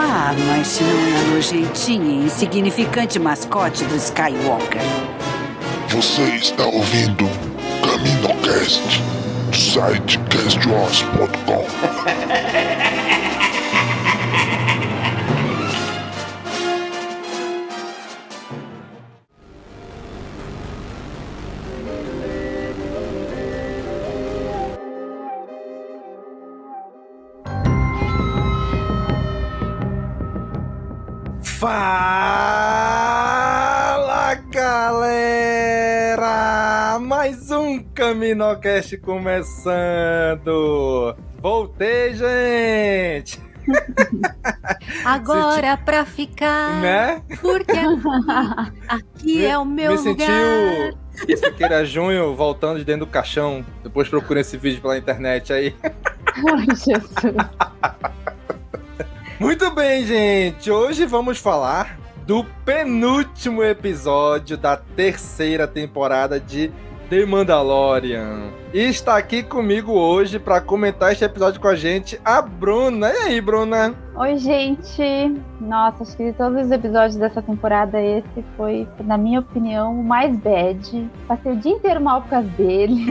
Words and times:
Ah, 0.00 0.32
mas 0.46 0.68
se 0.68 0.84
não 0.84 0.90
é 0.90 1.34
nojentinha 1.34 2.22
e 2.22 2.26
insignificante 2.26 3.18
mascote 3.18 3.84
do 3.84 3.96
Skywalker. 3.96 4.80
Você 5.88 6.22
está 6.36 6.64
ouvindo 6.66 7.28
CaminoCast 7.82 9.02
do 9.50 9.56
site 9.56 10.20
castwars.com. 10.30 11.66
Fala 32.58 34.34
galera! 34.50 36.18
Mais 36.98 37.50
um 37.50 37.82
Caminocast 37.82 38.96
começando! 38.96 40.46
Voltei, 41.42 42.14
gente! 42.14 43.38
Agora 45.04 45.76
pra 45.76 46.06
ficar. 46.06 46.80
Né? 46.80 47.20
Porque 47.38 47.76
aqui 48.88 49.44
é 49.44 49.58
o 49.58 49.66
meu 49.66 49.92
Me 49.92 49.98
lugar. 49.98 50.26
sentiu 50.26 50.96
o 51.34 51.36
Siqueira 51.36 51.84
Junho 51.84 52.34
voltando 52.34 52.78
de 52.78 52.84
dentro 52.86 53.04
do 53.04 53.12
caixão. 53.12 53.62
Depois 53.82 54.08
procura 54.08 54.40
esse 54.40 54.56
vídeo 54.56 54.80
pela 54.80 54.96
internet 54.96 55.52
aí. 55.52 55.76
Ai, 55.84 56.64
Jesus. 56.74 57.12
Muito 59.38 59.70
bem, 59.70 60.04
gente. 60.04 60.68
Hoje 60.68 61.06
vamos 61.06 61.38
falar 61.38 61.96
do 62.26 62.44
penúltimo 62.64 63.62
episódio 63.62 64.56
da 64.56 64.76
terceira 64.76 65.64
temporada 65.64 66.40
de 66.40 66.72
The 67.08 67.24
Mandalorian. 67.24 68.50
E 68.74 68.80
está 68.80 69.16
aqui 69.16 69.44
comigo 69.44 69.92
hoje 69.92 70.40
para 70.40 70.60
comentar 70.60 71.12
este 71.12 71.24
episódio 71.24 71.60
com 71.60 71.68
a 71.68 71.76
gente 71.76 72.20
a 72.24 72.42
Bruna. 72.42 73.12
E 73.12 73.16
aí, 73.16 73.40
Bruna? 73.40 73.94
Oi, 74.20 74.36
gente. 74.36 75.00
Nossa, 75.60 76.02
acho 76.02 76.16
que 76.16 76.24
de 76.24 76.32
todos 76.32 76.66
os 76.66 76.72
episódios 76.72 77.14
dessa 77.14 77.40
temporada, 77.40 78.02
esse 78.02 78.44
foi, 78.56 78.84
na 79.04 79.16
minha 79.16 79.38
opinião, 79.38 80.00
o 80.00 80.02
mais 80.02 80.36
bad. 80.36 81.08
Passei 81.28 81.52
o 81.52 81.56
dia 81.56 81.70
inteiro 81.70 82.00
mal 82.00 82.22
por 82.22 82.30
causa 82.30 82.48
dele. 82.48 83.06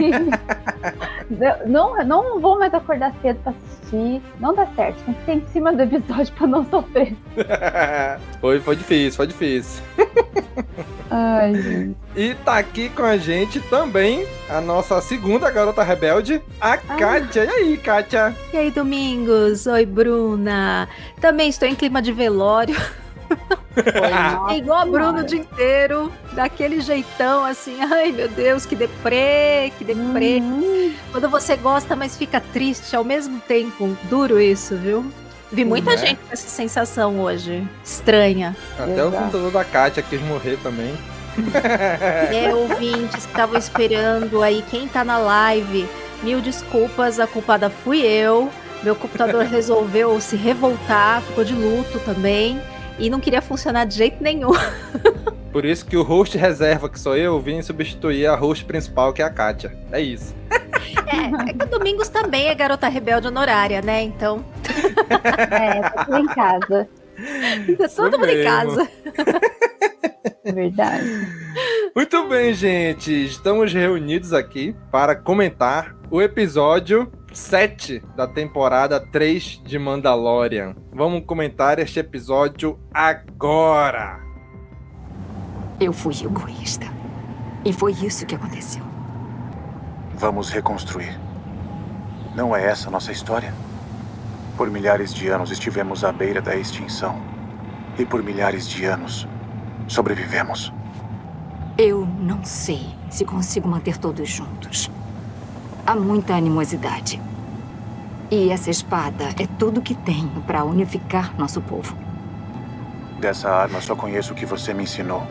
não, 1.66 2.04
não 2.04 2.38
vou 2.38 2.58
mais 2.58 2.74
acordar 2.74 3.14
cedo 3.22 3.40
pra 3.42 3.52
assistir. 3.52 4.20
Não 4.38 4.54
dá 4.54 4.66
certo. 4.76 5.02
Tem 5.06 5.14
que 5.14 5.24
ser 5.24 5.32
em 5.32 5.46
cima 5.46 5.72
do 5.72 5.82
episódio 5.82 6.30
pra 6.34 6.46
não 6.46 6.62
sofrer. 6.66 7.16
foi, 8.38 8.60
foi 8.60 8.76
difícil, 8.76 9.16
foi 9.16 9.26
difícil. 9.28 9.82
Ai, 11.10 11.54
gente. 11.54 11.96
E 12.14 12.34
tá 12.34 12.58
aqui 12.58 12.90
com 12.90 13.02
a 13.02 13.16
gente 13.16 13.60
também 13.60 14.26
a 14.50 14.60
nossa 14.60 15.00
segunda 15.00 15.50
garota 15.50 15.82
rebelde, 15.82 16.42
a 16.60 16.76
Kátia. 16.76 17.44
E 17.44 17.48
aí, 17.48 17.76
Kátia? 17.78 18.36
E 18.52 18.56
aí, 18.56 18.70
Domingos? 18.70 19.66
Oi, 19.66 19.86
Bruna. 19.86 20.88
Também 21.20 21.48
estou 21.48 21.68
em 21.68 21.74
clima 21.74 22.00
de 22.02 22.12
velório. 22.12 22.74
Foi, 23.74 23.84
É 24.54 24.58
igual 24.58 24.80
a 24.80 24.84
Bruno 24.86 25.20
o 25.20 25.24
dia 25.24 25.38
inteiro, 25.40 26.10
daquele 26.32 26.80
jeitão 26.80 27.44
assim, 27.44 27.76
ai 27.82 28.10
meu 28.10 28.28
Deus, 28.28 28.64
que 28.66 28.74
deprê, 28.74 29.72
que 29.78 29.84
deprê. 29.84 30.38
Uhum. 30.38 30.92
Quando 31.12 31.28
você 31.28 31.56
gosta, 31.56 31.94
mas 31.94 32.16
fica 32.16 32.40
triste 32.40 32.96
ao 32.96 33.04
mesmo 33.04 33.38
tempo. 33.40 33.96
Duro 34.04 34.40
isso, 34.40 34.76
viu? 34.76 35.04
Vi 35.52 35.64
muita 35.64 35.92
Né? 35.92 35.96
gente 35.98 36.16
com 36.16 36.32
essa 36.32 36.48
sensação 36.48 37.20
hoje. 37.20 37.66
Estranha. 37.84 38.56
Até 38.78 39.02
o 39.04 39.08
Exato. 39.08 39.16
computador 39.16 39.50
da 39.52 39.64
Kátia 39.64 40.02
quis 40.02 40.20
morrer 40.22 40.58
também. 40.62 40.94
É, 42.34 42.52
ouvintes 42.52 43.24
que 43.24 43.30
estavam 43.30 43.56
esperando 43.58 44.42
aí, 44.42 44.62
quem 44.68 44.88
tá 44.88 45.04
na 45.04 45.18
live, 45.18 45.88
mil 46.22 46.40
desculpas, 46.40 47.20
a 47.20 47.26
culpada 47.28 47.70
fui 47.70 48.00
eu. 48.02 48.50
Meu 48.82 48.94
computador 48.96 49.44
resolveu 49.46 50.20
se 50.20 50.36
revoltar, 50.36 51.22
ficou 51.22 51.44
de 51.44 51.54
luto 51.54 51.98
também. 52.00 52.60
E 52.98 53.08
não 53.08 53.20
queria 53.20 53.40
funcionar 53.40 53.84
de 53.84 53.94
jeito 53.94 54.22
nenhum. 54.22 54.50
Por 55.52 55.64
isso 55.64 55.86
que 55.86 55.96
o 55.96 56.02
host 56.02 56.36
reserva, 56.36 56.88
que 56.88 56.98
sou 56.98 57.16
eu, 57.16 57.40
vim 57.40 57.62
substituir 57.62 58.26
a 58.26 58.34
host 58.34 58.64
principal, 58.64 59.12
que 59.12 59.22
é 59.22 59.24
a 59.24 59.30
Kátia. 59.30 59.76
É 59.90 60.00
isso. 60.00 60.34
É, 60.50 61.50
é 61.50 61.54
que 61.54 61.64
o 61.64 61.68
Domingos 61.68 62.08
também 62.08 62.48
é 62.48 62.54
garota 62.54 62.88
rebelde 62.88 63.28
honorária, 63.28 63.80
né? 63.80 64.02
Então, 64.02 64.44
É, 65.50 65.80
tá 65.80 66.04
tudo 66.04 66.18
em 66.18 66.26
casa. 66.26 66.88
Isso 67.68 67.96
todo 67.96 68.18
mundo 68.18 68.30
em 68.30 68.44
casa. 68.44 68.88
É 70.44 70.52
verdade. 70.52 71.06
Muito 71.94 72.28
bem, 72.28 72.54
gente. 72.54 73.24
Estamos 73.24 73.72
reunidos 73.72 74.32
aqui 74.32 74.74
para 74.90 75.16
comentar 75.16 75.96
o 76.10 76.22
episódio 76.22 77.10
7 77.38 78.02
da 78.16 78.26
temporada 78.26 78.98
3 79.00 79.62
de 79.64 79.78
Mandalorian. 79.78 80.74
Vamos 80.92 81.24
comentar 81.24 81.78
este 81.78 82.00
episódio 82.00 82.78
agora. 82.92 84.20
Eu 85.80 85.92
fui 85.92 86.12
egoísta. 86.20 86.86
E 87.64 87.72
foi 87.72 87.92
isso 87.92 88.26
que 88.26 88.34
aconteceu. 88.34 88.82
Vamos 90.16 90.50
reconstruir. 90.50 91.18
Não 92.34 92.54
é 92.54 92.66
essa 92.66 92.88
a 92.88 92.90
nossa 92.90 93.12
história? 93.12 93.54
Por 94.56 94.68
milhares 94.68 95.14
de 95.14 95.28
anos 95.28 95.52
estivemos 95.52 96.04
à 96.04 96.10
beira 96.10 96.42
da 96.42 96.56
extinção. 96.56 97.22
E 97.96 98.04
por 98.04 98.20
milhares 98.20 98.68
de 98.68 98.84
anos 98.84 99.28
sobrevivemos. 99.86 100.72
Eu 101.78 102.04
não 102.04 102.44
sei 102.44 102.84
se 103.08 103.24
consigo 103.24 103.68
manter 103.68 103.96
todos 103.96 104.28
juntos. 104.28 104.90
Há 105.86 105.94
muita 105.94 106.34
animosidade. 106.34 107.27
E 108.30 108.50
essa 108.50 108.68
espada 108.68 109.30
é 109.40 109.46
tudo 109.58 109.80
que 109.80 109.94
tenho 109.94 110.42
para 110.42 110.62
unificar 110.62 111.34
nosso 111.38 111.62
povo. 111.62 111.96
Dessa 113.18 113.48
arma 113.48 113.80
só 113.80 113.96
conheço 113.96 114.34
o 114.34 114.36
que 114.36 114.44
você 114.44 114.74
me 114.74 114.82
ensinou. 114.82 115.26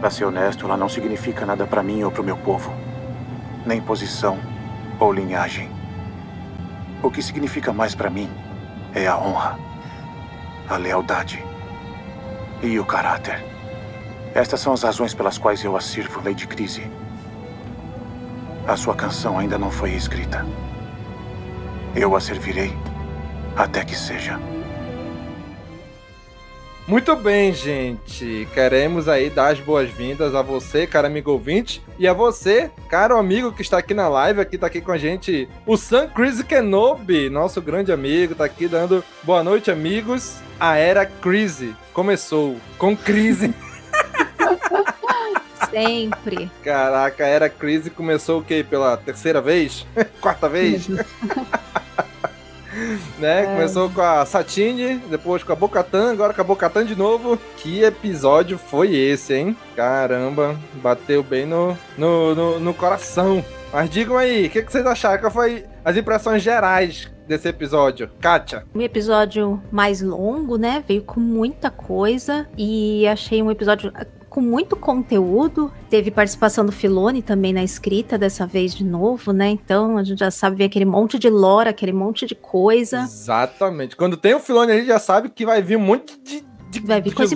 Pra 0.00 0.08
ser 0.08 0.24
honesto, 0.24 0.64
ela 0.64 0.78
não 0.78 0.88
significa 0.88 1.44
nada 1.44 1.66
pra 1.66 1.82
mim 1.82 2.02
ou 2.02 2.10
pro 2.10 2.24
meu 2.24 2.38
povo. 2.38 2.72
Nem 3.66 3.82
posição 3.82 4.38
ou 4.98 5.12
linhagem. 5.12 5.68
O 7.02 7.10
que 7.10 7.20
significa 7.20 7.70
mais 7.70 7.94
pra 7.94 8.08
mim 8.08 8.30
é 8.94 9.06
a 9.06 9.18
honra, 9.18 9.58
a 10.70 10.78
lealdade 10.78 11.44
e 12.62 12.78
o 12.78 12.84
caráter. 12.86 13.44
Estas 14.34 14.60
são 14.60 14.72
as 14.72 14.82
razões 14.82 15.12
pelas 15.12 15.36
quais 15.36 15.62
eu 15.62 15.76
a 15.76 15.80
sirvo, 15.82 16.22
Lady 16.24 16.46
Crise. 16.46 16.90
A 18.66 18.74
sua 18.74 18.94
canção 18.94 19.38
ainda 19.38 19.58
não 19.58 19.70
foi 19.70 19.90
escrita. 19.90 20.46
Eu 21.94 22.14
a 22.14 22.20
servirei 22.20 22.72
até 23.56 23.84
que 23.84 23.96
seja. 23.96 24.38
Muito 26.86 27.14
bem, 27.14 27.52
gente. 27.52 28.48
Queremos 28.52 29.08
aí 29.08 29.30
dar 29.30 29.52
as 29.52 29.60
boas-vindas 29.60 30.34
a 30.34 30.42
você, 30.42 30.86
cara 30.86 31.06
amigo 31.06 31.30
ouvinte, 31.30 31.82
e 31.98 32.08
a 32.08 32.12
você, 32.12 32.70
caro 32.88 33.16
amigo 33.16 33.52
que 33.52 33.62
está 33.62 33.78
aqui 33.78 33.94
na 33.94 34.08
live, 34.08 34.40
aqui 34.40 34.58
tá 34.58 34.66
aqui 34.66 34.80
com 34.80 34.90
a 34.90 34.98
gente, 34.98 35.48
o 35.66 35.76
Sam 35.76 36.08
Chris 36.08 36.42
Kenobi, 36.42 37.30
nosso 37.30 37.60
grande 37.60 37.92
amigo, 37.92 38.34
tá 38.34 38.44
aqui 38.44 38.66
dando 38.66 39.04
boa 39.22 39.44
noite, 39.44 39.70
amigos. 39.70 40.40
A 40.58 40.76
era 40.76 41.06
crise 41.06 41.76
começou 41.92 42.56
com 42.76 42.96
crise. 42.96 43.54
Sempre. 45.70 46.50
Caraca, 46.64 47.24
a 47.24 47.28
era 47.28 47.48
crise 47.48 47.90
começou 47.90 48.40
o 48.40 48.44
quê? 48.44 48.66
Pela 48.68 48.96
terceira 48.96 49.40
vez? 49.40 49.86
Quarta 50.20 50.48
vez? 50.48 50.88
né? 53.18 53.42
É. 53.42 53.46
Começou 53.46 53.90
com 53.90 54.00
a 54.00 54.24
Satine, 54.24 54.96
depois 55.10 55.42
com 55.42 55.52
a 55.52 55.56
Bocatan, 55.56 56.12
agora 56.12 56.34
com 56.34 56.40
a 56.40 56.44
Bocatan 56.44 56.84
de 56.84 56.96
novo. 56.96 57.38
Que 57.56 57.82
episódio 57.82 58.58
foi 58.58 58.94
esse, 58.94 59.34
hein? 59.34 59.56
Caramba, 59.76 60.58
bateu 60.74 61.22
bem 61.22 61.46
no, 61.46 61.76
no, 61.96 62.34
no, 62.34 62.60
no 62.60 62.74
coração. 62.74 63.44
Mas 63.72 63.88
digam 63.88 64.16
aí, 64.16 64.46
o 64.46 64.50
que, 64.50 64.62
que 64.62 64.72
vocês 64.72 64.84
acharam? 64.84 65.20
Qual 65.20 65.30
foi 65.30 65.64
as 65.84 65.96
impressões 65.96 66.42
gerais 66.42 67.10
desse 67.28 67.48
episódio? 67.48 68.10
Kátia? 68.20 68.64
Um 68.74 68.80
episódio 68.80 69.62
mais 69.70 70.02
longo, 70.02 70.56
né? 70.56 70.82
Veio 70.86 71.02
com 71.02 71.20
muita 71.20 71.70
coisa 71.70 72.48
e 72.58 73.06
achei 73.06 73.40
um 73.40 73.50
episódio 73.50 73.92
com 74.30 74.40
muito 74.40 74.76
conteúdo. 74.76 75.70
Teve 75.90 76.10
participação 76.10 76.64
do 76.64 76.70
Filone 76.72 77.20
também 77.20 77.52
na 77.52 77.62
escrita 77.64 78.16
dessa 78.16 78.46
vez 78.46 78.72
de 78.74 78.84
novo, 78.84 79.32
né? 79.32 79.50
Então 79.50 79.98
a 79.98 80.04
gente 80.04 80.20
já 80.20 80.30
sabe 80.30 80.56
ver 80.56 80.64
aquele 80.64 80.84
monte 80.84 81.18
de 81.18 81.28
lore, 81.28 81.68
aquele 81.68 81.92
monte 81.92 82.24
de 82.24 82.34
coisa. 82.36 83.00
Exatamente. 83.00 83.96
Quando 83.96 84.16
tem 84.16 84.34
o 84.34 84.40
Filone, 84.40 84.72
a 84.72 84.76
gente 84.76 84.86
já 84.86 84.98
sabe 85.00 85.28
que 85.28 85.44
vai 85.44 85.60
vir 85.60 85.76
um 85.76 85.80
monte 85.80 86.18
de, 86.22 86.44
de, 86.70 86.80
Vai 86.80 87.02
vir 87.02 87.10
de 87.10 87.16
coisa 87.16 87.34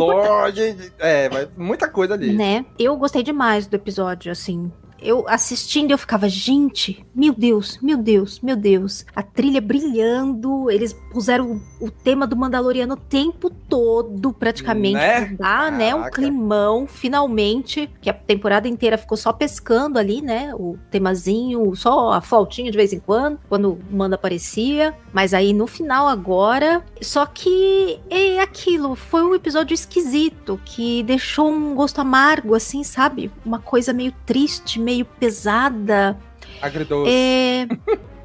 de- 0.53 0.93
É, 0.99 1.29
vai 1.29 1.49
muita 1.57 1.89
coisa 1.89 2.15
ali. 2.15 2.33
Né? 2.33 2.65
Eu 2.79 2.97
gostei 2.97 3.23
demais 3.23 3.67
do 3.67 3.75
episódio, 3.75 4.31
assim. 4.31 4.71
Eu 5.03 5.27
assistindo, 5.29 5.91
eu 5.91 5.99
ficava, 5.99 6.29
gente, 6.31 7.05
meu 7.15 7.35
Deus, 7.35 7.79
meu 7.83 7.99
Deus, 7.99 8.41
meu 8.41 8.57
Deus. 8.57 9.05
A 9.15 9.23
trilha 9.23 9.61
brilhando, 9.61 10.71
eles 10.71 10.95
puseram 11.13 11.61
o, 11.81 11.87
o 11.87 11.91
tema 11.91 12.27
do 12.27 12.35
Mandaloriano 12.35 12.95
o 12.95 12.97
tempo 12.97 13.51
todo, 13.75 14.33
praticamente. 14.33 14.95
Né? 14.95 15.35
Dá, 15.37 15.69
né? 15.69 15.93
Um 15.93 16.09
climão, 16.09 16.87
finalmente. 16.87 17.91
Que 18.01 18.09
a 18.09 18.15
temporada 18.15 18.69
inteira 18.69 18.97
ficou 18.97 19.17
só 19.17 19.33
pescando 19.33 19.99
ali, 19.99 20.23
né? 20.23 20.55
O 20.55 20.79
temazinho, 20.93 21.75
só 21.75 22.13
a 22.13 22.21
faltinha 22.21 22.71
de 22.71 22.77
vez 22.77 22.93
em 22.93 23.01
quando, 23.01 23.41
quando 23.49 23.73
o 23.73 23.79
Manda 23.91 24.15
aparecia. 24.15 24.95
Mas 25.13 25.35
aí 25.35 25.53
no 25.53 25.67
final 25.67 26.07
agora. 26.07 26.85
Só 27.01 27.27
que 27.27 27.99
é 28.09 28.39
aquilo, 28.39 28.95
foi 28.95 29.25
um 29.25 29.35
episódio 29.35 29.75
esquisito, 29.75 30.61
que 30.65 31.03
deixou 31.03 31.51
um 31.51 31.75
gosto 31.75 32.01
amargo, 32.01 32.55
assim, 32.55 32.85
sabe? 32.85 33.29
Uma 33.45 33.59
coisa 33.59 33.93
meio 33.93 34.13
triste, 34.25 34.79
meio 34.79 35.05
pesada. 35.05 36.17
Agridoce. 36.63 37.11
É. 37.11 37.67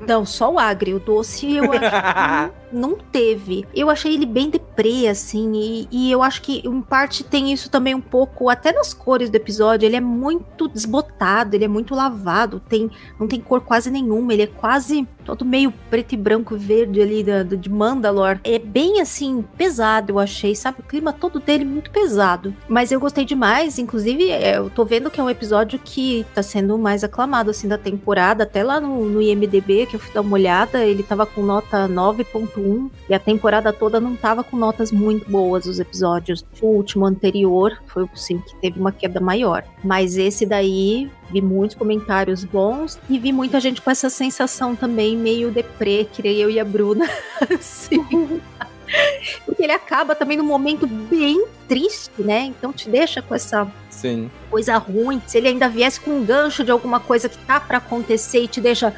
Não, 0.07 0.25
só 0.25 0.53
o 0.53 0.59
agri, 0.59 0.93
o 0.93 0.99
doce 0.99 1.55
eu 1.55 1.65
acho 1.73 2.53
não, 2.71 2.95
teve. 3.11 3.65
Eu 3.73 3.89
achei 3.89 4.13
ele 4.13 4.25
bem 4.25 4.49
deprê, 4.49 5.07
assim, 5.07 5.51
e, 5.55 5.87
e 5.91 6.11
eu 6.11 6.21
acho 6.23 6.41
que 6.41 6.61
em 6.65 6.81
parte 6.81 7.23
tem 7.23 7.51
isso 7.51 7.69
também 7.69 7.95
um 7.95 8.01
pouco, 8.01 8.49
até 8.49 8.71
nas 8.71 8.93
cores 8.93 9.29
do 9.29 9.35
episódio, 9.35 9.85
ele 9.85 9.95
é 9.95 10.01
muito 10.01 10.67
desbotado, 10.67 11.55
ele 11.55 11.65
é 11.65 11.67
muito 11.67 11.93
lavado, 11.95 12.59
tem, 12.67 12.89
não 13.19 13.27
tem 13.27 13.39
cor 13.39 13.61
quase 13.61 13.89
nenhuma, 13.89 14.33
ele 14.33 14.43
é 14.43 14.47
quase 14.47 15.07
todo 15.25 15.45
meio 15.45 15.71
preto 15.89 16.13
e 16.13 16.17
branco 16.17 16.55
verde 16.57 17.01
ali 17.01 17.23
da, 17.23 17.43
da- 17.43 17.55
de 17.55 17.69
Mandalor. 17.69 18.39
É 18.43 18.57
bem 18.57 18.99
assim, 19.01 19.43
pesado, 19.57 20.11
eu 20.13 20.19
achei, 20.19 20.55
sabe? 20.55 20.79
O 20.79 20.83
clima 20.83 21.13
todo 21.13 21.39
dele 21.39 21.63
muito 21.65 21.91
pesado. 21.91 22.53
Mas 22.67 22.91
eu 22.91 22.99
gostei 22.99 23.25
demais, 23.25 23.77
inclusive, 23.77 24.29
é, 24.31 24.57
eu 24.57 24.69
tô 24.69 24.83
vendo 24.85 25.11
que 25.11 25.19
é 25.19 25.23
um 25.23 25.29
episódio 25.29 25.79
que 25.83 26.25
tá 26.33 26.41
sendo 26.41 26.77
mais 26.77 27.03
aclamado, 27.03 27.51
assim, 27.51 27.67
da 27.67 27.77
temporada, 27.77 28.43
até 28.43 28.63
lá 28.63 28.79
no, 28.79 29.05
no 29.05 29.21
IMDB, 29.21 29.85
que 29.85 29.95
eu 29.95 29.99
fui 29.99 30.11
dar 30.13 30.21
uma 30.21 30.33
olhada, 30.33 30.83
ele 30.83 31.03
tava 31.03 31.25
com 31.25 31.41
nota 31.43 31.87
9.1, 31.87 32.58
e 33.09 33.13
a 33.13 33.19
temporada 33.19 33.71
toda 33.71 33.99
não 33.99 34.15
tava 34.15 34.43
com 34.43 34.57
notas 34.57 34.91
muito 34.91 35.29
boas, 35.29 35.65
os 35.65 35.79
episódios. 35.79 36.45
O 36.61 36.67
último 36.67 37.05
anterior 37.05 37.81
foi 37.87 38.03
o 38.03 38.09
sim, 38.15 38.39
que 38.39 38.55
teve 38.55 38.79
uma 38.79 38.91
queda 38.91 39.19
maior. 39.19 39.63
Mas 39.83 40.17
esse 40.17 40.45
daí, 40.45 41.09
vi 41.31 41.41
muitos 41.41 41.75
comentários 41.75 42.43
bons, 42.43 42.99
e 43.09 43.17
vi 43.17 43.31
muita 43.31 43.59
gente 43.59 43.81
com 43.81 43.91
essa 43.91 44.09
sensação 44.09 44.75
também, 44.75 45.15
meio 45.15 45.51
deprê, 45.51 46.07
que 46.11 46.21
nem 46.21 46.37
eu 46.37 46.49
e 46.49 46.59
a 46.59 46.65
Bruna, 46.65 47.05
assim. 47.57 48.41
Porque 49.45 49.63
ele 49.63 49.71
acaba 49.71 50.15
também 50.15 50.37
num 50.37 50.43
momento 50.43 50.87
bem 50.87 51.45
triste, 51.67 52.21
né? 52.21 52.45
Então 52.45 52.73
te 52.73 52.89
deixa 52.89 53.21
com 53.21 53.35
essa 53.35 53.67
Sim. 53.89 54.29
coisa 54.49 54.77
ruim. 54.77 55.21
Se 55.27 55.37
ele 55.37 55.49
ainda 55.49 55.69
viesse 55.69 55.99
com 55.99 56.11
um 56.11 56.25
gancho 56.25 56.63
de 56.63 56.71
alguma 56.71 56.99
coisa 56.99 57.29
que 57.29 57.37
tá 57.39 57.59
pra 57.59 57.77
acontecer 57.77 58.43
e 58.43 58.47
te 58.47 58.59
deixa. 58.61 58.93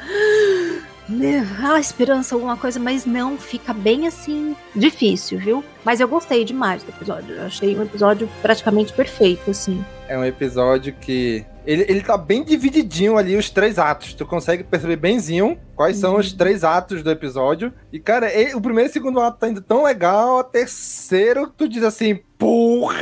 Né, 1.12 1.46
Ah, 1.62 1.78
esperança, 1.78 2.34
alguma 2.34 2.56
coisa, 2.56 2.78
mas 2.80 3.04
não, 3.06 3.36
fica 3.38 3.72
bem 3.72 4.06
assim, 4.06 4.56
difícil, 4.74 5.38
viu? 5.38 5.64
Mas 5.84 6.00
eu 6.00 6.08
gostei 6.08 6.44
demais 6.44 6.82
do 6.82 6.90
episódio. 6.90 7.34
Eu 7.34 7.46
achei 7.46 7.76
um 7.76 7.82
episódio 7.82 8.28
praticamente 8.40 8.92
perfeito, 8.92 9.50
assim. 9.50 9.84
É 10.08 10.16
um 10.18 10.24
episódio 10.24 10.92
que. 11.00 11.44
Ele, 11.64 11.82
ele 11.88 12.00
tá 12.02 12.16
bem 12.18 12.42
divididinho 12.44 13.16
ali, 13.16 13.36
os 13.36 13.48
três 13.48 13.78
atos. 13.78 14.14
Tu 14.14 14.26
consegue 14.26 14.64
perceber 14.64 14.96
benzinho 14.96 15.56
quais 15.76 15.96
são 15.96 16.16
os 16.16 16.32
três 16.32 16.64
atos 16.64 17.02
do 17.02 17.10
episódio. 17.10 17.72
E, 17.92 18.00
cara, 18.00 18.32
ele- 18.32 18.54
o 18.54 18.60
primeiro 18.60 18.88
e 18.88 18.90
o 18.90 18.92
segundo 18.92 19.20
ato 19.20 19.38
tá 19.38 19.48
indo 19.48 19.60
tão 19.60 19.84
legal. 19.84 20.38
O 20.38 20.44
terceiro, 20.44 21.48
tu 21.56 21.68
diz 21.68 21.82
assim, 21.84 22.16
porra! 22.36 22.98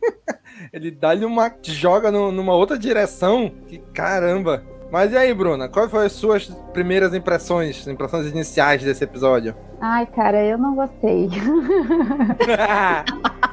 ele 0.72 0.90
dá-lhe 0.90 1.24
uma. 1.24 1.50
te 1.50 1.72
joga 1.72 2.10
no- 2.12 2.30
numa 2.32 2.54
outra 2.54 2.78
direção. 2.78 3.52
Que 3.66 3.78
caramba! 3.92 4.62
Mas 4.90 5.12
e 5.12 5.16
aí, 5.16 5.34
Bruna? 5.34 5.68
Quais 5.68 5.90
foram 5.90 6.06
as 6.06 6.12
suas 6.12 6.46
primeiras 6.72 7.12
impressões, 7.12 7.86
impressões 7.86 8.26
iniciais 8.26 8.82
desse 8.82 9.02
episódio? 9.04 9.54
Ai, 9.80 10.06
cara, 10.06 10.44
eu 10.44 10.56
não 10.56 10.74
gostei. 10.74 11.28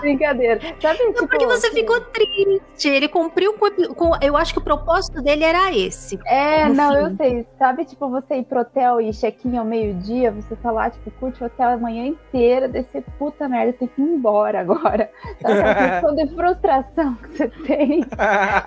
Brincadeira. 0.00 0.60
Sabe, 0.80 0.98
tipo, 0.98 1.26
Porque 1.26 1.46
você 1.46 1.66
assim, 1.68 1.76
ficou 1.80 2.00
triste. 2.00 2.88
Ele 2.88 3.08
cumpriu 3.08 3.54
com, 3.54 3.70
com- 3.94 4.16
Eu 4.20 4.36
acho 4.36 4.52
que 4.52 4.58
o 4.58 4.62
propósito 4.62 5.20
dele 5.22 5.44
era 5.44 5.72
esse. 5.74 6.18
É, 6.26 6.68
não, 6.68 6.90
fim. 6.92 6.98
eu 6.98 7.16
sei. 7.16 7.46
Sabe, 7.58 7.84
tipo, 7.84 8.08
você 8.08 8.36
ir 8.36 8.44
pro 8.44 8.60
hotel 8.60 9.00
e 9.00 9.12
check-in 9.12 9.56
ao 9.56 9.64
meio-dia, 9.64 10.30
você 10.30 10.56
tá 10.56 10.70
lá, 10.70 10.90
tipo, 10.90 11.10
curte 11.12 11.42
o 11.42 11.46
hotel 11.46 11.68
a 11.70 11.76
manhã 11.76 12.06
inteira, 12.06 12.68
descer, 12.68 13.04
puta 13.18 13.48
merda, 13.48 13.72
tem 13.74 13.88
que 13.88 14.00
ir 14.00 14.04
embora 14.04 14.60
agora. 14.60 15.10
Sabe 15.40 15.60
aquela 15.60 15.74
questão 16.00 16.14
de 16.14 16.34
frustração 16.34 17.14
que 17.14 17.28
você 17.36 17.48
tem? 17.66 18.00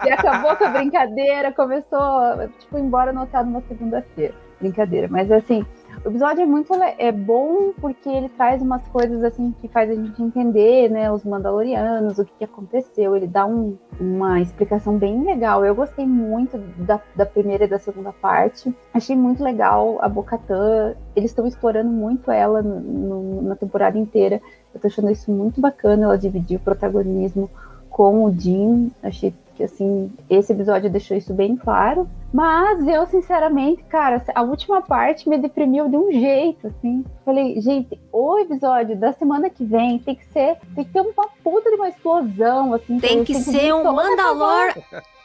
E 0.05 0.09
acabou 0.11 0.55
com 0.55 0.65
a 0.65 0.69
brincadeira, 0.69 1.51
começou, 1.51 2.47
tipo, 2.59 2.77
embora 2.77 3.11
no 3.11 3.23
hotel 3.23 3.45
numa 3.45 3.61
segunda-feira. 3.61 4.33
Brincadeira, 4.59 5.07
mas 5.11 5.29
assim, 5.31 5.65
o 6.05 6.09
episódio 6.09 6.43
é 6.43 6.45
muito 6.45 6.71
é 6.75 7.11
bom 7.11 7.71
porque 7.81 8.07
ele 8.07 8.29
traz 8.29 8.61
umas 8.61 8.87
coisas 8.89 9.23
assim 9.23 9.53
que 9.59 9.67
faz 9.67 9.89
a 9.89 9.95
gente 9.95 10.21
entender, 10.21 10.89
né, 10.89 11.11
os 11.11 11.23
Mandalorianos, 11.23 12.19
o 12.19 12.25
que, 12.25 12.31
que 12.37 12.43
aconteceu. 12.43 13.15
Ele 13.15 13.25
dá 13.27 13.45
um- 13.45 13.75
uma 13.99 14.39
explicação 14.39 14.97
bem 14.97 15.23
legal. 15.23 15.65
Eu 15.65 15.73
gostei 15.73 16.05
muito 16.05 16.57
da, 16.77 16.99
da 17.15 17.25
primeira 17.25 17.63
e 17.65 17.67
da 17.67 17.79
segunda 17.79 18.11
parte. 18.13 18.73
Achei 18.93 19.15
muito 19.15 19.43
legal 19.43 19.97
a 19.99 20.07
Bocatã. 20.07 20.93
Eles 21.15 21.31
estão 21.31 21.47
explorando 21.47 21.89
muito 21.89 22.29
ela 22.29 22.61
no- 22.61 22.79
no- 22.79 23.41
na 23.41 23.55
temporada 23.55 23.97
inteira. 23.97 24.39
Eu 24.73 24.79
tô 24.79 24.87
achando 24.87 25.09
isso 25.09 25.31
muito 25.31 25.59
bacana. 25.59 26.03
Ela 26.03 26.17
dividir 26.17 26.57
o 26.57 26.63
protagonismo 26.63 27.49
com 27.89 28.25
o 28.25 28.31
Jim. 28.31 28.91
Achei 29.01 29.33
que 29.55 29.63
assim, 29.63 30.11
esse 30.29 30.51
episódio 30.51 30.89
deixou 30.89 31.15
isso 31.15 31.33
bem 31.33 31.55
claro. 31.55 32.07
Mas 32.35 32.85
eu, 32.85 33.05
sinceramente, 33.05 33.81
cara, 33.83 34.21
a 34.35 34.41
última 34.41 34.81
parte 34.81 35.29
me 35.29 35.37
deprimiu 35.37 35.87
de 35.87 35.95
um 35.95 36.11
jeito, 36.11 36.67
assim. 36.67 37.05
Falei, 37.23 37.61
gente, 37.61 37.97
o 38.11 38.37
episódio 38.39 38.97
da 38.99 39.13
semana 39.13 39.49
que 39.49 39.63
vem 39.63 39.99
tem 39.99 40.15
que 40.15 40.25
ser, 40.25 40.57
tem 40.75 40.83
que 40.83 40.91
ter 40.91 40.99
uma 40.99 41.29
puta 41.41 41.69
de 41.69 41.77
uma 41.77 41.87
explosão, 41.87 42.73
assim. 42.73 42.99
Tem 42.99 43.23
que 43.23 43.33
vir 43.35 43.41
ser 43.41 43.73
um 43.73 43.83
Mandalor 43.89 44.73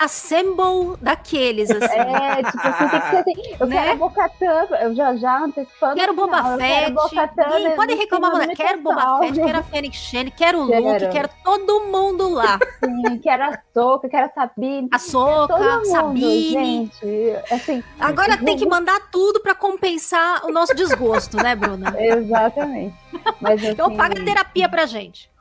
Assemble 0.00 0.96
daqueles, 1.02 1.70
assim. 1.70 1.84
É, 1.98 2.42
tipo 2.42 2.66
assim, 2.66 2.88
tem 2.88 3.00
que 3.00 3.08
ser 3.10 3.16
assim. 3.18 3.56
Eu 3.60 3.66
Né? 3.66 3.82
quero 3.84 3.98
Bocatã, 3.98 4.66
eu 4.80 4.94
já 4.94 5.14
já 5.16 5.44
antecipando. 5.44 5.94
Quero 5.94 6.14
Boba 6.14 6.56
quero 6.56 7.00
Fett. 7.10 7.36
Né, 7.36 7.70
Podem 7.76 7.96
reclamar, 7.98 8.48
do 8.48 8.54
quero 8.56 8.80
Boba. 8.80 9.18
Fett, 9.18 9.40
quero 9.40 9.58
a 9.58 9.62
Fênix 9.62 9.96
Shane, 9.96 10.30
quero 10.30 10.62
o 10.62 10.68
Quero. 10.68 10.84
Luke, 10.84 11.08
quero 11.10 11.28
todo 11.44 11.80
mundo 11.80 12.30
lá. 12.30 12.58
Sim, 12.82 13.18
quero 13.18 13.42
a 13.44 13.58
Soca, 13.74 14.08
quero 14.08 14.26
a 14.26 14.30
Sabine. 14.30 14.88
A 14.90 14.98
Soca, 14.98 15.84
Sabine. 15.84 16.50
gente. 16.50 16.99
Assim, 17.50 17.82
Agora 17.98 18.36
tem 18.36 18.56
que 18.56 18.66
mandar 18.66 19.00
tudo 19.10 19.40
pra 19.40 19.54
compensar 19.54 20.44
o 20.44 20.52
nosso 20.52 20.74
desgosto, 20.74 21.36
né, 21.36 21.54
Bruna? 21.56 21.94
Exatamente. 21.98 22.94
Mas, 23.40 23.62
Então 23.64 23.86
assim, 23.86 23.96
paga 23.96 24.24
terapia 24.24 24.68
pra 24.68 24.86
gente. 24.86 25.30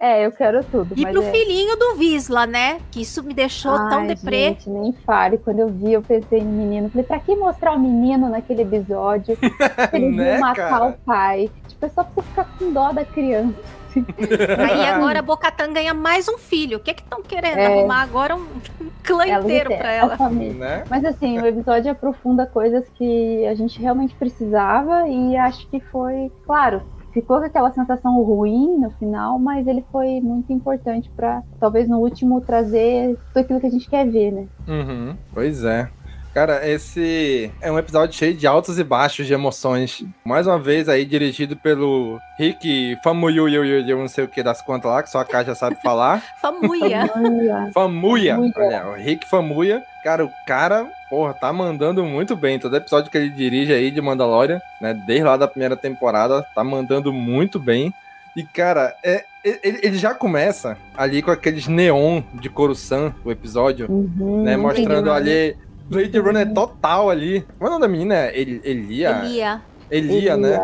É, 0.00 0.24
eu 0.24 0.30
quero 0.30 0.62
tudo. 0.64 0.94
E 0.96 1.02
mas 1.02 1.12
pro 1.12 1.22
é... 1.24 1.30
filhinho 1.32 1.76
do 1.76 1.96
Visla, 1.96 2.46
né? 2.46 2.80
Que 2.90 3.02
isso 3.02 3.20
me 3.22 3.34
deixou 3.34 3.76
tão 3.88 3.98
Ai, 4.02 4.06
deprê. 4.06 4.44
Gente, 4.50 4.70
nem 4.70 4.92
fale. 5.04 5.38
Quando 5.38 5.58
eu 5.58 5.68
vi, 5.68 5.92
eu 5.92 6.00
pensei 6.00 6.40
no 6.40 6.50
menino. 6.52 6.88
Falei, 6.88 7.04
pra 7.04 7.18
que 7.18 7.34
mostrar 7.34 7.72
o 7.72 7.78
menino 7.80 8.28
naquele 8.28 8.62
episódio? 8.62 9.36
Ele 9.92 10.10
Né, 10.16 10.32
viu 10.32 10.40
matar 10.40 10.70
cara? 10.70 10.84
o 10.86 10.92
pai. 10.98 11.50
Tipo, 11.66 11.84
é 11.84 11.88
só 11.88 12.04
pra 12.04 12.12
você 12.14 12.22
ficar 12.28 12.44
com 12.58 12.72
dó 12.72 12.92
da 12.92 13.04
criança. 13.04 13.54
Aí 13.96 14.84
agora 14.88 15.18
a 15.18 15.22
Bocatan 15.22 15.72
ganha 15.72 15.94
mais 15.94 16.28
um 16.28 16.38
filho. 16.38 16.78
O 16.78 16.80
que 16.80 16.94
que 16.94 17.02
estão 17.02 17.22
querendo? 17.22 17.58
É. 17.58 17.66
Arrumar 17.66 18.02
agora 18.02 18.36
um 18.36 18.46
clã 19.02 19.24
Ela 19.26 19.44
inteiro 19.44 19.68
tem- 19.70 19.78
pra 19.78 19.88
a 19.88 19.92
ela. 19.92 20.16
Né? 20.30 20.84
Mas 20.88 21.04
assim, 21.04 21.38
o 21.40 21.46
episódio 21.46 21.90
aprofunda 21.90 22.46
coisas 22.46 22.88
que 22.94 23.46
a 23.46 23.54
gente 23.54 23.80
realmente 23.80 24.14
precisava 24.14 25.08
e 25.08 25.36
acho 25.36 25.66
que 25.68 25.80
foi, 25.80 26.30
claro, 26.44 26.82
ficou 27.12 27.38
com 27.38 27.46
aquela 27.46 27.72
sensação 27.72 28.22
ruim 28.22 28.78
no 28.78 28.90
final, 28.92 29.38
mas 29.38 29.66
ele 29.66 29.84
foi 29.90 30.20
muito 30.20 30.52
importante 30.52 31.10
pra 31.16 31.42
talvez 31.58 31.88
no 31.88 31.98
último 31.98 32.40
trazer 32.40 33.16
tudo 33.32 33.40
aquilo 33.42 33.60
que 33.60 33.66
a 33.66 33.70
gente 33.70 33.88
quer 33.88 34.06
ver, 34.06 34.30
né? 34.32 34.46
Uhum, 34.68 35.16
Pois 35.32 35.64
é. 35.64 35.88
Cara, 36.34 36.68
esse 36.68 37.50
é 37.60 37.72
um 37.72 37.78
episódio 37.78 38.16
cheio 38.16 38.34
de 38.34 38.46
altos 38.46 38.78
e 38.78 38.84
baixos 38.84 39.26
de 39.26 39.32
emoções. 39.32 40.04
Mais 40.24 40.46
uma 40.46 40.58
vez 40.58 40.88
aí 40.88 41.04
dirigido 41.04 41.56
pelo 41.56 42.20
Rick 42.38 42.96
Famuyu, 43.02 43.48
eu, 43.48 43.64
eu, 43.64 43.86
eu 43.86 43.98
não 43.98 44.08
sei 44.08 44.24
o 44.24 44.28
que 44.28 44.42
das 44.42 44.62
contas 44.62 44.90
lá, 44.90 45.02
que 45.02 45.10
só 45.10 45.20
a 45.20 45.24
Caixa 45.24 45.54
sabe 45.54 45.76
falar. 45.82 46.22
Famuia. 46.40 47.10
Olha, 47.16 47.70
Famuya. 47.72 48.36
Famuya. 48.36 48.52
Olha, 48.56 48.86
o 48.88 48.94
Rick 48.94 49.28
Famuya. 49.28 49.82
Cara, 50.04 50.24
o 50.24 50.30
cara, 50.46 50.86
porra, 51.10 51.34
tá 51.34 51.52
mandando 51.52 52.04
muito 52.04 52.36
bem. 52.36 52.58
Todo 52.58 52.76
episódio 52.76 53.10
que 53.10 53.18
ele 53.18 53.30
dirige 53.30 53.72
aí 53.72 53.90
de 53.90 54.00
Mandalorian, 54.00 54.60
né? 54.80 54.94
Desde 55.06 55.24
lá 55.24 55.36
da 55.36 55.48
primeira 55.48 55.76
temporada, 55.76 56.42
tá 56.54 56.62
mandando 56.62 57.12
muito 57.12 57.58
bem. 57.58 57.92
E, 58.36 58.44
cara, 58.44 58.94
é, 59.02 59.24
ele, 59.42 59.80
ele 59.82 59.98
já 59.98 60.14
começa 60.14 60.76
ali 60.96 61.22
com 61.22 61.30
aqueles 61.30 61.66
neon 61.66 62.22
de 62.34 62.48
Coruscant, 62.48 63.12
o 63.24 63.32
episódio, 63.32 63.90
uhum, 63.90 64.44
né? 64.44 64.56
Mostrando 64.56 65.10
ali. 65.10 65.56
Blade 65.88 66.18
Runner 66.18 66.52
total 66.52 67.10
ali. 67.10 67.44
Como 67.58 67.66
é 67.70 67.76
o 67.76 67.78
nome 67.78 67.80
da 67.82 67.88
menina? 67.88 68.14
El, 68.26 68.60
Elia? 68.64 69.22
Elia. 69.24 69.62
Elia, 69.90 70.36
né? 70.36 70.54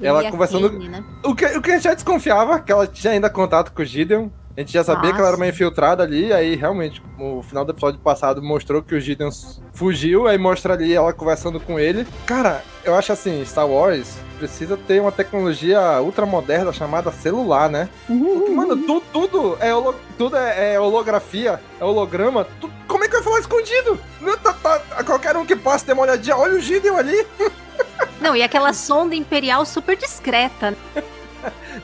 Ela 0.00 0.20
Elia 0.20 0.30
conversando- 0.30 0.70
Kane, 0.70 0.88
né? 0.88 1.04
O 1.24 1.34
que, 1.34 1.44
o 1.46 1.60
que 1.62 1.70
a 1.70 1.74
gente 1.74 1.84
já 1.84 1.94
desconfiava, 1.94 2.58
que 2.60 2.72
ela 2.72 2.86
tinha 2.86 3.12
ainda 3.12 3.28
contato 3.28 3.72
com 3.72 3.82
o 3.82 3.84
Gideon. 3.84 4.28
A 4.56 4.60
gente 4.60 4.72
já 4.72 4.82
sabia 4.82 5.12
que 5.12 5.18
ela 5.18 5.28
era 5.28 5.36
uma 5.36 5.46
infiltrada 5.46 6.02
ali, 6.02 6.32
aí 6.32 6.56
realmente, 6.56 7.00
o 7.18 7.40
final 7.42 7.64
do 7.64 7.72
episódio 7.72 8.00
passado 8.00 8.42
mostrou 8.42 8.82
que 8.82 8.94
o 8.94 9.00
Gideon 9.00 9.30
fugiu, 9.72 10.26
aí 10.26 10.36
mostra 10.36 10.74
ali 10.74 10.92
ela 10.92 11.12
conversando 11.12 11.60
com 11.60 11.78
ele. 11.78 12.06
Cara, 12.26 12.62
eu 12.84 12.94
acho 12.94 13.12
assim, 13.12 13.42
Star 13.44 13.66
Wars 13.66 14.18
precisa 14.38 14.76
ter 14.76 15.00
uma 15.00 15.12
tecnologia 15.12 15.80
ultramoderna 16.02 16.72
chamada 16.72 17.12
celular, 17.12 17.70
né? 17.70 17.88
Porque, 18.06 18.50
mano, 18.50 18.76
tu- 18.76 19.02
tudo, 19.12 19.56
é, 19.60 19.72
holo- 19.72 19.94
tudo 20.18 20.36
é, 20.36 20.74
é 20.74 20.80
holografia, 20.80 21.60
é 21.78 21.84
holograma. 21.84 22.44
tu- 22.60 22.70
como 22.88 23.04
é 23.04 23.08
que 23.08 23.14
vai 23.14 23.22
falar 23.22 23.38
escondido? 23.40 23.98
Não, 24.20 24.36
tá- 24.36 24.52
tá- 24.52 25.04
qualquer 25.04 25.36
um 25.36 25.46
que 25.46 25.54
passe 25.54 25.84
tem 25.84 25.94
uma 25.94 26.02
olhadinha, 26.02 26.36
olha 26.36 26.54
o 26.56 26.60
Gideon 26.60 26.96
ali. 26.96 27.24
Não, 28.20 28.34
e 28.36 28.42
aquela 28.42 28.72
sonda 28.72 29.14
imperial 29.14 29.64
super 29.64 29.96
discreta. 29.96 30.72
né? 30.72 31.02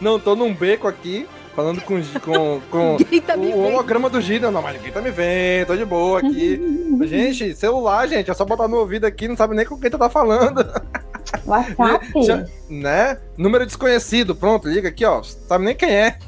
Não, 0.01 0.19
tô 0.19 0.35
num 0.37 0.53
beco 0.53 0.87
aqui, 0.89 1.27
falando 1.57 1.81
com, 1.81 2.01
com, 2.21 2.61
com 2.71 2.97
tá 3.27 3.35
o 3.35 3.65
holograma 3.65 4.11
do 4.11 4.21
Gideon. 4.21 4.51
Não, 4.51 4.61
mas 4.61 4.77
ninguém 4.77 4.93
tá 4.93 5.01
me 5.01 5.11
vendo, 5.11 5.69
tô 5.69 5.77
de 5.77 5.85
boa 5.87 6.19
aqui. 6.21 6.61
gente, 7.09 7.55
celular, 7.55 8.07
gente, 8.07 8.31
é 8.31 8.35
só 8.35 8.45
botar 8.45 8.69
no 8.69 8.77
ouvido 8.77 9.07
aqui, 9.07 9.27
não 9.27 9.37
sabe 9.37 9.57
nem 9.57 9.65
com 9.65 9.79
quem 9.79 9.91
tu 9.91 9.99
tá 9.99 10.11
falando. 10.11 10.61
WhatsApp. 11.47 12.23
Já- 12.23 12.45
né? 12.69 13.19
Número 13.37 13.67
desconhecido, 13.67 14.35
pronto, 14.35 14.69
liga 14.69 14.91
aqui, 14.91 15.05
ó. 15.05 15.23
Sabe 15.23 15.65
nem 15.65 15.75
quem 15.75 15.91
é. 15.91 16.19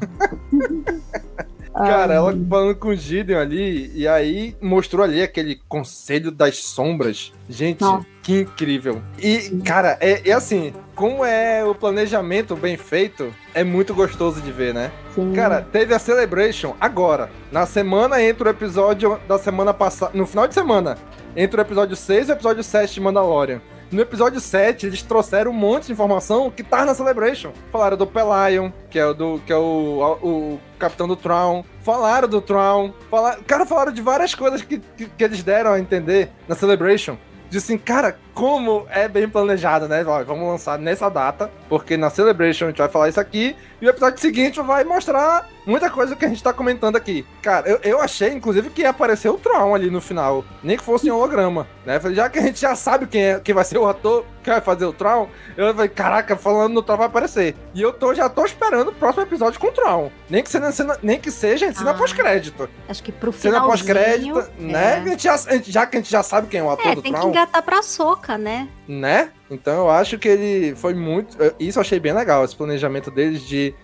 Cara, 1.72 2.14
ela 2.14 2.36
falando 2.48 2.74
com 2.74 2.88
o 2.88 2.96
Gideon 2.96 3.38
ali, 3.38 3.90
e 3.94 4.06
aí 4.08 4.56
mostrou 4.60 5.04
ali 5.04 5.22
aquele 5.22 5.60
conselho 5.68 6.30
das 6.30 6.58
sombras. 6.58 7.32
Gente, 7.48 7.84
que 8.22 8.40
incrível. 8.40 9.00
E, 9.18 9.60
cara, 9.64 9.96
é, 10.00 10.28
é 10.28 10.32
assim, 10.32 10.72
como 10.94 11.24
é 11.24 11.64
o 11.64 11.74
planejamento 11.74 12.56
bem 12.56 12.76
feito, 12.76 13.32
é 13.54 13.62
muito 13.64 13.94
gostoso 13.94 14.40
de 14.40 14.50
ver, 14.50 14.74
né? 14.74 14.90
Sim. 15.14 15.32
Cara, 15.32 15.62
teve 15.62 15.94
a 15.94 15.98
Celebration 15.98 16.74
agora. 16.80 17.30
Na 17.50 17.66
semana 17.66 18.22
entre 18.22 18.48
o 18.48 18.50
episódio 18.50 19.18
da 19.26 19.38
semana 19.38 19.72
passada. 19.72 20.12
No 20.14 20.26
final 20.26 20.46
de 20.46 20.54
semana. 20.54 20.98
Entre 21.36 21.60
o 21.60 21.62
episódio 21.62 21.94
6 21.94 22.28
e 22.28 22.32
o 22.32 22.34
episódio 22.34 22.64
7 22.64 22.94
de 22.94 23.00
Mandalorian. 23.00 23.60
No 23.90 24.02
episódio 24.02 24.38
7, 24.38 24.86
eles 24.86 25.00
trouxeram 25.00 25.50
um 25.50 25.54
monte 25.54 25.86
de 25.86 25.92
informação 25.92 26.50
que 26.50 26.62
tá 26.62 26.84
na 26.84 26.94
Celebration. 26.94 27.52
Falaram 27.72 27.96
do 27.96 28.06
Pelion, 28.06 28.70
que 28.90 28.98
é 28.98 29.06
o 29.06 29.14
do. 29.14 29.40
que 29.46 29.52
é 29.52 29.56
o, 29.56 30.18
o 30.22 30.60
capitão 30.78 31.08
do 31.08 31.16
Tron. 31.16 31.64
Falaram 31.82 32.28
do 32.28 32.42
Tron. 32.42 32.92
Falaram, 33.10 33.42
cara, 33.44 33.64
falaram 33.64 33.92
de 33.92 34.02
várias 34.02 34.34
coisas 34.34 34.60
que, 34.60 34.78
que, 34.78 35.06
que 35.06 35.24
eles 35.24 35.42
deram 35.42 35.72
a 35.72 35.80
entender 35.80 36.30
na 36.46 36.54
Celebration. 36.54 37.16
Disse 37.48 37.72
assim, 37.72 37.78
cara, 37.78 38.18
como 38.34 38.86
é 38.90 39.08
bem 39.08 39.26
planejado, 39.26 39.88
né? 39.88 40.04
Vamos 40.04 40.46
lançar 40.46 40.78
nessa 40.78 41.08
data, 41.08 41.50
porque 41.66 41.96
na 41.96 42.10
Celebration 42.10 42.66
a 42.66 42.68
gente 42.68 42.76
vai 42.78 42.90
falar 42.90 43.08
isso 43.08 43.18
aqui, 43.18 43.56
e 43.80 43.86
o 43.86 43.88
episódio 43.88 44.20
seguinte 44.20 44.60
vai 44.60 44.84
mostrar 44.84 45.48
muita 45.68 45.90
coisa 45.90 46.16
que 46.16 46.24
a 46.24 46.28
gente 46.28 46.42
tá 46.42 46.52
comentando 46.52 46.96
aqui. 46.96 47.24
Cara, 47.42 47.68
eu, 47.68 47.78
eu 47.82 48.00
achei, 48.00 48.32
inclusive, 48.32 48.70
que 48.70 48.82
ia 48.82 48.90
aparecer 48.90 49.28
o 49.28 49.34
Tron 49.38 49.74
ali 49.74 49.90
no 49.90 50.00
final, 50.00 50.44
nem 50.62 50.76
que 50.76 50.82
fosse 50.82 51.06
em 51.06 51.10
holograma, 51.10 51.66
né? 51.86 52.00
Falei, 52.00 52.16
já 52.16 52.28
que 52.28 52.38
a 52.38 52.42
gente 52.42 52.60
já 52.60 52.74
sabe 52.74 53.06
quem, 53.06 53.22
é, 53.22 53.40
quem 53.40 53.54
vai 53.54 53.64
ser 53.64 53.78
o 53.78 53.86
ator 53.86 54.24
que 54.42 54.50
vai 54.50 54.60
fazer 54.60 54.86
o 54.86 54.92
Tron, 54.92 55.28
eu 55.56 55.74
falei, 55.74 55.88
caraca, 55.90 56.36
falando 56.36 56.72
no 56.72 56.82
Tron 56.82 56.96
vai 56.96 57.06
aparecer. 57.06 57.54
E 57.74 57.82
eu 57.82 57.92
tô, 57.92 58.14
já 58.14 58.28
tô 58.28 58.44
esperando 58.44 58.88
o 58.88 58.92
próximo 58.94 59.22
episódio 59.24 59.60
com 59.60 59.66
o 59.66 59.72
Tron. 59.72 60.10
Nem 60.30 60.42
que 60.42 60.50
seja, 60.50 60.72
cena- 60.72 60.98
nem 61.02 61.20
que 61.20 61.30
seja 61.30 61.72
cena 61.72 61.90
Ah. 61.90 61.94
pós-crédito. 61.94 62.68
Acho 62.88 63.02
que 63.02 63.12
pro 63.12 63.32
Cena 63.32 63.60
finalzinho... 63.60 63.68
pós-crédito, 63.70 64.50
né? 64.58 64.94
A 64.94 65.08
gente 65.08 65.22
já, 65.24 65.34
a 65.34 65.36
gente- 65.54 65.70
já 65.70 65.86
que 65.86 65.96
a 65.96 66.00
gente 66.00 66.10
já 66.10 66.22
sabe 66.22 66.46
quem 66.48 66.60
é 66.60 66.62
o 66.62 66.70
ator 66.70 66.86
É, 66.86 66.94
do 66.94 67.02
tem 67.02 67.12
que 67.12 67.18
Tron 67.20 67.28
engatar 67.30 67.62
pra 67.62 67.82
soca, 67.82 68.38
né? 68.38 68.68
né? 68.86 69.30
Então 69.50 69.74
eu 69.74 69.90
acho 69.90 70.18
que 70.18 70.28
ele 70.28 70.74
foi 70.76 70.94
muito. 70.94 71.36
Isso 71.58 71.78
eu 71.78 71.82
achei 71.82 72.00
bem 72.00 72.12
legal, 72.12 72.44
esse 72.44 72.56
planejamento 72.56 73.10
deles 73.10 73.42
de 73.42 73.74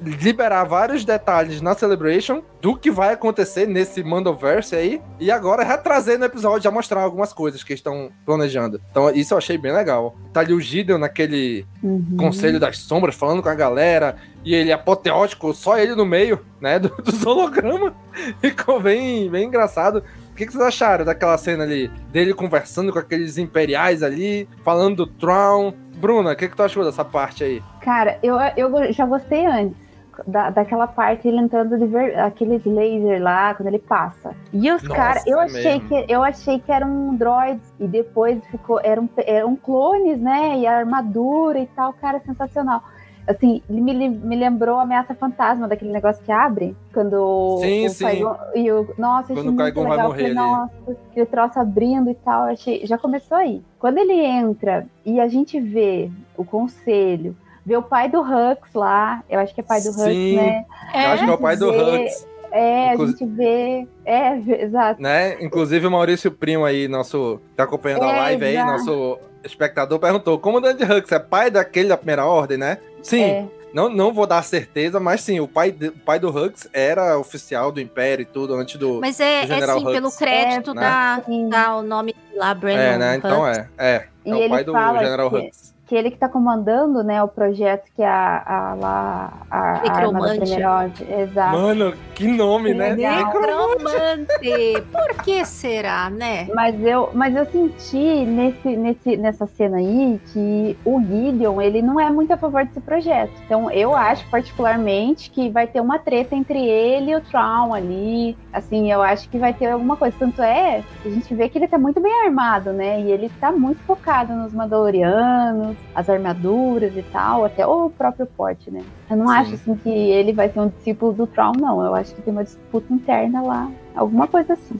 liberar 0.00 0.64
vários 0.64 1.04
detalhes 1.04 1.60
na 1.60 1.74
Celebration 1.74 2.42
do 2.60 2.76
que 2.76 2.90
vai 2.90 3.12
acontecer 3.12 3.66
nesse 3.66 4.02
Mandoverse 4.02 4.74
aí, 4.74 5.00
e 5.18 5.30
agora 5.30 5.64
retrazer 5.64 6.18
no 6.18 6.24
episódio, 6.24 6.62
já 6.64 6.70
mostrar 6.70 7.02
algumas 7.02 7.32
coisas 7.32 7.62
que 7.62 7.72
estão 7.72 8.10
planejando. 8.24 8.80
Então 8.90 9.10
isso 9.10 9.34
eu 9.34 9.38
achei 9.38 9.56
bem 9.56 9.72
legal. 9.72 10.16
Tá 10.32 10.40
ali 10.40 10.52
o 10.52 10.60
Gideon 10.60 10.98
naquele 10.98 11.66
Uhum. 11.82 12.16
Conselho 12.16 12.60
das 12.60 12.78
Sombras, 12.78 13.14
falando 13.14 13.42
com 13.42 13.48
a 13.48 13.54
galera, 13.54 14.16
e 14.44 14.54
ele 14.54 14.70
é 14.70 14.74
apoteótico, 14.74 15.52
só 15.54 15.78
ele 15.78 15.94
no 15.94 16.04
meio, 16.04 16.40
né, 16.60 16.78
do, 16.78 16.88
dos 17.02 17.24
hologramas. 17.24 17.92
Ficou 18.40 18.80
bem, 18.80 19.30
bem 19.30 19.46
engraçado. 19.46 20.02
O 20.30 20.34
que, 20.34 20.46
que 20.46 20.52
vocês 20.52 20.64
acharam 20.64 21.04
daquela 21.04 21.36
cena 21.36 21.64
ali? 21.64 21.88
Dele 22.10 22.32
conversando 22.32 22.92
com 22.92 22.98
aqueles 22.98 23.36
imperiais 23.38 24.02
ali, 24.02 24.48
falando 24.64 25.04
do 25.04 25.06
Tron. 25.06 25.74
Bruna, 26.00 26.32
o 26.32 26.36
que, 26.36 26.48
que 26.48 26.56
tu 26.56 26.62
achou 26.62 26.84
dessa 26.84 27.04
parte 27.04 27.44
aí? 27.44 27.62
Cara, 27.80 28.18
eu, 28.22 28.36
eu 28.56 28.92
já 28.92 29.04
gostei 29.04 29.46
antes. 29.46 29.90
Da, 30.26 30.50
daquela 30.50 30.86
parte 30.86 31.26
ele 31.26 31.38
entrando 31.38 31.78
de 31.78 31.86
ver, 31.86 32.18
aqueles 32.18 32.62
laser 32.66 33.22
lá 33.22 33.54
quando 33.54 33.68
ele 33.68 33.78
passa. 33.78 34.34
E 34.52 34.70
os 34.70 34.86
caras, 34.86 35.26
eu 35.26 35.40
é 35.40 35.44
achei 35.44 35.80
mesmo. 35.80 35.88
que 35.88 36.12
eu 36.12 36.22
achei 36.22 36.58
que 36.58 36.70
eram 36.70 37.14
droids 37.14 37.72
e 37.78 37.86
depois 37.86 38.44
ficou 38.50 38.80
eram, 38.82 39.08
eram 39.16 39.56
clones, 39.56 40.20
né? 40.20 40.58
E 40.58 40.66
a 40.66 40.76
armadura 40.76 41.58
e 41.58 41.66
tal, 41.68 41.94
cara, 41.94 42.20
sensacional. 42.20 42.82
Assim, 43.30 43.62
ele 43.70 43.80
me, 43.80 44.08
me 44.08 44.34
lembrou 44.36 44.78
a 44.78 44.82
ameaça 44.82 45.14
fantasma 45.14 45.68
daquele 45.68 45.92
negócio 45.92 46.22
que 46.24 46.32
abre 46.32 46.74
quando 46.92 47.58
Sim, 47.60 47.86
o 47.86 47.90
sim. 47.90 48.06
Qui-Gon- 48.06 48.36
e 48.56 48.72
o 48.72 48.88
nossa, 48.98 49.28
Quando 49.28 49.38
achei 49.38 49.48
o 49.50 49.52
muito 49.52 49.64
Qui-Gon 49.64 49.82
vai 49.82 49.90
legal. 49.92 50.06
morrer 50.08 50.20
Falei, 50.22 50.34
nossa, 50.34 50.72
aquele 51.10 51.26
troço 51.26 51.58
abrindo 51.60 52.10
e 52.10 52.14
tal, 52.14 52.42
achei, 52.44 52.84
já 52.86 52.98
começou 52.98 53.36
aí. 53.36 53.62
Quando 53.78 53.98
ele 53.98 54.14
entra 54.20 54.86
e 55.06 55.20
a 55.20 55.28
gente 55.28 55.60
vê 55.60 56.10
o 56.36 56.44
conselho, 56.44 57.36
vê 57.64 57.76
o 57.76 57.82
pai 57.82 58.08
do 58.08 58.20
Hux 58.20 58.72
lá, 58.74 59.22
eu 59.30 59.38
acho 59.38 59.54
que 59.54 59.60
é 59.60 59.64
pai 59.64 59.80
do 59.80 59.90
Hux, 59.90 59.98
né? 60.02 60.64
Eu 60.92 61.08
acho 61.10 61.24
que 61.24 61.30
é 61.30 61.34
o 61.34 61.38
pai 61.38 61.56
do 61.56 61.70
Vê- 61.70 62.04
Hux, 62.04 62.26
É, 62.52 62.90
a 62.90 62.96
gente 62.96 63.24
vê. 63.26 63.86
É, 64.04 64.36
exato. 64.64 65.00
né? 65.00 65.40
Inclusive 65.40 65.86
o 65.86 65.90
Maurício 65.90 66.32
Primo 66.32 66.64
aí, 66.64 66.88
nosso. 66.88 67.40
tá 67.54 67.62
acompanhando 67.62 68.02
a 68.02 68.12
É, 68.12 68.18
live 68.22 68.44
aí, 68.44 68.56
nosso 68.64 69.18
espectador, 69.44 69.98
perguntou: 69.98 70.38
Comandante 70.38 70.82
Hux 70.84 71.10
é 71.12 71.18
pai 71.18 71.50
daquele 71.50 71.88
da 71.88 71.96
primeira 71.96 72.24
ordem, 72.26 72.56
né? 72.58 72.78
Sim. 73.02 73.22
É. 73.22 73.48
Não, 73.72 73.88
não 73.88 74.12
vou 74.12 74.26
dar 74.26 74.42
certeza, 74.42 74.98
mas 74.98 75.20
sim, 75.20 75.38
o 75.38 75.46
pai, 75.46 75.70
de- 75.70 75.88
o 75.90 75.92
pai 75.92 76.18
do 76.18 76.28
Hux 76.28 76.68
era 76.72 77.16
oficial 77.16 77.70
do 77.70 77.80
Império 77.80 78.22
e 78.22 78.26
tudo, 78.26 78.54
antes 78.54 78.74
do. 78.76 78.98
Mas 79.00 79.20
é, 79.20 79.46
do 79.46 79.52
é 79.52 79.54
General 79.54 79.78
sim, 79.78 79.84
Hux. 79.84 79.92
pelo 79.94 80.10
crédito 80.10 80.74
né? 80.74 80.80
da, 80.80 81.22
Sim. 81.24 81.48
da 81.48 81.76
o 81.76 81.82
nome 81.82 82.14
lá, 82.34 82.52
Brandon. 82.52 82.78
É, 82.80 82.98
né? 82.98 83.16
Então 83.16 83.42
Hux. 83.42 83.58
é. 83.58 83.68
É. 83.78 84.06
E 84.26 84.30
É 84.30 84.46
o 84.46 84.48
pai 84.50 84.64
do 84.64 84.72
General 84.98 85.30
que- 85.30 85.36
Hux. 85.36 85.69
Que 85.90 85.96
ele 85.96 86.12
que 86.12 86.18
tá 86.18 86.28
comandando, 86.28 87.02
né, 87.02 87.20
o 87.20 87.26
projeto 87.26 87.82
que 87.96 88.00
é 88.00 88.06
a, 88.06 88.42
a, 88.46 88.74
lá, 88.74 89.32
a, 89.50 89.58
a 89.58 89.72
arma 89.72 89.80
da 89.80 90.34
Necromante. 90.34 90.40
primeira 90.40 90.72
ordem. 90.72 91.20
Exato. 91.20 91.58
Mano, 91.58 91.94
que 92.14 92.28
nome, 92.28 92.72
né? 92.72 92.94
Legal. 92.94 93.24
Necromante. 93.26 94.82
Por 94.92 95.24
que 95.24 95.44
será, 95.44 96.08
né? 96.08 96.46
Mas 96.54 96.80
eu, 96.80 97.10
mas 97.12 97.34
eu 97.34 97.44
senti 97.46 98.24
nesse, 98.24 98.76
nesse, 98.76 99.16
nessa 99.16 99.48
cena 99.48 99.78
aí 99.78 100.20
que 100.32 100.78
o 100.84 101.00
Gideon, 101.00 101.60
ele 101.60 101.82
não 101.82 101.98
é 101.98 102.08
muito 102.08 102.32
a 102.32 102.36
favor 102.36 102.64
desse 102.64 102.80
projeto. 102.80 103.32
Então, 103.44 103.68
eu 103.68 103.92
acho 103.92 104.24
particularmente 104.30 105.28
que 105.28 105.50
vai 105.50 105.66
ter 105.66 105.80
uma 105.80 105.98
treta 105.98 106.36
entre 106.36 106.64
ele 106.64 107.10
e 107.10 107.16
o 107.16 107.20
Traum 107.20 107.74
ali. 107.74 108.36
Assim, 108.52 108.92
eu 108.92 109.02
acho 109.02 109.28
que 109.28 109.38
vai 109.38 109.52
ter 109.52 109.66
alguma 109.66 109.96
coisa. 109.96 110.14
Tanto 110.16 110.40
é, 110.40 110.84
a 111.04 111.08
gente 111.08 111.34
vê 111.34 111.48
que 111.48 111.58
ele 111.58 111.66
tá 111.66 111.78
muito 111.78 112.00
bem 112.00 112.12
armado, 112.26 112.72
né? 112.72 113.00
E 113.00 113.10
ele 113.10 113.28
tá 113.40 113.50
muito 113.50 113.80
focado 113.80 114.32
nos 114.34 114.52
Mandalorianos. 114.52 115.79
As 115.94 116.08
armaduras 116.08 116.96
e 116.96 117.02
tal, 117.02 117.44
até 117.44 117.66
o 117.66 117.90
próprio 117.90 118.26
porte, 118.26 118.70
né? 118.70 118.82
Eu 119.10 119.16
não 119.16 119.26
Sim. 119.26 119.34
acho 119.34 119.54
assim 119.54 119.74
que 119.76 119.88
ele 119.88 120.32
vai 120.32 120.48
ser 120.48 120.60
um 120.60 120.68
discípulo 120.68 121.12
do 121.12 121.26
Tron, 121.26 121.52
não. 121.58 121.84
Eu 121.84 121.94
acho 121.94 122.14
que 122.14 122.22
tem 122.22 122.32
uma 122.32 122.44
disputa 122.44 122.92
interna 122.92 123.42
lá, 123.42 123.70
alguma 123.94 124.26
coisa 124.26 124.52
assim. 124.52 124.78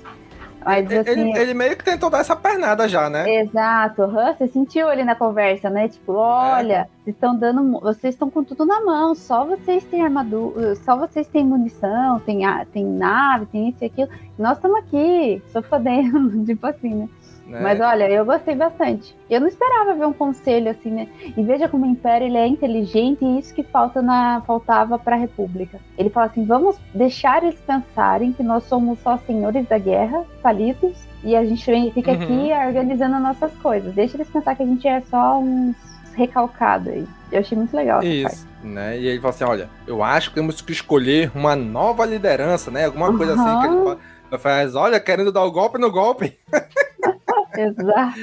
Mas 0.65 0.91
Ele, 0.91 0.99
assim, 0.99 1.37
ele 1.39 1.55
meio 1.55 1.77
que 1.77 1.85
tentou 1.85 2.11
dar 2.11 2.19
essa 2.19 2.37
pernada 2.37 2.87
já, 2.87 3.09
né? 3.09 3.41
Exato, 3.41 4.03
aham, 4.03 4.35
você 4.35 4.47
sentiu 4.47 4.89
ali 4.89 5.03
na 5.05 5.15
conversa, 5.15 5.71
né? 5.71 5.89
Tipo, 5.89 6.13
olha, 6.13 6.87
vocês 7.03 7.17
estão 7.17 7.35
dando, 7.35 7.81
vocês 7.81 8.15
estão 8.15 8.29
com 8.29 8.45
tudo 8.45 8.67
na 8.67 8.81
mão, 8.83 9.15
só 9.15 9.45
vocês 9.45 9.83
têm 9.85 10.03
armadura, 10.03 10.77
só 10.77 10.97
vocês 10.97 11.27
têm 11.29 11.45
munição, 11.45 12.21
tem, 12.21 12.41
tem 12.73 12.85
nave, 12.85 13.47
tem 13.47 13.71
isso 13.71 13.79
e 13.83 13.87
aquilo. 13.87 14.11
E 14.39 14.43
nós 14.43 14.59
estamos 14.59 14.79
aqui, 14.79 15.43
só 15.51 15.63
fodendo, 15.63 16.29
tipo 16.45 16.67
assim, 16.67 16.95
né? 16.95 17.09
Né? 17.51 17.59
Mas 17.61 17.81
olha, 17.81 18.09
eu 18.09 18.25
gostei 18.25 18.55
bastante. 18.55 19.13
Eu 19.29 19.41
não 19.41 19.49
esperava 19.49 19.93
ver 19.95 20.07
um 20.07 20.13
conselho 20.13 20.71
assim, 20.71 20.89
né? 20.89 21.09
E 21.37 21.43
veja 21.43 21.69
como 21.69 21.85
o 21.85 21.89
Império 21.89 22.29
ele 22.29 22.37
é 22.37 22.47
inteligente 22.47 23.25
e 23.25 23.41
isso 23.41 23.53
que 23.53 23.65
falta 23.65 24.01
na 24.01 24.41
faltava 24.47 24.97
para 25.01 25.17
a 25.17 25.19
República. 25.19 25.81
Ele 25.99 26.11
fala 26.11 26.27
assim: 26.27 26.45
vamos 26.45 26.77
deixar 26.95 27.43
eles 27.43 27.59
pensarem 27.67 28.33
que 28.33 28.43
nós 28.45 28.63
somos 28.65 29.01
só 29.01 29.19
senhores 29.27 29.67
da 29.67 29.79
guerra, 29.79 30.25
falidos, 30.41 30.93
e 31.25 31.35
a 31.35 31.45
gente 31.45 31.67
vem- 31.69 31.91
fica 31.91 32.13
Uhum. 32.13 32.23
aqui 32.23 32.67
organizando 32.69 33.17
as 33.17 33.23
nossas 33.23 33.53
coisas. 33.55 33.93
Deixa 33.95 34.17
eles 34.17 34.29
pensar 34.31 34.55
que 34.55 34.63
a 34.63 34.67
gente 34.67 34.87
é 34.87 35.01
só 35.11 35.41
uns 35.41 35.75
recalcados 36.15 36.87
aí. 36.87 37.05
Eu 37.33 37.41
achei 37.41 37.59
muito 37.59 37.75
legal 37.75 37.99
essa 37.99 38.07
parte. 38.23 38.37
Isso, 38.37 38.49
né? 38.63 38.97
E 38.97 39.07
ele 39.09 39.21
fala 39.21 39.35
assim: 39.35 39.45
olha, 39.45 39.69
eu 39.89 40.05
acho 40.05 40.29
que 40.29 40.37
temos 40.37 40.61
que 40.63 40.71
escolher 40.71 41.33
uma 41.35 41.57
nova 41.57 42.07
liderança, 42.07 42.71
né? 42.71 42.85
Alguma 42.85 43.13
coisa 43.17 43.35
assim 43.35 43.59
que 43.59 43.67
ele 43.67 43.83
fala. 43.83 43.99
Faz, 44.39 44.77
olha, 44.77 45.01
querendo 45.01 45.33
dar 45.33 45.43
o 45.43 45.51
golpe 45.51 45.77
no 45.77 45.91
golpe. 45.91 46.33
Exato. 47.57 48.19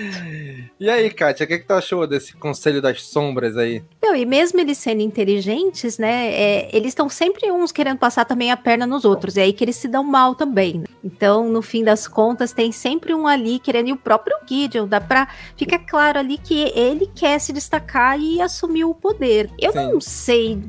E 0.80 0.90
aí, 0.90 1.10
Kátia, 1.10 1.44
o 1.46 1.48
que, 1.48 1.60
que 1.60 1.68
tu 1.68 1.74
achou 1.74 2.08
desse 2.08 2.34
Conselho 2.36 2.82
das 2.82 3.04
Sombras 3.04 3.58
aí? 3.58 3.84
Não, 4.02 4.16
e 4.16 4.26
mesmo 4.26 4.60
eles 4.60 4.78
sendo 4.78 5.02
inteligentes, 5.02 5.98
né, 5.98 6.32
é, 6.32 6.70
eles 6.76 6.90
estão 6.90 7.10
sempre 7.10 7.52
uns 7.52 7.72
querendo 7.72 7.98
passar 7.98 8.26
também 8.26 8.52
a 8.52 8.58
perna 8.58 8.86
nos 8.86 9.06
outros, 9.06 9.38
é 9.38 9.44
aí 9.44 9.54
que 9.54 9.64
eles 9.64 9.76
se 9.76 9.88
dão 9.88 10.04
mal 10.04 10.36
também. 10.36 10.80
né? 10.80 10.86
Então, 11.04 11.50
no 11.50 11.62
fim 11.62 11.84
das 11.84 12.08
contas, 12.08 12.52
tem 12.52 12.72
sempre 12.72 13.14
um 13.14 13.28
ali 13.28 13.60
querendo, 13.60 13.90
e 13.90 13.94
o 13.94 13.98
próprio 13.98 14.38
Gideon, 14.48 14.88
dá 14.88 15.00
pra. 15.00 15.28
Fica 15.56 15.78
claro 15.80 16.20
ali 16.20 16.38
que 16.38 16.72
ele 16.76 17.10
quer 17.16 17.40
se 17.40 17.54
destacar 17.54 18.20
e 18.20 18.42
assumir 18.42 18.86
o 18.86 18.94
poder. 18.94 19.50
Eu 19.60 19.72
Sim. 19.72 19.78
não 19.78 20.02
sei. 20.02 20.60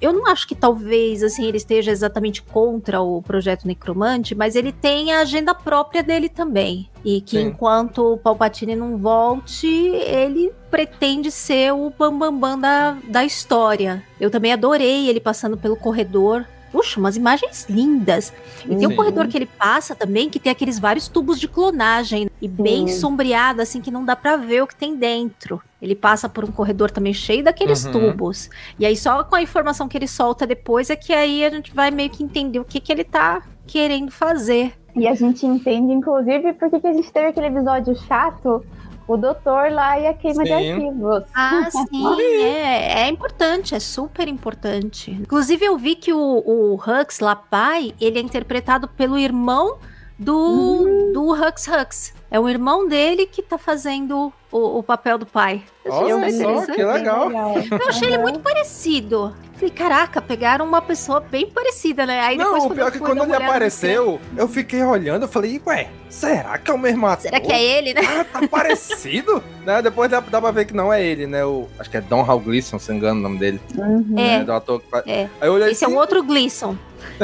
Eu 0.00 0.12
não 0.12 0.26
acho 0.26 0.46
que 0.46 0.54
talvez 0.54 1.22
assim 1.22 1.46
ele 1.46 1.56
esteja 1.56 1.90
exatamente 1.90 2.42
contra 2.42 3.00
o 3.00 3.20
projeto 3.20 3.66
Necromante, 3.66 4.34
mas 4.34 4.54
ele 4.54 4.72
tem 4.72 5.12
a 5.12 5.20
agenda 5.20 5.54
própria 5.54 6.02
dele 6.02 6.28
também. 6.28 6.88
E 7.04 7.20
que 7.20 7.38
Sim. 7.38 7.46
enquanto 7.48 8.14
o 8.14 8.16
Palpatine 8.16 8.76
não 8.76 8.96
volte, 8.96 9.66
ele 9.66 10.52
pretende 10.70 11.30
ser 11.30 11.72
o 11.72 11.90
bambambam 11.90 12.38
bam, 12.38 12.38
bam 12.38 12.60
da, 12.60 12.96
da 13.08 13.24
história. 13.24 14.02
Eu 14.20 14.30
também 14.30 14.52
adorei 14.52 15.08
ele 15.08 15.20
passando 15.20 15.56
pelo 15.56 15.76
corredor. 15.76 16.46
Puxa, 16.70 17.00
umas 17.00 17.16
imagens 17.16 17.66
lindas. 17.68 18.32
E 18.64 18.68
tem 18.76 18.86
um 18.86 18.90
Sim. 18.90 18.96
corredor 18.96 19.26
que 19.28 19.36
ele 19.38 19.46
passa 19.46 19.94
também, 19.94 20.28
que 20.28 20.38
tem 20.38 20.52
aqueles 20.52 20.78
vários 20.78 21.08
tubos 21.08 21.40
de 21.40 21.48
clonagem. 21.48 22.28
E 22.40 22.46
bem 22.48 22.86
Sim. 22.86 23.00
sombreado, 23.00 23.62
assim, 23.62 23.80
que 23.80 23.90
não 23.90 24.04
dá 24.04 24.14
pra 24.14 24.36
ver 24.36 24.62
o 24.62 24.66
que 24.66 24.76
tem 24.76 24.94
dentro. 24.96 25.60
Ele 25.80 25.94
passa 25.94 26.28
por 26.28 26.44
um 26.44 26.52
corredor 26.52 26.90
também 26.90 27.12
cheio 27.14 27.42
daqueles 27.42 27.84
Uhum. 27.84 27.92
tubos. 27.92 28.50
E 28.78 28.84
aí, 28.86 28.96
só 28.96 29.24
com 29.24 29.34
a 29.36 29.42
informação 29.42 29.88
que 29.88 29.96
ele 29.96 30.08
solta 30.08 30.46
depois, 30.46 30.90
é 30.90 30.96
que 30.96 31.12
aí 31.12 31.44
a 31.44 31.50
gente 31.50 31.74
vai 31.74 31.90
meio 31.90 32.10
que 32.10 32.22
entender 32.22 32.58
o 32.58 32.64
que, 32.64 32.80
que 32.80 32.92
ele 32.92 33.04
tá 33.04 33.42
querendo 33.66 34.10
fazer. 34.10 34.72
E 34.96 35.06
a 35.06 35.14
gente 35.14 35.46
entende, 35.46 35.92
inclusive, 35.92 36.52
por 36.54 36.70
que 36.70 36.80
que 36.80 36.86
a 36.86 36.92
gente 36.92 37.12
teve 37.12 37.26
aquele 37.28 37.46
episódio 37.46 37.94
chato, 38.06 38.64
o 39.08 39.16
doutor 39.16 39.72
lá 39.72 39.98
e 39.98 40.06
a 40.06 40.12
queima 40.12 40.44
de 40.44 40.50
Sim. 40.50 40.72
arquivos. 40.72 41.24
Ah, 41.34 41.68
sim, 41.72 42.42
é, 42.42 43.04
é 43.04 43.08
importante, 43.08 43.74
é 43.74 43.80
super 43.80 44.28
importante. 44.28 45.10
Inclusive, 45.10 45.64
eu 45.64 45.78
vi 45.78 45.96
que 45.96 46.12
o, 46.12 46.18
o 46.18 46.74
Hux 46.74 47.18
lá, 47.20 47.34
pai, 47.34 47.94
ele 47.98 48.18
é 48.18 48.22
interpretado 48.22 48.86
pelo 48.86 49.18
irmão 49.18 49.78
do, 50.18 51.12
do 51.14 51.32
Hux 51.32 51.66
Hux. 51.66 52.17
É 52.30 52.38
o 52.38 52.48
irmão 52.48 52.86
dele 52.86 53.26
que 53.26 53.42
tá 53.42 53.56
fazendo 53.56 54.32
o, 54.52 54.78
o 54.78 54.82
papel 54.82 55.16
do 55.16 55.24
pai. 55.24 55.62
Olha 55.86 56.14
só, 56.14 56.28
interessante. 56.28 56.72
que 56.72 56.84
legal. 56.84 57.30
Eu 57.32 57.88
achei 57.88 58.08
ele 58.08 58.18
muito 58.18 58.40
parecido. 58.40 59.34
Falei, 59.54 59.70
caraca, 59.70 60.22
pegaram 60.22 60.64
uma 60.64 60.80
pessoa 60.80 61.18
bem 61.18 61.50
parecida, 61.50 62.06
né? 62.06 62.20
Aí 62.20 62.38
depois, 62.38 62.62
não, 62.62 62.70
o 62.70 62.74
pior 62.74 62.84
eu 62.84 62.88
é 62.88 62.90
que 62.92 62.98
quando 63.00 63.22
ele 63.22 63.22
olhada 63.22 63.44
no 63.44 63.50
apareceu, 63.50 64.20
eu 64.36 64.46
fiquei 64.46 64.84
olhando, 64.84 65.22
eu 65.22 65.28
falei, 65.28 65.60
ué, 65.66 65.90
será 66.08 66.58
que 66.58 66.70
é 66.70 66.74
o 66.74 66.78
mesmo 66.78 67.06
ator? 67.06 67.22
Será 67.22 67.40
que 67.40 67.52
é 67.52 67.60
ele, 67.60 67.92
né? 67.92 68.02
Ah, 68.04 68.24
tá 68.24 68.46
parecido? 68.46 69.42
né? 69.66 69.82
Depois 69.82 70.08
dá, 70.08 70.20
dá 70.20 70.40
pra 70.40 70.52
ver 70.52 70.66
que 70.66 70.74
não 70.74 70.92
é 70.92 71.04
ele, 71.04 71.26
né? 71.26 71.44
O, 71.44 71.66
acho 71.76 71.90
que 71.90 71.96
é 71.96 72.00
Don 72.00 72.20
Hal 72.20 72.38
Gleason, 72.38 72.78
se 72.78 72.88
não 72.88 72.94
me 72.94 73.00
engano 73.00 73.18
o 73.18 73.22
nome 73.24 73.38
dele. 73.38 73.60
Uhum. 73.76 74.14
É. 74.16 74.38
né, 74.38 74.44
Do 74.44 74.52
ator. 74.52 74.80
É. 75.04 75.22
Aí 75.40 75.48
eu 75.48 75.54
olhei 75.54 75.70
Esse 75.70 75.82
é 75.82 75.86
assim, 75.86 75.96
um 75.96 75.98
outro 75.98 76.22
Gleason. 76.22 76.76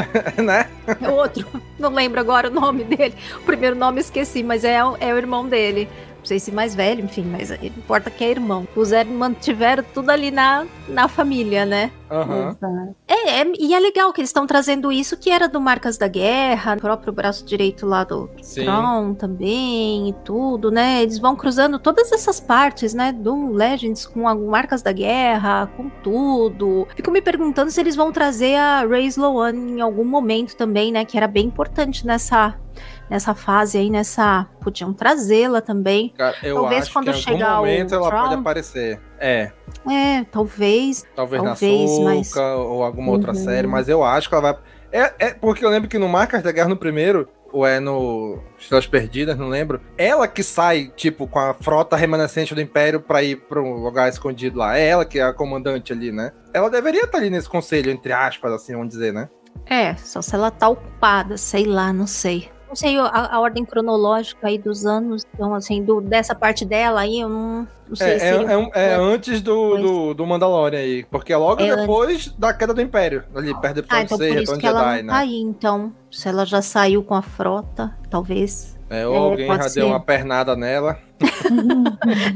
né? 0.42 0.68
É 1.00 1.08
outro. 1.08 1.46
Não 1.78 1.92
lembro 1.92 2.20
agora 2.20 2.48
o 2.48 2.52
nome 2.52 2.84
dele. 2.84 3.14
O 3.36 3.40
primeiro 3.40 3.76
nome 3.76 4.00
esqueci, 4.00 4.42
mas 4.42 4.64
é, 4.64 4.76
é 4.76 5.14
o 5.14 5.16
irmão 5.16 5.48
dele. 5.48 5.88
Não 6.24 6.28
sei 6.28 6.40
se 6.40 6.50
mais 6.50 6.74
velho, 6.74 7.04
enfim, 7.04 7.22
mas 7.30 7.50
não 7.50 7.58
importa 7.62 8.10
que 8.10 8.24
é 8.24 8.30
irmão. 8.30 8.66
Os 8.74 8.88
Zé 8.88 9.04
mantiveram 9.04 9.84
tudo 9.92 10.08
ali 10.08 10.30
na, 10.30 10.64
na 10.88 11.06
família, 11.06 11.66
né? 11.66 11.90
Aham. 12.10 12.48
Exato. 12.48 12.96
É, 13.06 13.40
é- 13.42 13.52
e 13.60 13.74
é 13.74 13.78
legal 13.78 14.10
que 14.10 14.22
eles 14.22 14.30
estão 14.30 14.46
trazendo 14.46 14.90
isso 14.90 15.18
que 15.18 15.28
era 15.28 15.46
do 15.46 15.60
Marcas 15.60 15.98
da 15.98 16.08
Guerra, 16.08 16.76
o 16.76 16.80
próprio 16.80 17.12
braço 17.12 17.44
direito 17.44 17.84
lá 17.84 18.04
do 18.04 18.30
Sim. 18.40 18.64
Tron 18.64 19.12
também 19.12 20.08
e 20.08 20.12
tudo, 20.24 20.70
né? 20.70 21.02
Eles 21.02 21.18
vão 21.18 21.36
cruzando 21.36 21.78
todas 21.78 22.10
essas 22.10 22.40
partes, 22.40 22.94
né? 22.94 23.12
Do 23.12 23.52
Legends 23.52 24.06
com 24.06 24.26
a 24.26 24.34
Marcas 24.34 24.80
da 24.80 24.92
Guerra, 24.92 25.70
com 25.76 25.90
tudo. 26.02 26.88
Fico 26.96 27.10
me 27.10 27.20
perguntando 27.20 27.70
se 27.70 27.78
eles 27.78 27.94
vão 27.94 28.10
trazer 28.10 28.56
a 28.56 28.86
Ray 28.86 29.08
Sloan 29.08 29.52
em 29.54 29.80
algum 29.82 30.04
momento 30.06 30.56
também, 30.56 30.90
né? 30.90 31.04
Que 31.04 31.18
era 31.18 31.28
bem 31.28 31.44
importante 31.44 32.06
nessa, 32.06 32.54
nessa 33.10 33.34
fase 33.34 33.78
aí, 33.78 33.90
nessa. 33.90 34.46
Podiam 34.60 34.92
trazê-la 34.92 35.60
também. 35.60 36.12
Cara, 36.16 36.36
eu 36.42 36.54
Talvez 36.56 36.82
acho 36.84 36.92
quando 36.92 37.04
que 37.04 37.10
em 37.10 37.14
algum 37.14 37.22
chegar 37.22 37.52
o 37.54 37.56
momento 37.64 37.94
ela 37.94 38.10
pode 38.10 38.28
Tron- 38.30 38.40
aparecer. 38.40 39.00
É, 39.18 39.52
É, 39.90 40.24
talvez. 40.30 41.04
talvez, 41.14 41.42
Talvez, 41.42 41.98
na 41.98 42.04
mas- 42.04 42.28
Soca 42.28 42.56
ou 42.56 42.82
alguma 42.82 43.12
outra 43.12 43.30
Uhum. 43.32 43.44
série, 43.44 43.66
mas 43.66 43.88
eu 43.88 44.02
acho 44.04 44.28
que 44.28 44.34
ela 44.34 44.52
vai. 44.52 44.62
É, 44.92 45.12
é 45.18 45.34
porque 45.34 45.64
eu 45.64 45.70
lembro 45.70 45.88
que 45.88 45.98
no 45.98 46.08
Marcas 46.08 46.42
da 46.42 46.52
Guerra 46.52 46.68
no 46.68 46.76
primeiro, 46.76 47.28
ou 47.52 47.66
é 47.66 47.78
no 47.80 48.38
Estrelas 48.58 48.86
Perdidas, 48.86 49.36
não 49.38 49.48
lembro. 49.48 49.80
Ela 49.96 50.26
que 50.26 50.42
sai, 50.42 50.90
tipo, 50.96 51.26
com 51.28 51.38
a 51.38 51.54
frota 51.54 51.96
remanescente 51.96 52.54
do 52.54 52.60
Império 52.60 53.00
pra 53.00 53.22
ir 53.22 53.36
pra 53.36 53.60
um 53.60 53.74
lugar 53.74 54.08
escondido 54.08 54.58
lá. 54.58 54.76
É 54.78 54.88
ela 54.88 55.04
que 55.04 55.18
é 55.18 55.22
a 55.22 55.32
comandante 55.32 55.92
ali, 55.92 56.10
né? 56.10 56.32
Ela 56.52 56.68
deveria 56.70 57.04
estar 57.04 57.18
ali 57.18 57.30
nesse 57.30 57.48
conselho, 57.48 57.90
entre 57.92 58.12
aspas, 58.12 58.52
assim, 58.52 58.72
vamos 58.72 58.88
dizer, 58.88 59.12
né? 59.12 59.28
É, 59.66 59.94
só 59.96 60.20
se 60.20 60.34
ela 60.34 60.50
tá 60.50 60.68
ocupada, 60.68 61.36
sei 61.36 61.64
lá, 61.64 61.92
não 61.92 62.06
sei. 62.08 62.50
Não 62.74 62.76
sei 62.76 62.98
a, 62.98 63.06
a 63.36 63.38
ordem 63.40 63.64
cronológica 63.64 64.48
aí 64.48 64.58
dos 64.58 64.84
anos, 64.84 65.24
então, 65.32 65.54
assim, 65.54 65.80
do, 65.84 66.00
dessa 66.00 66.34
parte 66.34 66.64
dela 66.64 67.02
aí, 67.02 67.20
eu 67.20 67.28
não, 67.28 67.68
não 67.88 67.94
sei 67.94 68.14
É, 68.14 68.18
se. 68.18 68.24
é, 68.24 68.30
é 68.52 68.58
um- 68.58 68.70
é 68.74 68.94
antes 68.96 69.40
do, 69.40 69.76
do, 69.78 70.14
do 70.14 70.26
Mandalorian 70.26 70.80
aí. 70.80 71.04
Porque 71.04 71.32
é 71.32 71.36
logo 71.36 71.62
É 71.62 71.76
depois 71.76 72.32
da 72.36 72.52
queda 72.52 72.74
do 72.74 72.80
Império. 72.82 73.22
Ali, 73.32 73.54
perto 73.54 73.82
do 73.82 73.86
Ah, 73.88 74.02
então 74.02 74.18
6, 74.18 74.34
por 74.34 74.42
isso 74.42 74.54
Retorno 74.56 74.60
de 74.60 74.66
ela 74.66 74.90
Jedi, 74.90 75.02
né? 75.04 75.12
tá 75.12 75.18
aí, 75.20 75.40
então. 75.40 75.92
Se 76.10 76.28
ela 76.28 76.44
já 76.44 76.60
saiu 76.60 77.04
com 77.04 77.14
a 77.14 77.22
frota, 77.22 77.96
talvez. 78.10 78.73
É, 79.00 79.06
ou 79.06 79.14
É, 79.14 79.18
alguém 79.18 79.46
já 79.46 79.68
ser. 79.68 79.80
deu 79.80 79.88
uma 79.88 80.00
pernada 80.00 80.54
nela. 80.56 80.98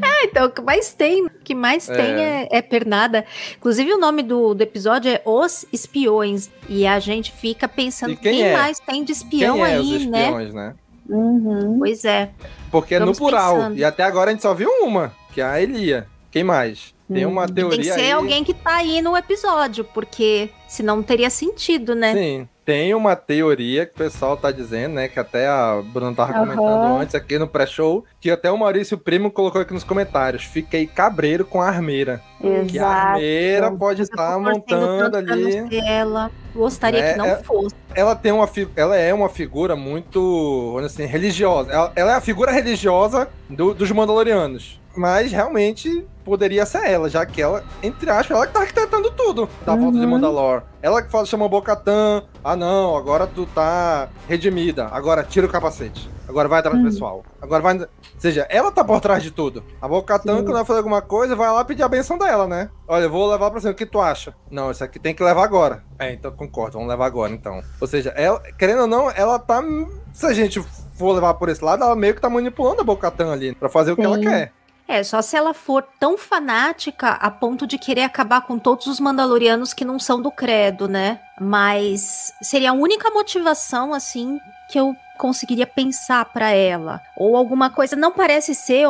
É, 0.03 0.25
então, 0.25 0.47
o 0.47 0.51
que 0.51 0.61
mais 0.61 0.93
tem, 0.93 1.25
o 1.27 1.31
que 1.45 1.55
mais 1.55 1.89
É. 1.89 1.95
tem 1.95 2.15
é, 2.25 2.49
é 2.51 2.63
pernada. 2.63 3.25
Inclusive, 3.57 3.93
o 3.93 3.99
nome 3.99 4.23
do, 4.23 4.55
do 4.55 4.63
episódio 4.63 5.11
é 5.11 5.21
Os 5.25 5.65
Espiões. 5.73 6.51
E 6.69 6.87
a 6.87 6.99
gente 6.99 7.33
fica 7.33 7.67
pensando 7.69 8.17
quem 8.17 8.33
quem, 8.39 8.43
é? 8.45 8.57
mais 8.57 8.79
tem 8.81 9.05
de 9.05 9.13
espião 9.13 9.57
Quem 9.57 9.65
é 9.65 9.67
aí, 9.67 9.97
os 9.97 10.07
né? 10.07 10.21
espiões, 10.23 10.55
né? 10.55 10.75
Uhum. 11.09 11.77
Pois 11.79 12.05
é. 12.05 12.31
Porque 12.71 12.95
é 12.95 12.99
no 12.99 13.07
Vamos 13.07 13.19
plural. 13.19 13.55
pensando. 13.57 13.77
E 13.79 13.85
até 13.85 14.03
agora 14.05 14.31
a 14.31 14.33
gente 14.33 14.43
só 14.43 14.53
viu 14.55 14.71
uma, 14.83 15.13
que 15.33 15.41
é 15.41 15.45
a 15.45 15.61
Elia. 15.61 16.07
Quem 16.31 16.45
mais? 16.45 16.95
Tem 17.13 17.25
uma 17.27 17.47
Tem 17.47 17.55
teoria 17.55 17.79
que 17.79 17.85
ser 17.93 18.01
aí. 18.07 18.13
alguém 18.13 18.45
que 18.45 18.53
tá 18.55 18.77
aí 18.77 19.01
no 19.01 19.17
episódio, 19.17 19.85
porque 19.85 20.51
senão 20.67 20.97
não 20.97 21.03
teria 21.03 21.31
sentido, 21.31 21.95
né? 21.95 22.13
Sim. 22.13 22.49
Tem 22.65 22.95
uma 22.95 23.17
teoria 23.17 23.87
que 23.87 23.93
o 23.93 23.97
pessoal 23.97 24.37
tá 24.37 24.51
dizendo, 24.53 24.93
né? 24.97 25.09
Que 25.09 25.19
até 25.19 25.49
a 25.49 25.81
Bruna 25.83 26.15
tava 26.15 26.33
Aham. 26.35 26.41
comentando 26.55 27.01
antes 27.01 27.15
aqui 27.15 27.39
no 27.39 27.49
pré-show. 27.49 28.05
Que 28.21 28.31
até 28.31 28.51
o 28.51 28.59
Maurício 28.59 28.99
Primo 28.99 29.31
colocou 29.31 29.63
aqui 29.63 29.73
nos 29.73 29.85
comentários. 29.85 30.45
Fiquei 30.45 30.87
cabreiro 30.87 31.47
com 31.47 31.63
a 31.63 31.69
armeira. 31.69 32.21
Que 32.39 32.47
a 32.79 32.83
Exato. 32.83 33.09
armeira 33.09 33.73
pode 33.73 34.03
eu 34.03 34.07
tô 34.07 34.13
estar 34.13 34.39
montando 34.39 35.17
ali. 35.17 35.67
ela. 35.87 36.31
Gostaria 36.55 37.01
É, 37.01 37.13
que 37.13 37.19
não 37.19 37.25
é- 37.25 37.37
fosse. 37.43 37.75
ela 37.95 38.15
tem 38.15 38.33
uma 38.33 38.47
fi- 38.47 38.69
ela 38.77 38.97
é 38.97 39.15
uma 39.15 39.31
figura 39.31 39.75
muito, 39.75 40.79
assim, 40.85 41.07
religiosa. 41.07 41.73
Ela, 41.73 41.93
ela 41.97 42.13
é 42.13 42.15
a 42.17 42.21
figura 42.21 42.53
religiosa 42.53 43.29
do- 43.49 43.73
dos 43.73 43.91
Mandalorianos. 43.91 44.79
Mas 44.99 45.31
realmente 45.33 46.07
poderia 46.25 46.67
ser 46.67 46.85
ela, 46.91 47.09
já 47.09 47.25
que 47.25 47.41
ela, 47.41 47.65
entre 47.83 48.11
aspas, 48.11 48.37
ela 48.37 48.47
que 48.47 48.53
tá 48.53 48.61
arquitetando 48.61 49.11
tudo 49.13 49.49
da 49.65 49.75
volta 49.75 49.99
de 49.99 50.05
Uhum. 50.05 50.11
Mandalor. 50.11 50.63
Ela 50.83 51.03
que 51.03 51.11
fala, 51.11 51.25
chama 51.25 51.47
o 51.47 51.49
Bocatan, 51.49 52.23
ah 52.45 52.55
não, 52.57 52.97
agora 52.97 53.27
tu 53.27 53.47
tá 53.47 54.09
redimida, 54.29 54.89
agora 54.93 55.23
tira 55.25 55.47
o 55.47 55.51
capacete. 55.51 56.11
Agora 56.29 56.47
vai 56.47 56.59
atrás 56.59 56.77
do 56.77 56.85
Uhum. 56.85 56.91
pessoal. 56.91 57.25
Agora 57.41 57.63
vai. 57.63 57.79
Ou 57.79 57.87
seja, 58.19 58.47
ela 58.51 58.71
tá 58.71 58.85
por 58.85 59.01
trás 59.01 59.23
de 59.23 59.31
tudo. 59.31 59.65
A 59.81 59.89
Bocatan, 59.89 60.37
Sim. 60.39 60.43
quando 60.45 60.57
vai 60.57 60.65
fazer 60.67 60.79
alguma 60.81 61.01
coisa, 61.01 61.35
vai 61.35 61.51
lá 61.51 61.65
pedir 61.65 61.83
a 61.83 61.89
benção 61.89 62.19
dela, 62.19 62.47
né? 62.47 62.69
Olha, 62.87 63.05
eu 63.05 63.11
vou 63.11 63.31
levar 63.31 63.51
pra 63.51 63.59
cima, 63.61 63.73
o 63.73 63.75
que 63.75 63.87
tu 63.87 63.99
acha? 63.99 64.35
Não, 64.51 64.71
isso 64.71 64.85
aqui 64.85 64.99
tem 64.99 65.15
que 65.15 65.25
levar 65.25 65.43
agora. 65.45 65.83
É, 65.99 66.13
então 66.13 66.31
concordo, 66.31 66.75
vamos 66.75 66.89
levar 66.91 67.07
agora 67.07 67.33
então. 67.33 67.63
Ou 67.81 67.87
seja, 67.87 68.11
ela, 68.11 68.43
querendo 68.59 68.83
ou 68.83 68.87
não, 68.87 69.11
ela 69.11 69.39
tá. 69.39 69.63
Se 70.13 70.27
a 70.27 70.35
gente 70.35 70.61
for 70.99 71.13
levar 71.15 71.33
por 71.35 71.49
esse 71.49 71.65
lado, 71.65 71.83
ela 71.83 71.97
meio 71.97 72.15
que 72.15 72.21
tá 72.21 72.29
manipulando 72.29 72.83
a 72.83 72.85
Bocatan 72.85 73.33
ali 73.33 73.55
pra 73.55 73.71
fazer 73.71 73.93
o 73.93 73.97
que 73.97 74.03
ela 74.03 74.17
Sim. 74.17 74.25
quer. 74.25 74.53
É, 74.89 75.05
só 75.05 75.21
se 75.21 75.37
ela 75.37 75.53
for 75.53 75.87
tão 76.01 76.17
fanática 76.17 77.11
a 77.11 77.31
ponto 77.31 77.67
de 77.67 77.77
querer 77.77 78.05
acabar 78.05 78.41
com 78.41 78.59
todos 78.59 78.87
os 78.87 78.99
Mandalorianos 78.99 79.75
que 79.75 79.85
não 79.85 79.99
são 79.99 80.21
do 80.21 80.31
credo, 80.31 80.89
né? 80.89 81.21
Mas 81.39 82.33
seria 82.41 82.71
a 82.71 82.75
única 82.75 83.11
motivação, 83.11 83.93
assim, 83.93 84.41
que 84.71 84.81
eu 84.81 84.97
conseguiria 85.19 85.67
pensar 85.67 86.25
pra 86.25 86.53
ela. 86.53 87.03
Ou 87.15 87.37
alguma 87.37 87.69
coisa. 87.69 87.95
Não 87.95 88.11
parece 88.11 88.55
ser 88.55 88.87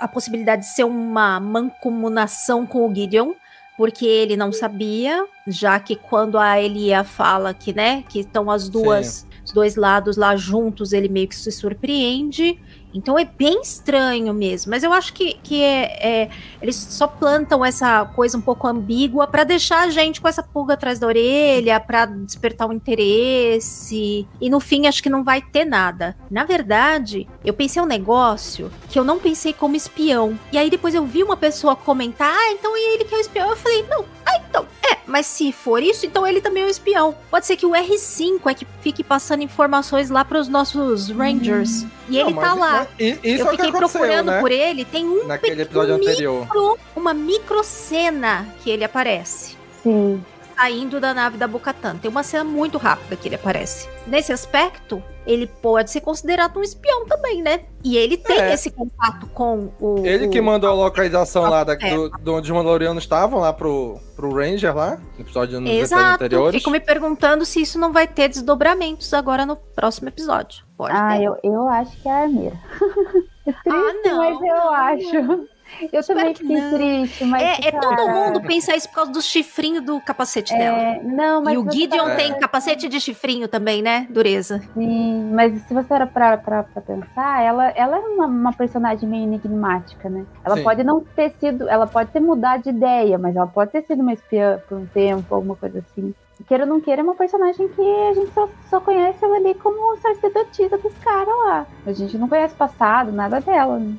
a 0.00 0.08
possibilidade 0.08 0.62
de 0.62 0.68
ser 0.68 0.84
uma 0.84 1.38
mancomunação 1.38 2.66
com 2.66 2.84
o 2.84 2.92
Gideon. 2.92 3.32
Porque 3.76 4.06
ele 4.06 4.38
não 4.38 4.52
sabia, 4.52 5.26
já 5.46 5.78
que 5.78 5.96
quando 5.96 6.38
a 6.38 6.58
Elia 6.58 7.04
fala 7.04 7.52
que, 7.52 7.74
né, 7.74 8.02
que 8.08 8.20
estão 8.20 8.50
as 8.50 8.70
duas, 8.70 9.26
os 9.44 9.52
dois 9.52 9.76
lados 9.76 10.16
lá 10.16 10.34
juntos, 10.34 10.94
ele 10.94 11.10
meio 11.10 11.28
que 11.28 11.36
se 11.36 11.52
surpreende. 11.52 12.58
Então 12.94 13.18
é 13.18 13.24
bem 13.24 13.60
estranho 13.60 14.32
mesmo. 14.32 14.70
Mas 14.70 14.82
eu 14.82 14.92
acho 14.92 15.12
que, 15.12 15.34
que 15.42 15.62
é, 15.62 16.22
é- 16.24 16.30
eles 16.62 16.76
só 16.76 17.06
plantam 17.06 17.64
essa 17.64 18.04
coisa 18.06 18.38
um 18.38 18.40
pouco 18.40 18.66
ambígua 18.66 19.26
pra 19.26 19.44
deixar 19.44 19.80
a 19.82 19.90
gente 19.90 20.20
com 20.20 20.28
essa 20.28 20.42
pulga 20.42 20.74
atrás 20.74 20.98
da 20.98 21.06
orelha, 21.06 21.78
pra 21.78 22.06
despertar 22.06 22.68
o 22.68 22.72
interesse. 22.72 24.26
E 24.40 24.50
no 24.50 24.60
fim 24.60 24.86
acho 24.86 25.02
que 25.02 25.10
não 25.10 25.22
vai 25.24 25.40
ter 25.40 25.64
nada. 25.64 26.16
Na 26.30 26.44
verdade, 26.44 27.28
eu 27.44 27.52
pensei 27.54 27.80
um 27.82 27.86
negócio 27.86 28.70
que 28.88 28.98
eu 28.98 29.04
não 29.04 29.18
pensei 29.18 29.52
como 29.52 29.76
espião. 29.76 30.38
E 30.52 30.58
aí 30.58 30.70
depois 30.70 30.94
eu 30.94 31.04
vi 31.04 31.22
uma 31.22 31.36
pessoa 31.36 31.76
comentar: 31.76 32.32
"Ah, 32.34 32.52
então 32.52 32.76
ele 32.76 33.04
que 33.04 33.14
é 33.14 33.18
o 33.18 33.20
espião". 33.20 33.50
Eu 33.50 33.56
falei: 33.56 33.84
"Não, 33.88 34.04
ah, 34.24 34.40
então, 34.48 34.66
é, 34.90 34.98
mas 35.06 35.26
se 35.26 35.52
for 35.52 35.82
isso, 35.82 36.06
então 36.06 36.26
ele 36.26 36.40
também 36.40 36.62
é 36.62 36.66
o 36.66 36.70
espião. 36.70 37.14
Pode 37.30 37.46
ser 37.46 37.56
que 37.56 37.66
o 37.66 37.72
R5 37.72 38.40
é 38.50 38.54
que 38.54 38.66
fique 38.80 39.02
passando 39.04 39.42
informações 39.42 40.10
lá 40.10 40.24
pros 40.24 40.48
nossos 40.48 41.10
Rangers. 41.10 41.84
E 42.08 42.18
ele 42.18 42.32
Não, 42.32 42.40
tá 42.40 42.54
mas- 42.54 42.60
lá. 42.80 42.88
isso 42.98 43.18
eu 43.24 43.38
é 43.38 43.42
o 43.42 43.44
que 43.44 43.56
fiquei 43.56 43.68
aconteceu, 43.70 44.00
procurando 44.00 44.30
né? 44.30 44.40
por 44.40 44.50
ele, 44.52 44.84
tem 44.84 45.04
um 45.04 45.26
Naquele 45.26 45.62
episódio 45.62 45.94
um 45.94 45.96
anterior. 45.98 46.40
micro, 46.42 46.78
uma 46.94 47.14
micro 47.14 47.64
cena 47.64 48.46
que 48.62 48.70
ele 48.70 48.84
aparece. 48.84 49.56
Sim. 49.82 50.22
Saindo 50.56 50.98
da 50.98 51.12
nave 51.12 51.36
da 51.36 51.46
Bocatan. 51.46 51.96
Tem 51.96 52.10
uma 52.10 52.22
cena 52.22 52.42
muito 52.44 52.78
rápida 52.78 53.14
que 53.16 53.28
ele 53.28 53.34
aparece. 53.34 53.88
Nesse 54.06 54.32
aspecto, 54.32 55.02
ele 55.26 55.46
pode 55.46 55.90
ser 55.90 56.00
considerado 56.00 56.58
um 56.58 56.62
espião 56.62 57.04
também, 57.06 57.42
né? 57.42 57.64
E 57.84 57.96
ele 57.96 58.16
tem 58.16 58.38
É. 58.40 58.54
esse 58.54 58.70
contato 58.70 59.26
com 59.34 59.70
o. 59.80 60.02
Ele 60.06 60.28
que 60.28 60.40
o- 60.40 60.42
mandou 60.44 60.70
a 60.70 60.72
localização 60.72 61.42
lá 61.42 61.62
da, 61.62 61.74
É. 61.74 61.94
do, 61.94 62.08
de 62.08 62.30
onde 62.30 62.50
os 62.50 62.56
Mandalorianos 62.56 63.02
estavam, 63.04 63.40
lá 63.40 63.52
pro, 63.52 63.98
pro 64.16 64.32
Ranger 64.34 64.74
lá, 64.74 64.96
no 65.16 65.20
episódio 65.24 65.60
nos 65.60 65.68
episódios 65.70 65.92
Exato. 65.92 66.14
anteriores. 66.14 66.56
Fico 66.58 66.70
me 66.70 66.80
perguntando 66.80 67.44
se 67.44 67.60
isso 67.60 67.78
não 67.78 67.92
vai 67.92 68.06
ter 68.06 68.28
desdobramentos 68.28 69.12
agora 69.12 69.44
no 69.44 69.56
próximo 69.56 70.08
episódio. 70.08 70.64
Pode 70.76 70.94
Ah, 70.96 71.16
ter. 71.18 71.24
eu, 71.24 71.36
eu 71.42 71.68
acho 71.68 71.96
que 72.00 72.08
é 72.08 72.12
a 72.12 72.16
Armeira. 72.22 72.56
É 73.46 73.52
triste, 73.52 74.08
não, 74.08 74.16
mas 74.16 74.40
eu 74.40 74.56
não, 74.56 74.74
acho. 74.74 75.48
Eu 75.92 76.04
também 76.04 76.32
que 76.32 76.40
fiquei 76.40 76.60
triste, 76.70 77.24
mas. 77.24 77.42
É, 77.42 77.68
é 77.68 77.72
todo 77.72 78.08
mundo 78.08 78.40
pensar 78.42 78.76
isso 78.76 78.88
por 78.88 78.94
causa 78.94 79.12
do 79.12 79.22
chifrinho 79.22 79.80
do 79.80 80.00
capacete 80.00 80.54
é, 80.54 80.58
dela. 80.58 81.02
Não, 81.02 81.42
mas 81.42 81.54
E 81.54 81.58
o 81.58 81.70
Gideon 81.70 82.04
parar 82.04 82.16
tem 82.16 82.38
capacete 82.38 82.88
de 82.88 83.00
chifrinho 83.00 83.48
também, 83.48 83.82
né? 83.82 84.06
Dureza. 84.10 84.62
Sim, 84.74 85.30
mas 85.32 85.60
se 85.62 85.74
você 85.74 85.92
era 85.94 86.06
pra, 86.06 86.36
pra, 86.36 86.62
pra 86.62 86.82
pensar, 86.82 87.42
ela, 87.42 87.68
ela 87.70 87.96
é 87.96 88.00
uma, 88.00 88.26
uma 88.26 88.52
personagem 88.52 89.08
meio 89.08 89.24
enigmática, 89.24 90.08
né? 90.08 90.24
Ela 90.44 90.56
Sim. 90.56 90.62
pode 90.62 90.84
não 90.84 91.00
ter 91.00 91.30
sido, 91.40 91.68
ela 91.68 91.86
pode 91.86 92.10
ter 92.10 92.20
mudado 92.20 92.62
de 92.62 92.70
ideia, 92.70 93.18
mas 93.18 93.34
ela 93.36 93.46
pode 93.46 93.70
ter 93.70 93.82
sido 93.82 94.00
uma 94.00 94.12
espiã 94.12 94.60
por 94.68 94.78
um 94.78 94.86
tempo, 94.86 95.34
alguma 95.34 95.56
coisa 95.56 95.78
assim. 95.78 96.14
Queira 96.46 96.64
ou 96.64 96.68
não 96.68 96.80
queira, 96.80 97.00
é 97.00 97.04
uma 97.04 97.14
personagem 97.14 97.66
que 97.68 97.80
a 97.80 98.12
gente 98.12 98.32
só, 98.34 98.48
só 98.68 98.80
conhece 98.80 99.24
ela 99.24 99.36
ali 99.36 99.54
como 99.54 99.96
sacerdotisa 99.96 100.76
dos 100.78 100.92
caras 100.98 101.34
lá. 101.44 101.66
A 101.86 101.92
gente 101.92 102.18
não 102.18 102.28
conhece 102.28 102.54
o 102.54 102.58
passado, 102.58 103.10
nada 103.10 103.40
dela. 103.40 103.78
né? 103.78 103.94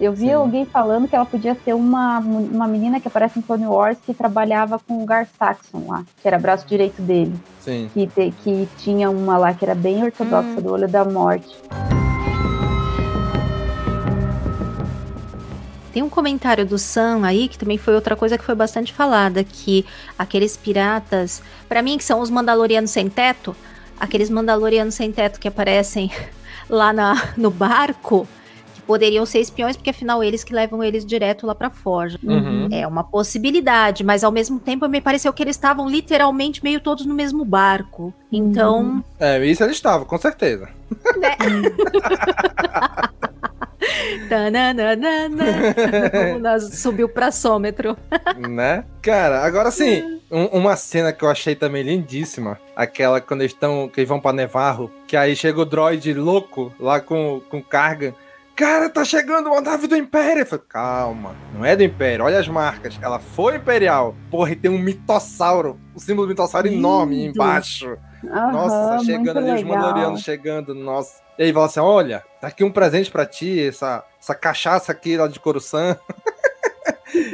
Eu 0.00 0.12
vi 0.14 0.26
Sim. 0.28 0.32
alguém 0.32 0.64
falando 0.64 1.06
que 1.06 1.14
ela 1.14 1.26
podia 1.26 1.54
ser 1.62 1.74
uma, 1.74 2.18
uma 2.20 2.66
menina 2.66 2.98
que 2.98 3.06
aparece 3.06 3.38
em 3.38 3.42
Clone 3.42 3.66
Wars 3.66 3.98
que 4.04 4.14
trabalhava 4.14 4.78
com 4.78 5.02
o 5.02 5.04
Gar 5.04 5.28
Saxon 5.38 5.84
lá, 5.88 6.04
que 6.22 6.26
era 6.26 6.38
braço 6.38 6.66
direito 6.66 7.02
dele 7.02 7.34
Sim. 7.60 7.90
que, 7.92 8.06
te- 8.06 8.32
que 8.42 8.66
tinha 8.78 9.10
uma 9.10 9.36
lá 9.36 9.52
que 9.52 9.62
era 9.62 9.74
bem 9.74 10.02
ortodoxa 10.02 10.48
Hum. 10.58 10.62
do 10.62 10.72
olho 10.72 10.88
da 10.88 11.04
morte. 11.04 11.54
Tem 15.92 16.02
um 16.02 16.08
comentário 16.08 16.64
do 16.64 16.78
Sam 16.78 17.26
aí, 17.26 17.46
que 17.48 17.58
também 17.58 17.76
foi 17.76 17.94
outra 17.94 18.16
coisa 18.16 18.38
que 18.38 18.44
foi 18.44 18.54
bastante 18.54 18.92
falada, 18.94 19.42
que 19.44 19.84
aqueles 20.18 20.56
piratas, 20.56 21.42
pra 21.68 21.82
mim 21.82 21.98
que 21.98 22.04
são 22.04 22.20
os 22.20 22.30
Mandalorianos 22.30 22.90
sem 22.92 23.10
teto, 23.10 23.54
aqueles 23.98 24.30
Mandalorianos 24.30 24.94
sem 24.94 25.12
teto 25.12 25.38
que 25.38 25.48
aparecem 25.48 26.10
lá 26.70 26.90
na, 26.92 27.32
no 27.36 27.50
barco, 27.50 28.26
poderiam 28.90 29.24
ser 29.24 29.38
espiões, 29.38 29.76
porque 29.76 29.90
afinal 29.90 30.24
eles 30.24 30.42
que 30.42 30.52
levam 30.52 30.82
eles 30.82 31.06
direto 31.06 31.46
lá 31.46 31.54
pra 31.54 31.70
Forja. 31.70 32.18
Uhum. 32.24 32.66
É 32.72 32.84
uma 32.84 33.04
possibilidade, 33.04 34.02
mas 34.02 34.24
ao 34.24 34.32
mesmo 34.32 34.58
tempo 34.58 34.88
me 34.88 35.00
pareceu 35.00 35.32
que 35.32 35.40
eles 35.44 35.54
estavam 35.54 35.88
literalmente 35.88 36.60
meio 36.64 36.80
todos 36.80 37.06
no 37.06 37.14
mesmo 37.14 37.44
barco. 37.44 38.12
Então, 38.32 39.04
É, 39.20 39.38
isso 39.46 39.62
eles 39.62 39.76
estavam, 39.76 40.04
com 40.04 40.18
certeza. 40.18 40.68
né? 41.16 41.36
Nós 46.40 46.78
subiu 46.80 47.08
pra 47.08 47.30
sômetro. 47.30 47.96
né? 48.36 48.84
Cara, 49.02 49.42
agora 49.44 49.70
sim, 49.70 50.20
um- 50.30 50.46
uma 50.58 50.76
cena 50.76 51.12
que 51.12 51.24
eu 51.24 51.28
achei 51.30 51.54
também 51.54 51.82
lindíssima, 51.82 52.58
aquela 52.74 53.20
quando 53.20 53.42
eles 53.42 53.52
estão, 53.52 53.88
que 53.88 54.00
eles 54.00 54.08
vão 54.08 54.20
pra 54.20 54.32
Nevarro, 54.32 54.90
que 55.06 55.16
aí 55.16 55.34
chega 55.36 55.60
o 55.60 55.64
droid 55.64 56.12
louco 56.14 56.72
lá 56.78 57.00
com, 57.00 57.40
com 57.48 57.62
carga. 57.62 58.14
Cara, 58.60 58.90
tá 58.90 59.06
chegando 59.06 59.46
uma 59.48 59.62
nave 59.62 59.86
do 59.86 59.96
Império. 59.96 60.42
Eu 60.42 60.46
falei, 60.46 60.64
calma, 60.68 61.34
não 61.54 61.64
é 61.64 61.74
do 61.74 61.82
Império, 61.82 62.26
olha 62.26 62.38
as 62.38 62.46
marcas. 62.46 62.98
Ela 63.00 63.18
foi 63.18 63.56
Imperial. 63.56 64.14
Porra, 64.30 64.50
e 64.50 64.56
tem 64.56 64.70
um 64.70 64.76
mitossauro, 64.78 65.80
o 65.94 65.98
símbolo 65.98 66.26
do 66.26 66.30
mitossauro 66.32 66.68
enorme 66.68 67.16
Lindo. 67.16 67.30
embaixo. 67.36 67.96
Aham, 68.22 68.52
Nossa, 68.52 69.04
chegando 69.06 69.38
ali, 69.38 69.50
os 69.52 69.62
legal. 69.62 69.76
Mandalorianos 69.78 70.20
chegando, 70.20 70.74
nossa. 70.74 71.22
E 71.38 71.44
aí 71.44 71.52
fala 71.54 71.64
assim: 71.64 71.80
olha, 71.80 72.22
tá 72.38 72.48
aqui 72.48 72.62
um 72.62 72.70
presente 72.70 73.10
pra 73.10 73.24
ti, 73.24 73.66
essa, 73.66 74.04
essa 74.20 74.34
cachaça 74.34 74.92
aqui 74.92 75.16
lá 75.16 75.26
de 75.26 75.40
Coruscant. 75.40 75.96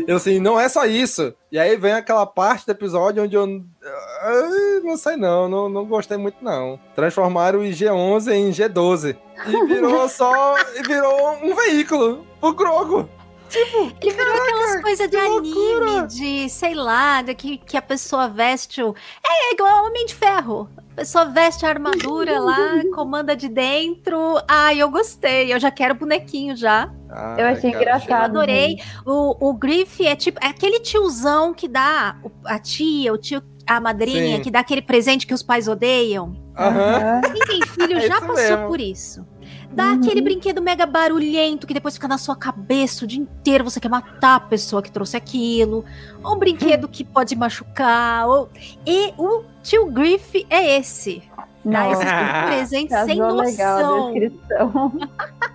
eu 0.06 0.16
assim, 0.16 0.38
não 0.38 0.58
é 0.58 0.68
só 0.68 0.84
isso. 0.86 1.34
E 1.50 1.58
aí 1.58 1.76
vem 1.76 1.92
aquela 1.92 2.26
parte 2.26 2.66
do 2.66 2.72
episódio 2.72 3.22
onde 3.24 3.36
eu. 3.36 3.44
ah, 3.84 4.80
Não 4.82 4.96
sei 4.96 5.16
não, 5.16 5.48
não, 5.48 5.68
não 5.68 5.84
gostei 5.84 6.16
muito 6.16 6.42
não. 6.42 6.78
Transformaram 6.94 7.60
o 7.60 7.62
G11 7.64 8.32
em 8.32 8.50
G12. 8.50 9.16
E 9.46 9.66
virou 9.66 10.08
só. 10.10 10.56
E 10.76 10.82
virou 10.82 11.32
um 11.42 11.54
veículo 11.54 12.26
pro 12.40 12.52
Grogo. 12.54 13.08
Tipo, 13.48 13.92
Ele 14.02 14.12
virou 14.12 14.34
aquelas 14.34 14.82
coisas 14.82 15.08
de 15.08 15.16
anime, 15.16 15.52
loucura. 15.54 16.06
de 16.08 16.48
sei 16.50 16.74
lá, 16.74 17.22
de 17.22 17.32
que, 17.32 17.58
que 17.58 17.76
a 17.76 17.82
pessoa 17.82 18.28
veste 18.28 18.82
o. 18.82 18.92
É 19.24 19.52
igual 19.54 19.86
Homem 19.86 20.04
de 20.04 20.14
Ferro. 20.16 20.68
A 20.92 20.96
pessoa 20.96 21.26
veste 21.26 21.64
a 21.64 21.68
armadura 21.68 22.40
lá, 22.40 22.82
comanda 22.94 23.36
de 23.36 23.48
dentro. 23.48 24.18
Ai, 24.48 24.80
eu 24.82 24.90
gostei. 24.90 25.52
Eu 25.52 25.60
já 25.60 25.70
quero 25.70 25.94
bonequinho 25.94 26.56
já. 26.56 26.90
Ah, 27.08 27.36
Eu 27.38 27.46
achei 27.46 27.70
cara, 27.70 27.82
engraçado. 27.82 28.10
Eu 28.34 28.40
adorei. 28.40 28.76
O, 29.04 29.48
o 29.50 29.54
Griff 29.54 30.04
é 30.06 30.16
tipo. 30.16 30.38
É 30.44 30.48
aquele 30.48 30.80
tiozão 30.80 31.54
que 31.54 31.68
dá 31.68 32.16
a 32.44 32.58
tia, 32.58 33.12
o 33.12 33.18
tio, 33.18 33.42
a 33.66 33.80
madrinha, 33.80 34.36
Sim. 34.36 34.42
que 34.42 34.50
dá 34.50 34.60
aquele 34.60 34.82
presente 34.82 35.26
que 35.26 35.34
os 35.34 35.42
pais 35.42 35.68
odeiam. 35.68 36.36
Aham. 36.56 36.96
Aham. 36.96 37.20
Quem 37.22 37.42
tem 37.42 37.62
filho 37.66 37.98
É 37.98 38.06
já 38.08 38.20
passou 38.20 38.34
mesmo. 38.34 38.66
por 38.68 38.80
isso. 38.80 39.26
Dá 39.70 39.92
Uhum. 39.92 40.00
aquele 40.00 40.22
brinquedo 40.22 40.62
mega 40.62 40.86
barulhento 40.86 41.66
que 41.66 41.74
depois 41.74 41.94
fica 41.94 42.08
na 42.08 42.16
sua 42.18 42.34
cabeça 42.34 43.04
o 43.04 43.08
dia 43.08 43.20
inteiro. 43.20 43.62
Você 43.64 43.78
quer 43.78 43.88
matar 43.90 44.36
a 44.36 44.40
pessoa 44.40 44.80
que 44.82 44.90
trouxe 44.90 45.16
aquilo. 45.16 45.84
Ou 46.24 46.34
um 46.34 46.38
brinquedo 46.38 46.88
que 46.88 47.04
pode 47.04 47.36
machucar. 47.36 48.26
Ou... 48.26 48.48
E 48.86 49.12
o 49.18 49.44
tio 49.62 49.86
Griff 49.90 50.46
é 50.48 50.78
esse. 50.78 51.22
Dá 51.64 51.90
esse 51.90 52.00
tipo 52.00 52.14
de 52.14 52.46
presente 52.46 52.94
sem 53.04 53.18
Casou 53.18 53.36
legal 53.36 53.76
a 53.76 53.82
noção. 53.82 54.12
descrição. 54.14 54.92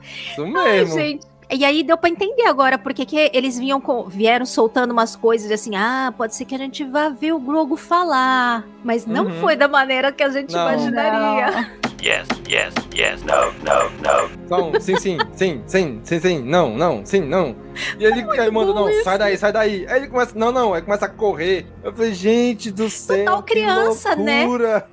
Isso 0.03 0.43
Ai, 0.57 0.71
mesmo. 0.79 0.99
gente. 0.99 1.30
E 1.53 1.65
aí 1.65 1.83
deu 1.83 1.97
pra 1.97 2.09
entender 2.09 2.43
agora 2.47 2.77
porque 2.77 3.05
que 3.05 3.29
eles 3.33 3.57
vinham 3.59 3.81
com- 3.81 4.07
vieram 4.07 4.45
soltando 4.45 4.91
umas 4.91 5.15
coisas 5.17 5.51
assim, 5.51 5.75
ah, 5.75 6.13
pode 6.17 6.33
ser 6.35 6.45
que 6.45 6.55
a 6.55 6.57
gente 6.57 6.83
vá 6.85 7.09
ver 7.09 7.33
o 7.33 7.39
Grogo 7.39 7.75
falar, 7.75 8.65
mas 8.83 9.05
não 9.05 9.25
Uhum. 9.25 9.39
foi 9.41 9.55
da 9.57 9.67
maneira 9.67 10.11
que 10.13 10.23
a 10.23 10.29
gente 10.29 10.53
Não. 10.53 10.61
imaginaria. 10.61 11.51
Não. 11.51 11.81
yes, 12.01 12.27
yes, 12.49 12.73
yes, 12.95 13.21
no, 13.23 13.51
no, 13.63 13.89
no. 14.01 14.31
Então, 14.45 14.71
sim, 14.79 14.95
sim, 14.97 15.17
sim, 15.33 15.61
sim, 15.67 15.99
sim, 16.03 16.19
sim, 16.19 16.41
não, 16.41 16.75
não, 16.75 17.05
sim, 17.05 17.19
não. 17.21 17.55
E 17.99 18.03
ele 18.05 18.21
É 18.37 18.41
aí 18.41 18.51
manda, 18.51 18.73
não, 18.73 18.87
sai 19.03 19.17
daí, 19.17 19.37
sai 19.37 19.51
daí. 19.51 19.85
Aí 19.87 19.97
ele 19.97 20.07
começa, 20.07 20.31
não, 20.37 20.51
não, 20.53 20.73
aí 20.73 20.81
começa 20.81 21.05
a 21.05 21.09
correr. 21.09 21.65
Eu 21.83 21.93
falei, 21.93 22.13
gente 22.13 22.71
do 22.71 22.89
céu. 22.89 23.25
Total 23.25 23.43
criança, 23.43 24.15
que 24.15 24.21
né? 24.21 24.43
loucura. 24.45 24.87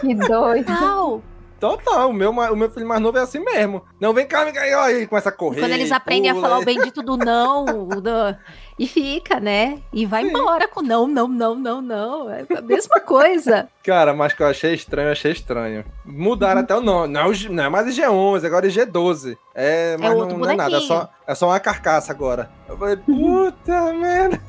Que 0.00 0.14
doido. 0.14 0.66
Total. 0.66 1.22
Total, 1.60 2.08
o 2.08 2.12
meu, 2.12 2.30
o 2.30 2.56
meu 2.56 2.70
filho 2.70 2.88
mais 2.88 3.02
novo 3.02 3.18
é 3.18 3.20
assim 3.20 3.38
mesmo. 3.38 3.82
Não, 4.00 4.14
vem 4.14 4.26
cá, 4.26 4.44
vem 4.44 4.54
cá, 4.54 4.62
aí, 4.62 5.06
começa 5.06 5.28
a 5.28 5.32
correr. 5.32 5.60
Quando 5.60 5.72
eles 5.72 5.92
aprendem 5.92 6.30
a 6.30 6.34
pula, 6.34 6.48
falar 6.48 6.60
o 6.60 6.64
bendito 6.64 7.02
do 7.02 7.18
não, 7.18 7.64
do- 7.66 8.36
e 8.78 8.88
fica, 8.88 9.38
né? 9.38 9.82
E 9.92 10.06
vai 10.06 10.22
embora 10.22 10.66
com 10.66 10.80
não, 10.80 11.06
não, 11.06 11.28
não, 11.28 11.54
não, 11.54 11.82
não. 11.82 12.30
É 12.30 12.46
a 12.56 12.62
mesma 12.62 12.98
coisa. 12.98 13.68
Cara, 13.84 14.14
mas 14.14 14.32
que 14.32 14.42
eu 14.42 14.46
achei 14.46 14.72
estranho, 14.72 15.12
achei 15.12 15.32
estranho. 15.32 15.84
Mudaram 16.02 16.62
até 16.62 16.74
o 16.74 16.80
nome. 16.80 17.12
Não, 17.12 17.30
não 17.50 17.64
é 17.64 17.68
mais 17.68 17.86
IG-11, 17.88 18.46
agora 18.46 18.66
é 18.66 18.70
IG-12. 18.70 19.36
É, 19.54 19.98
mas 19.98 20.14
outro 20.14 20.38
não, 20.38 20.44
não 20.46 20.50
é 20.50 20.56
nada, 20.56 20.76
é 20.78 20.80
só, 20.80 21.10
é 21.26 21.34
só 21.34 21.48
uma 21.48 21.60
carcaça 21.60 22.10
agora. 22.10 22.50
Eu 22.66 22.78
falei, 22.78 22.96
puta 23.04 23.92
merda. 23.92 24.40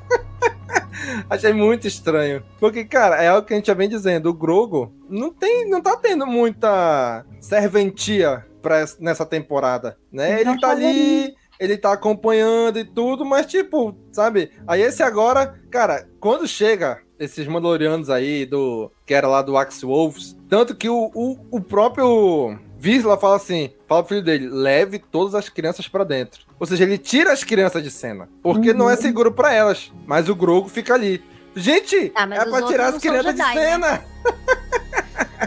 Achei 1.30 1.54
muito 1.54 1.88
estranho. 1.88 2.44
Porque, 2.60 2.84
cara, 2.84 3.22
é 3.22 3.28
algo 3.28 3.46
que 3.46 3.54
a 3.54 3.58
gente 3.58 3.68
já 3.68 3.74
vem 3.74 3.90
dizendo. 3.90 4.30
O 4.30 4.34
Grogo 4.34 4.94
não 5.10 5.32
tem, 5.34 5.70
não 5.70 5.82
tá 5.82 5.96
tendo 5.98 6.26
muita 6.28 7.26
serventia 7.40 8.46
pra, 8.62 8.80
essa- 8.80 8.98
nessa 9.00 9.26
temporada, 9.26 9.98
né? 10.12 10.42
Ele 10.42 10.60
tá 10.60 10.70
ali, 10.72 11.36
ele 11.60 11.78
tá 11.78 11.94
acompanhando 11.94 12.78
e 12.80 12.86
tudo, 12.86 13.26
mas 13.26 13.46
tipo, 13.46 13.96
sabe? 14.12 14.52
Aí 14.68 14.82
esse 14.82 15.02
agora, 15.04 15.60
cara, 15.70 16.08
quando 16.20 16.48
chega 16.48 17.00
esses 17.20 17.48
Mandalorianos 17.48 18.10
aí 18.10 18.46
do 18.46 18.92
que 19.06 19.14
era 19.14 19.28
lá 19.28 19.42
do 19.42 19.56
Axe 19.58 19.86
Wolves, 19.86 20.38
tanto 20.50 20.76
que 20.76 20.90
o, 20.90 21.12
o, 21.14 21.38
o 21.52 21.62
próprio 21.62 22.58
Visla 22.78 23.16
fala 23.18 23.36
assim, 23.36 23.72
fala 23.88 24.02
pro 24.04 24.10
filho 24.10 24.24
dele, 24.26 24.48
leve 24.50 24.98
todas 25.00 25.36
as 25.36 25.48
crianças 25.50 25.88
pra 25.88 26.04
dentro. 26.04 26.46
Ou 26.62 26.68
seja, 26.68 26.84
ele 26.84 27.00
tira 27.00 27.34
as 27.34 27.44
crianças 27.44 27.82
de 27.82 27.90
cena, 27.90 28.30
porque 28.44 28.72
não 28.72 28.88
é 28.88 28.96
seguro 28.96 29.32
pra 29.32 29.52
elas, 29.52 29.92
mas 30.06 30.30
o 30.30 30.36
Grogo 30.36 30.70
fica 30.70 30.94
ali. 30.94 31.20
Gente, 31.56 32.12
Ah, 32.16 32.28
é 32.32 32.46
pra 32.46 32.62
tirar 32.62 32.90
as 32.90 33.00
crianças 33.02 33.34
de 33.34 33.42
Jedi, 33.42 33.56
né? 33.56 33.62
cena. 33.72 34.04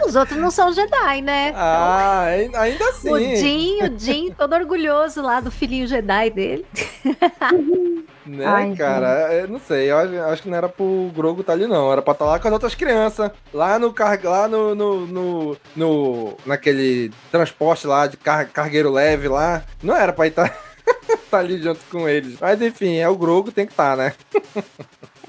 Os 0.05 0.13
outros 0.13 0.37
não 0.37 0.51
são 0.51 0.73
Jedi, 0.73 1.21
né? 1.21 1.53
Ah, 1.55 2.23
ai- 2.25 2.51
ainda 2.53 2.89
assim. 2.89 3.09
O 3.09 3.17
Jin, 3.17 3.83
o 3.83 3.97
Jin, 3.97 4.35
todo 4.37 4.53
orgulhoso 4.55 5.21
lá 5.21 5.39
do 5.39 5.49
filhinho 5.49 5.87
Jedi 5.87 6.29
dele. 6.31 6.65
Né, 8.25 8.43
Ai, 8.45 8.75
cara? 8.75 9.33
Eu 9.33 9.47
não 9.47 9.59
sei, 9.59 9.91
eu 9.91 9.97
acho, 10.25 10.43
que 10.43 10.49
não 10.49 10.57
era 10.57 10.67
pro 10.67 11.11
Grogo 11.15 11.41
estar 11.41 11.53
ali, 11.53 11.65
não. 11.65 11.91
Era 11.93 12.01
pra 12.01 12.11
estar 12.11 12.25
lá 12.25 12.39
com 12.39 12.47
as 12.49 12.53
outras 12.53 12.75
crianças. 12.75 13.31
Lá 13.53 13.79
no 13.79 13.93
car... 13.93 14.19
lá 14.23 14.47
no, 14.49 14.75
no, 14.75 15.07
no, 15.07 15.57
no- 15.75 16.37
naquele 16.45 17.09
transporte 17.31 17.87
lá 17.87 18.05
de 18.05 18.17
car... 18.17 18.49
cargueiro 18.51 18.91
leve 18.91 19.27
lá. 19.29 19.63
Não 19.81 19.95
era 19.95 20.11
pra 20.11 20.27
estar 20.27 20.49
tá 20.49 20.55
ali 21.31 21.61
junto 21.61 21.81
com 21.91 22.07
eles. 22.07 22.37
Mas 22.39 22.61
enfim, 22.61 22.95
é 22.95 23.09
o 23.09 23.15
Grogo, 23.15 23.51
tem 23.51 23.65
que 23.65 23.73
estar, 23.73 23.97
né? 23.97 24.13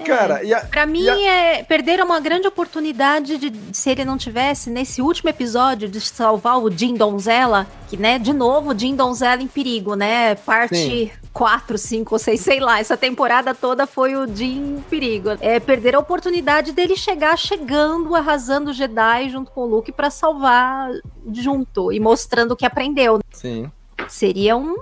Cara, 0.05 0.43
e 0.43 0.53
a, 0.53 0.61
Pra 0.61 0.85
mim, 0.85 1.01
e 1.03 1.09
a- 1.09 1.19
é, 1.19 1.63
perderam 1.63 2.05
uma 2.05 2.19
grande 2.19 2.47
oportunidade 2.47 3.37
de, 3.37 3.51
se 3.73 3.89
ele 3.89 4.05
não 4.05 4.17
tivesse, 4.17 4.69
nesse 4.69 5.01
último 5.01 5.29
episódio, 5.29 5.89
de 5.89 5.99
salvar 5.99 6.59
o 6.61 6.71
Jim 6.71 6.93
Donzella, 6.93 7.65
que, 7.89 7.97
né, 7.97 8.19
de 8.19 8.31
novo, 8.31 8.71
o 8.73 8.77
Jim 8.77 8.95
Donzella 8.95 9.41
em 9.41 9.47
perigo, 9.47 9.95
né? 9.95 10.35
Parte 10.35 10.75
Sim. 10.77 11.11
4, 11.33 11.77
5 11.77 12.13
ou 12.15 12.19
6, 12.19 12.39
sei 12.39 12.59
lá. 12.59 12.79
Essa 12.79 12.95
temporada 12.95 13.55
toda 13.55 13.87
foi 13.87 14.15
o 14.15 14.27
Jim 14.33 14.77
em 14.77 14.81
perigo. 14.87 15.29
É, 15.41 15.59
perderam 15.59 15.99
a 15.99 16.01
oportunidade 16.03 16.71
dele 16.71 16.95
chegar 16.95 17.35
chegando, 17.37 18.15
arrasando 18.15 18.69
o 18.69 18.73
Jedi 18.73 19.29
junto 19.29 19.51
com 19.51 19.61
o 19.61 19.65
Luke 19.65 19.91
pra 19.91 20.09
salvar 20.11 20.89
junto 21.33 21.91
e 21.91 21.99
mostrando 21.99 22.51
o 22.51 22.55
que 22.55 22.65
aprendeu. 22.65 23.19
Sim. 23.33 23.69
Seria 24.07 24.55
um, 24.55 24.75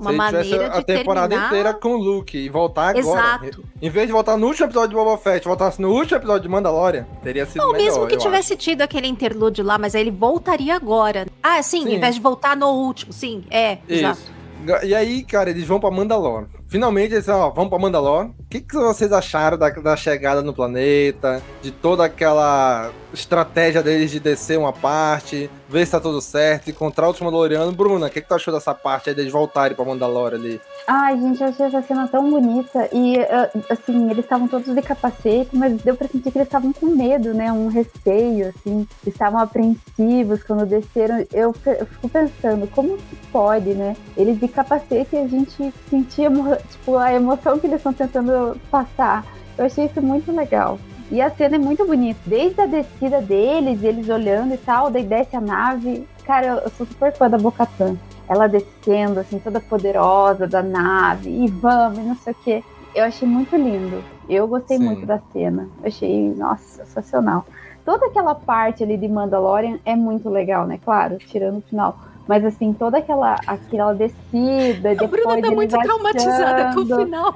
uma 0.00 0.12
maneira 0.12 0.70
de 0.70 0.78
a 0.78 0.82
temporada 0.82 1.28
terminar... 1.28 1.46
inteira 1.48 1.74
com 1.74 1.90
o 1.90 1.96
Luke 1.96 2.36
e 2.36 2.48
voltar 2.48 2.96
agora. 2.96 3.46
Exato. 3.46 3.64
Em 3.80 3.90
vez 3.90 4.06
de 4.06 4.12
voltar 4.12 4.36
no 4.36 4.46
último 4.46 4.66
episódio 4.66 4.88
de 4.90 4.94
Boba 4.94 5.18
Fett, 5.18 5.46
voltasse 5.46 5.80
no 5.80 5.90
último 5.90 6.18
episódio 6.18 6.42
de 6.42 6.48
Mandalorian, 6.48 7.06
teria 7.22 7.46
sido 7.46 7.62
Ou 7.62 7.72
melhor. 7.72 7.84
mesmo 7.84 8.06
que 8.06 8.16
tivesse 8.16 8.56
tido 8.56 8.82
aquele 8.82 9.06
interlúdio 9.06 9.64
lá, 9.64 9.78
mas 9.78 9.94
aí 9.94 10.00
ele 10.00 10.10
voltaria 10.10 10.74
agora. 10.74 11.26
Ah, 11.42 11.62
sim, 11.62 11.82
Sim. 11.84 11.94
em 11.94 12.00
vez 12.00 12.14
de 12.14 12.20
voltar 12.20 12.56
no 12.56 12.68
último, 12.68 13.12
sim, 13.12 13.44
é, 13.50 13.78
exato. 13.88 14.18
Isso. 14.20 14.86
E 14.86 14.94
aí, 14.94 15.22
cara, 15.22 15.48
eles 15.50 15.64
vão 15.66 15.80
pra 15.80 15.90
Mandalor. 15.90 16.46
Finalmente 16.70 17.14
eles 17.14 17.28
ó, 17.28 17.50
vão 17.50 17.68
pra 17.68 17.80
Mandalor. 17.80 18.26
O 18.26 18.44
que, 18.48 18.60
que 18.60 18.76
vocês 18.76 19.12
acharam 19.12 19.58
da, 19.58 19.70
da 19.70 19.96
chegada 19.96 20.40
no 20.40 20.54
planeta? 20.54 21.42
De 21.60 21.72
toda 21.72 22.04
aquela 22.04 22.92
estratégia 23.12 23.82
deles 23.82 24.10
de 24.10 24.20
descer 24.20 24.56
uma 24.56 24.72
parte, 24.72 25.50
ver 25.68 25.84
se 25.84 25.92
tá 25.92 26.00
tudo 26.00 26.20
certo, 26.20 26.70
encontrar 26.70 27.06
outros 27.06 27.24
Mandalorianos. 27.24 27.74
Bruna, 27.74 28.06
o 28.06 28.10
que, 28.10 28.20
que 28.20 28.28
tu 28.28 28.34
achou 28.34 28.54
dessa 28.54 28.72
parte 28.72 29.08
aí 29.08 29.14
deles 29.14 29.32
voltarem 29.32 29.76
pra 29.76 29.84
Mandalor 29.84 30.32
ali? 30.32 30.60
Ai, 30.86 31.18
gente, 31.20 31.40
eu 31.40 31.48
achei 31.48 31.66
essa 31.66 31.82
cena 31.82 32.08
tão 32.08 32.30
bonita. 32.30 32.88
E, 32.92 33.18
ah, 33.18 33.50
assim, 33.68 34.10
eles 34.10 34.24
estavam 34.24 34.48
todos 34.48 34.72
de 34.72 34.82
capacete, 34.82 35.50
mas 35.52 35.80
deu 35.82 35.96
pra 35.96 36.08
sentir 36.08 36.30
que 36.30 36.38
eles 36.38 36.48
estavam 36.48 36.72
com 36.72 36.86
medo, 36.86 37.34
né? 37.34 37.52
Um 37.52 37.68
receio, 37.68 38.48
assim. 38.48 38.86
Estavam 39.06 39.40
apreensivos 39.40 40.42
quando 40.42 40.66
desceram. 40.66 41.24
Eu, 41.32 41.54
eu 41.66 41.86
fico 41.86 42.08
pensando, 42.08 42.68
como 42.68 42.96
que 42.96 43.16
pode, 43.32 43.74
né? 43.74 43.96
Eles 44.16 44.38
de 44.38 44.48
capacete 44.48 45.14
e 45.14 45.18
a 45.18 45.28
gente 45.28 45.72
sentia, 45.88 46.30
tipo, 46.70 46.96
a 46.96 47.12
emoção 47.12 47.58
que 47.58 47.66
eles 47.66 47.78
estão 47.78 47.92
tentando 47.92 48.58
passar. 48.70 49.24
Eu 49.56 49.66
achei 49.66 49.86
isso 49.86 50.00
muito 50.00 50.32
legal. 50.32 50.78
E 51.10 51.20
a 51.20 51.30
cena 51.30 51.56
é 51.56 51.58
muito 51.58 51.84
bonita. 51.84 52.20
Desde 52.24 52.60
a 52.60 52.66
descida 52.66 53.20
deles, 53.20 53.82
eles 53.82 54.08
olhando 54.08 54.54
e 54.54 54.58
tal, 54.58 54.90
daí 54.90 55.02
desce 55.02 55.34
a 55.36 55.40
nave. 55.40 56.06
Cara, 56.24 56.46
eu, 56.46 56.56
eu 56.58 56.70
sou 56.70 56.86
super 56.86 57.12
fã 57.12 57.28
da 57.28 57.36
Bocatan. 57.36 57.96
Ela 58.28 58.46
descendo, 58.46 59.18
assim, 59.18 59.40
toda 59.40 59.60
poderosa 59.60 60.46
da 60.46 60.62
nave, 60.62 61.28
e 61.28 61.48
vamos, 61.48 61.98
e 61.98 62.02
não 62.02 62.14
sei 62.14 62.32
o 62.32 62.36
quê. 62.36 62.64
Eu 62.94 63.04
achei 63.04 63.26
muito 63.26 63.56
lindo. 63.56 64.04
Eu 64.28 64.46
gostei 64.46 64.78
Sim. 64.78 64.84
muito 64.84 65.04
da 65.04 65.18
cena. 65.32 65.68
Eu 65.82 65.88
achei, 65.88 66.32
nossa, 66.34 66.84
sensacional. 66.84 67.44
Toda 67.84 68.06
aquela 68.06 68.36
parte 68.36 68.84
ali 68.84 68.96
de 68.96 69.08
Mandalorian 69.08 69.80
é 69.84 69.96
muito 69.96 70.28
legal, 70.28 70.64
né? 70.64 70.78
Claro, 70.84 71.18
tirando 71.18 71.58
o 71.58 71.62
final. 71.62 71.98
Mas 72.30 72.44
assim, 72.44 72.72
toda 72.72 72.98
aquela, 72.98 73.40
aquela 73.44 73.92
descida, 73.92 74.90
A 74.90 74.94
depois 74.94 75.10
Bruna 75.10 75.40
tá 75.42 75.50
muito 75.50 75.76
traumatizada 75.76 76.72
com 76.72 76.80
o 76.82 77.04
final. 77.04 77.34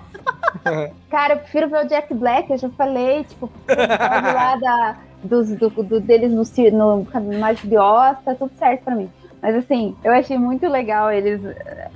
Cara, 1.11 1.35
eu 1.35 1.39
prefiro 1.39 1.69
ver 1.69 1.85
o 1.85 1.89
Jack 1.89 2.15
Black, 2.15 2.49
eu 2.53 2.59
já 2.59 2.69
falei, 2.71 3.25
tipo, 3.25 3.51
lá 3.69 4.55
da, 4.55 4.97
dos, 5.25 5.51
do, 5.51 5.69
do- 5.69 5.99
deles 6.01 6.31
no, 6.33 6.99
no 6.99 7.05
caminho 7.07 7.41
mais 7.41 7.59
de 7.59 7.77
Oz, 7.77 8.17
tá 8.25 8.37
tudo 8.37 8.53
certo 8.57 8.85
pra 8.85 8.95
mim. 8.95 9.11
Mas 9.43 9.57
assim, 9.57 9.97
eu 10.05 10.13
achei 10.13 10.39
muito 10.39 10.65
legal 10.69 11.11
eles 11.11 11.41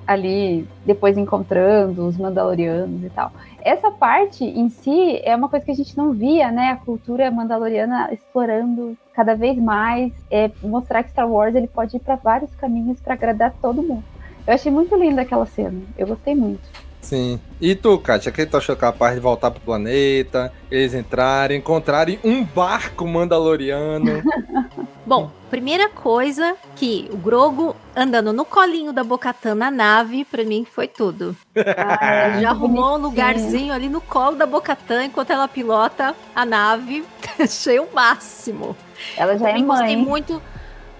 ali 0.09 0.67
depois 0.87 1.19
encontrando 1.19 2.07
os 2.07 2.17
Mandalorianos 2.17 3.05
e 3.05 3.11
tal. 3.11 3.31
Essa 3.61 3.91
parte 3.91 4.43
em 4.43 4.71
si 4.71 5.21
é 5.23 5.37
uma 5.37 5.51
coisa 5.51 5.63
que 5.63 5.71
a 5.71 5.75
gente 5.75 5.95
não 5.95 6.13
via, 6.13 6.51
né? 6.51 6.71
A 6.71 6.77
cultura 6.77 7.31
mandaloriana 7.31 8.09
explorando 8.11 8.97
cada 9.13 9.35
vez 9.35 9.59
mais, 9.59 10.11
é, 10.31 10.51
mostrar 10.63 11.03
que 11.03 11.11
Star 11.11 11.31
Wars 11.31 11.55
ele 11.55 11.67
pode 11.67 11.97
ir 11.97 12.01
pra 12.01 12.17
vários 12.17 12.55
caminhos 12.55 12.99
pra 13.01 13.13
agradar 13.13 13.53
todo 13.61 13.83
mundo. 13.83 14.05
Eu 14.47 14.55
achei 14.55 14.73
muito 14.73 14.97
linda 14.97 15.21
aquela 15.21 15.45
cena, 15.45 15.79
eu 15.99 16.07
gostei 16.07 16.35
muito. 16.35 16.88
Sim. 17.09 17.41
E 17.59 17.75
tu, 17.75 17.99
Kátia, 17.99 18.29
o 18.31 18.35
que 18.35 18.45
tu 18.45 18.59
achou 18.59 18.77
capaz 18.77 19.15
de 19.15 19.21
voltar 19.21 19.51
pro 19.51 19.61
planeta, 19.63 20.53
eles 20.71 20.93
entrarem, 20.93 21.57
encontrarem 21.57 22.19
um 22.23 22.45
barco 22.45 23.07
mandaloriano? 23.07 24.23
Bom, 25.07 25.31
primeira 25.49 25.89
coisa 25.89 26.55
que 26.77 27.09
o 27.11 27.17
Grogo 27.17 27.75
andando 27.97 28.31
no 28.31 28.45
colinho 28.45 28.93
da 28.93 29.03
Bocatã 29.03 29.55
na 29.55 29.71
nave, 29.71 30.27
pra 30.27 30.45
mim 30.45 30.67
foi 30.71 30.87
tudo. 30.87 31.35
Ah, 31.57 32.29
Ele 32.29 32.43
já 32.43 32.51
arrumou 32.51 32.97
um 32.99 33.03
lugarzinho 33.03 33.73
ali 33.73 33.89
no 33.89 34.03
colo 34.03 34.37
da 34.37 34.45
Bocatã 34.45 35.05
enquanto 35.05 35.31
ela 35.31 35.49
pilota 35.49 36.15
a 36.37 36.45
nave. 36.45 37.05
Achei 37.41 37.79
o 37.81 37.89
máximo. 37.95 38.77
Ela 39.17 39.39
já 39.39 39.47
é 39.49 39.53
Também 39.53 39.67
gostei 39.67 39.97
mãe. 39.97 40.05
muito. 40.05 40.43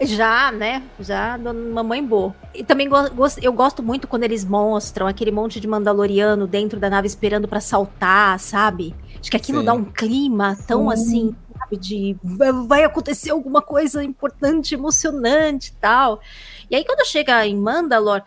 Já, 0.01 0.53
né? 0.53 0.83
Já 1.01 1.37
da 1.37 1.53
mamãe 1.53 2.05
boa. 2.05 2.35
E 2.55 2.63
também 2.63 2.89
go- 2.89 2.97
eu 3.43 3.53
gosto 3.53 3.83
muito 3.83 4.07
quando 4.07 4.25
eles 4.25 4.45
mostram 4.45 5.07
aquele 5.07 5.31
monte 5.31 5.59
de 5.61 5.67
Mandaloriano 5.67 6.47
dentro 6.47 6.79
da 6.79 6.89
nave 6.89 7.07
esperando 7.07 7.49
pra 7.49 7.61
saltar, 7.61 8.39
sabe? 8.39 8.95
Acho 9.21 9.31
que 9.31 9.37
aquilo 9.37 9.61
Sim. 9.61 9.65
dá 9.65 9.73
um 9.75 9.85
clima 9.85 10.57
tão 10.67 10.89
Sim. 10.89 10.93
assim, 10.93 11.37
sabe? 11.59 11.77
De 11.77 12.17
vai- 12.23 12.85
acontecer 12.85 13.31
alguma 13.31 13.61
coisa 13.61 14.03
importante, 14.05 14.75
emocionante 14.75 15.71
e 15.71 15.81
tal. 15.81 16.21
E 16.71 16.77
aí, 16.77 16.85
quando 16.85 17.05
chega 17.07 17.45
em 17.47 17.57
Mandalor, 17.57 18.23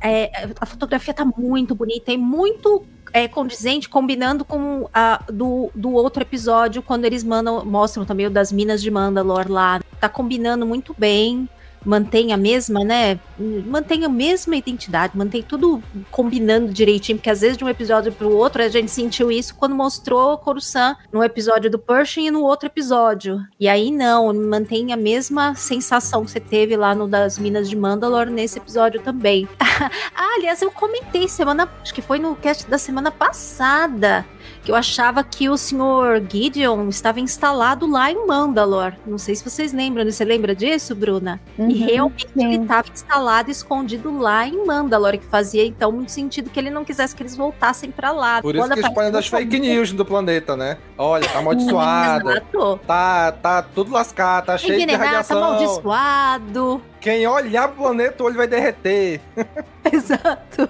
é, 0.00 0.30
a 0.60 0.66
fotografia 0.66 1.12
tá 1.12 1.24
muito 1.24 1.74
bonita 1.74 2.12
e 2.12 2.16
muito 2.16 2.84
é, 3.12 3.26
condizente, 3.28 3.88
combinando 3.88 4.44
com 4.44 4.88
a 4.92 5.22
do, 5.32 5.70
do 5.74 5.92
outro 5.92 6.22
episódio, 6.22 6.82
quando 6.82 7.04
eles 7.04 7.24
mandam, 7.24 7.64
mostram 7.64 8.04
também 8.04 8.26
o 8.26 8.30
das 8.30 8.52
minas 8.52 8.82
de 8.82 8.90
Mandalor 8.90 9.50
lá. 9.50 9.80
Tá 10.00 10.08
combinando 10.08 10.66
muito 10.66 10.94
bem. 10.96 11.48
Mantém 11.84 12.32
a 12.32 12.36
mesma, 12.36 12.84
né? 12.84 13.18
Mantém 13.66 14.04
a 14.04 14.08
mesma 14.08 14.56
identidade, 14.56 15.16
mantém 15.16 15.42
tudo 15.42 15.82
combinando 16.10 16.72
direitinho, 16.72 17.18
porque 17.18 17.30
às 17.30 17.40
vezes 17.40 17.56
de 17.56 17.64
um 17.64 17.68
episódio 17.68 18.12
pro 18.12 18.34
outro 18.34 18.62
a 18.62 18.68
gente 18.68 18.90
sentiu 18.90 19.30
isso 19.30 19.54
quando 19.54 19.74
mostrou 19.74 20.38
Coruscant 20.38 20.96
no 21.12 21.22
episódio 21.22 21.70
do 21.70 21.78
Pershing 21.78 22.26
e 22.26 22.30
no 22.30 22.42
outro 22.42 22.66
episódio. 22.66 23.40
E 23.58 23.68
aí 23.68 23.90
não, 23.90 24.32
mantém 24.34 24.92
a 24.92 24.96
mesma 24.96 25.54
sensação 25.54 26.24
que 26.24 26.30
você 26.30 26.40
teve 26.40 26.76
lá 26.76 26.94
no 26.94 27.08
das 27.08 27.38
Minas 27.38 27.68
de 27.68 27.76
Mandalore 27.76 28.30
nesse 28.30 28.58
episódio 28.58 29.00
também. 29.00 29.48
ah, 29.60 30.34
aliás, 30.36 30.60
eu 30.62 30.70
comentei 30.70 31.28
semana, 31.28 31.68
acho 31.82 31.94
que 31.94 32.02
foi 32.02 32.18
no 32.18 32.34
cast 32.36 32.68
da 32.68 32.78
semana 32.78 33.10
passada, 33.10 34.26
que 34.68 34.72
eu 34.72 34.76
achava 34.76 35.24
que 35.24 35.48
o 35.48 35.56
senhor 35.56 36.22
Gideon 36.30 36.90
estava 36.90 37.18
instalado 37.18 37.90
lá 37.90 38.12
em 38.12 38.26
Mandalore. 38.26 38.96
Não 39.06 39.16
sei 39.16 39.34
se 39.34 39.42
vocês 39.42 39.72
lembram, 39.72 40.04
você 40.04 40.26
lembra 40.26 40.54
disso, 40.54 40.94
Bruna? 40.94 41.40
Uhum, 41.56 41.70
e 41.70 41.74
realmente 41.78 42.28
sim. 42.36 42.44
ele 42.44 42.62
estava 42.62 42.86
instalado, 42.92 43.50
escondido 43.50 44.18
lá 44.18 44.46
em 44.46 44.66
Mandalore, 44.66 45.16
que 45.16 45.24
fazia 45.24 45.64
então 45.64 45.90
muito 45.90 46.12
sentido 46.12 46.50
que 46.50 46.60
ele 46.60 46.68
não 46.68 46.84
quisesse 46.84 47.16
que 47.16 47.22
eles 47.22 47.34
voltassem 47.34 47.90
para 47.90 48.12
lá. 48.12 48.42
Por 48.42 48.54
isso 48.54 48.62
Quando 48.62 48.74
que 48.74 48.80
espalham 48.80 49.10
das 49.10 49.26
apareceu 49.26 49.50
fake 49.50 49.58
news 49.58 49.92
do 49.92 50.04
planeta, 50.04 50.54
né? 50.54 50.76
Olha, 50.98 51.26
tá 51.26 51.38
amaldiçoado. 51.38 52.28
Tá, 52.86 53.32
tá 53.32 53.62
tudo 53.62 53.92
lascado, 53.92 54.46
tá 54.46 54.58
cheio 54.58 54.76
de 54.76 54.82
Envenenado, 54.82 55.04
tá 55.04 55.06
radiação. 55.06 55.44
amaldiçoado. 55.44 56.82
Quem 57.00 57.26
olhar 57.26 57.68
pro 57.68 57.84
planeta, 57.84 58.22
o 58.22 58.26
olho 58.26 58.36
vai 58.36 58.46
derreter. 58.46 59.20
Exato. 59.90 60.68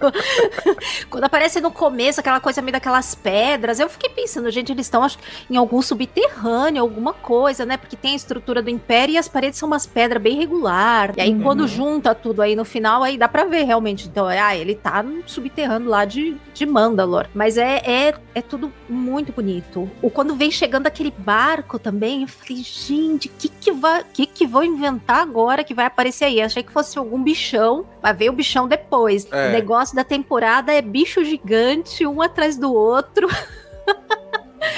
Quando 1.10 1.24
aparece 1.24 1.60
no 1.60 1.70
começo 1.72 2.20
aquela 2.20 2.38
coisa 2.40 2.62
meio 2.62 2.72
daquelas 2.72 3.14
pedras, 3.14 3.80
eu 3.80 3.88
fiquei 3.88 4.10
pensando, 4.10 4.50
gente, 4.50 4.70
eles 4.70 4.86
estão 4.86 5.02
acho, 5.02 5.18
em 5.50 5.56
algum 5.56 5.80
subterrâneo, 5.82 6.82
alguma 6.82 7.12
coisa, 7.12 7.64
né? 7.66 7.76
Porque 7.76 7.96
tem 7.96 8.12
a 8.12 8.16
estrutura 8.16 8.62
do 8.62 8.70
Império 8.70 9.14
e 9.14 9.18
as 9.18 9.26
paredes 9.26 9.58
são 9.58 9.66
umas 9.66 9.86
pedras 9.86 10.22
bem 10.22 10.36
regular. 10.36 11.12
E 11.16 11.20
aí 11.20 11.32
Uhum. 11.32 11.42
quando 11.42 11.66
junta 11.68 12.14
tudo 12.14 12.42
aí 12.42 12.54
no 12.56 12.64
final, 12.64 13.02
aí 13.02 13.16
dá 13.18 13.28
pra 13.28 13.44
ver 13.44 13.64
realmente. 13.64 14.06
Então, 14.08 14.26
ah, 14.26 14.56
ele 14.56 14.74
tá 14.74 15.02
no 15.02 15.22
subterrâneo 15.26 15.88
lá 15.88 16.04
de, 16.04 16.36
de 16.54 16.66
Mandalore. 16.66 17.28
Mas 17.34 17.56
é, 17.58 17.82
é, 17.84 18.14
é 18.34 18.42
tudo 18.42 18.72
muito 18.88 19.32
bonito. 19.32 19.90
O 20.02 20.10
quando 20.10 20.34
vem 20.34 20.50
chegando 20.50 20.86
aquele 20.86 21.12
barco 21.16 21.78
também, 21.78 22.22
eu 22.22 22.28
falei, 22.28 22.62
gente, 22.62 23.28
o 23.28 23.32
que 23.38 23.48
que 23.48 23.72
vai, 23.72 24.04
que 24.12 24.26
que 24.26 24.46
vou 24.46 24.62
inventar 24.64 25.20
agora 25.20 25.64
que 25.64 25.74
vai 25.74 25.86
aparecer 25.86 26.17
aí? 26.24 26.40
Achei 26.40 26.62
que 26.62 26.72
fosse 26.72 26.98
algum 26.98 27.22
bichão, 27.22 27.84
mas 28.02 28.16
veio 28.16 28.32
o 28.32 28.34
bichão 28.34 28.66
depois. 28.68 29.26
É. 29.30 29.48
O 29.48 29.52
negócio 29.52 29.94
da 29.94 30.04
temporada 30.04 30.72
é 30.72 30.80
bicho 30.80 31.24
gigante, 31.24 32.06
um 32.06 32.20
atrás 32.22 32.56
do 32.56 32.72
outro. 32.72 33.28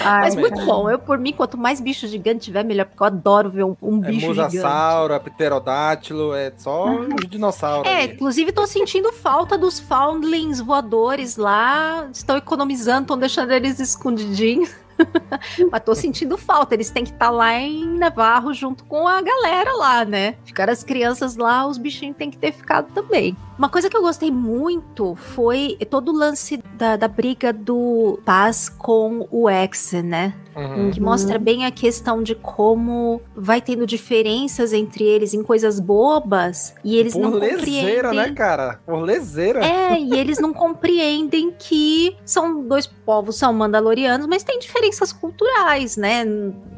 Ai, 0.03 0.21
Mas 0.21 0.37
muito 0.37 0.65
bom. 0.65 0.91
Eu, 0.91 0.99
por 0.99 1.19
mim, 1.19 1.33
quanto 1.33 1.57
mais 1.57 1.81
bicho 1.81 2.07
gigante 2.07 2.45
tiver, 2.45 2.63
melhor, 2.65 2.87
porque 2.87 3.03
eu 3.03 3.07
adoro 3.07 3.51
ver 3.51 3.65
um, 3.65 3.77
um 3.81 3.99
É 4.05 4.09
bicho 4.09 4.21
gigante. 4.33 4.57
mosasauro, 4.57 5.15
é 5.15 5.19
pterodátilo, 5.19 6.35
é 6.35 6.53
só 6.57 6.91
os 6.91 7.29
dinossauros. 7.29 7.91
É, 7.91 8.03
ali. 8.03 8.13
inclusive 8.13 8.53
tô 8.53 8.67
sentindo 8.67 9.13
falta 9.13 9.57
dos 9.57 9.81
foundlings 9.81 10.61
voadores 10.61 11.37
lá. 11.37 12.09
Estão 12.13 12.37
economizando, 12.37 13.03
estão 13.03 13.19
deixando 13.19 13.53
eles 13.53 13.81
escondidinhos. 13.81 14.71
Mas 15.71 15.83
tô 15.83 15.95
sentindo 15.95 16.37
falta. 16.37 16.75
Eles 16.75 16.91
têm 16.91 17.05
que 17.05 17.13
estar 17.13 17.31
lá 17.31 17.55
em 17.55 17.87
Navarro 17.99 18.53
junto 18.53 18.85
com 18.85 19.07
a 19.07 19.21
galera 19.21 19.73
lá, 19.77 20.05
né? 20.05 20.37
Ficaram 20.45 20.73
as 20.73 20.83
crianças 20.83 21.37
lá, 21.37 21.67
os 21.67 21.79
bichinhos 21.79 22.17
têm 22.17 22.31
que 22.31 22.39
ter 22.39 22.53
ficado 22.53 22.93
também. 22.93 23.37
Uma 23.61 23.69
coisa 23.69 23.91
que 23.91 23.97
eu 23.97 24.01
gostei 24.01 24.31
muito 24.31 25.15
foi 25.15 25.77
todo 25.91 26.13
o 26.13 26.17
lance 26.17 26.57
da, 26.79 26.97
da 26.97 27.07
briga 27.07 27.53
do 27.53 28.19
Paz 28.25 28.71
com 28.71 29.29
o 29.31 29.51
Exen, 29.51 30.03
né? 30.03 30.35
Uhum. 30.57 30.91
que 30.91 31.01
mostra 31.01 31.39
bem 31.39 31.65
a 31.65 31.71
questão 31.71 32.23
de 32.23 32.35
como 32.35 33.21
vai 33.37 33.61
tendo 33.61 33.87
diferenças 33.87 34.73
entre 34.73 35.05
eles 35.05 35.33
em 35.33 35.43
coisas 35.43 35.79
bobas 35.79 36.75
e 36.83 36.99
eles 36.99 37.13
Por 37.13 37.23
não 37.23 37.31
lezeira, 37.33 38.09
compreendem. 38.09 38.31
né, 38.31 38.33
cara? 38.35 38.81
Por 38.85 39.01
lezeira. 39.01 39.65
É, 39.65 40.01
e 40.01 40.19
eles 40.19 40.39
não 40.39 40.53
compreendem 40.53 41.55
que 41.57 42.17
são 42.25 42.67
dois 42.67 42.87
povos, 42.87 43.37
são 43.37 43.53
mandalorianos, 43.53 44.27
mas 44.27 44.43
tem 44.43 44.59
diferenças 44.59 45.13
culturais, 45.13 45.97
né? 45.97 46.25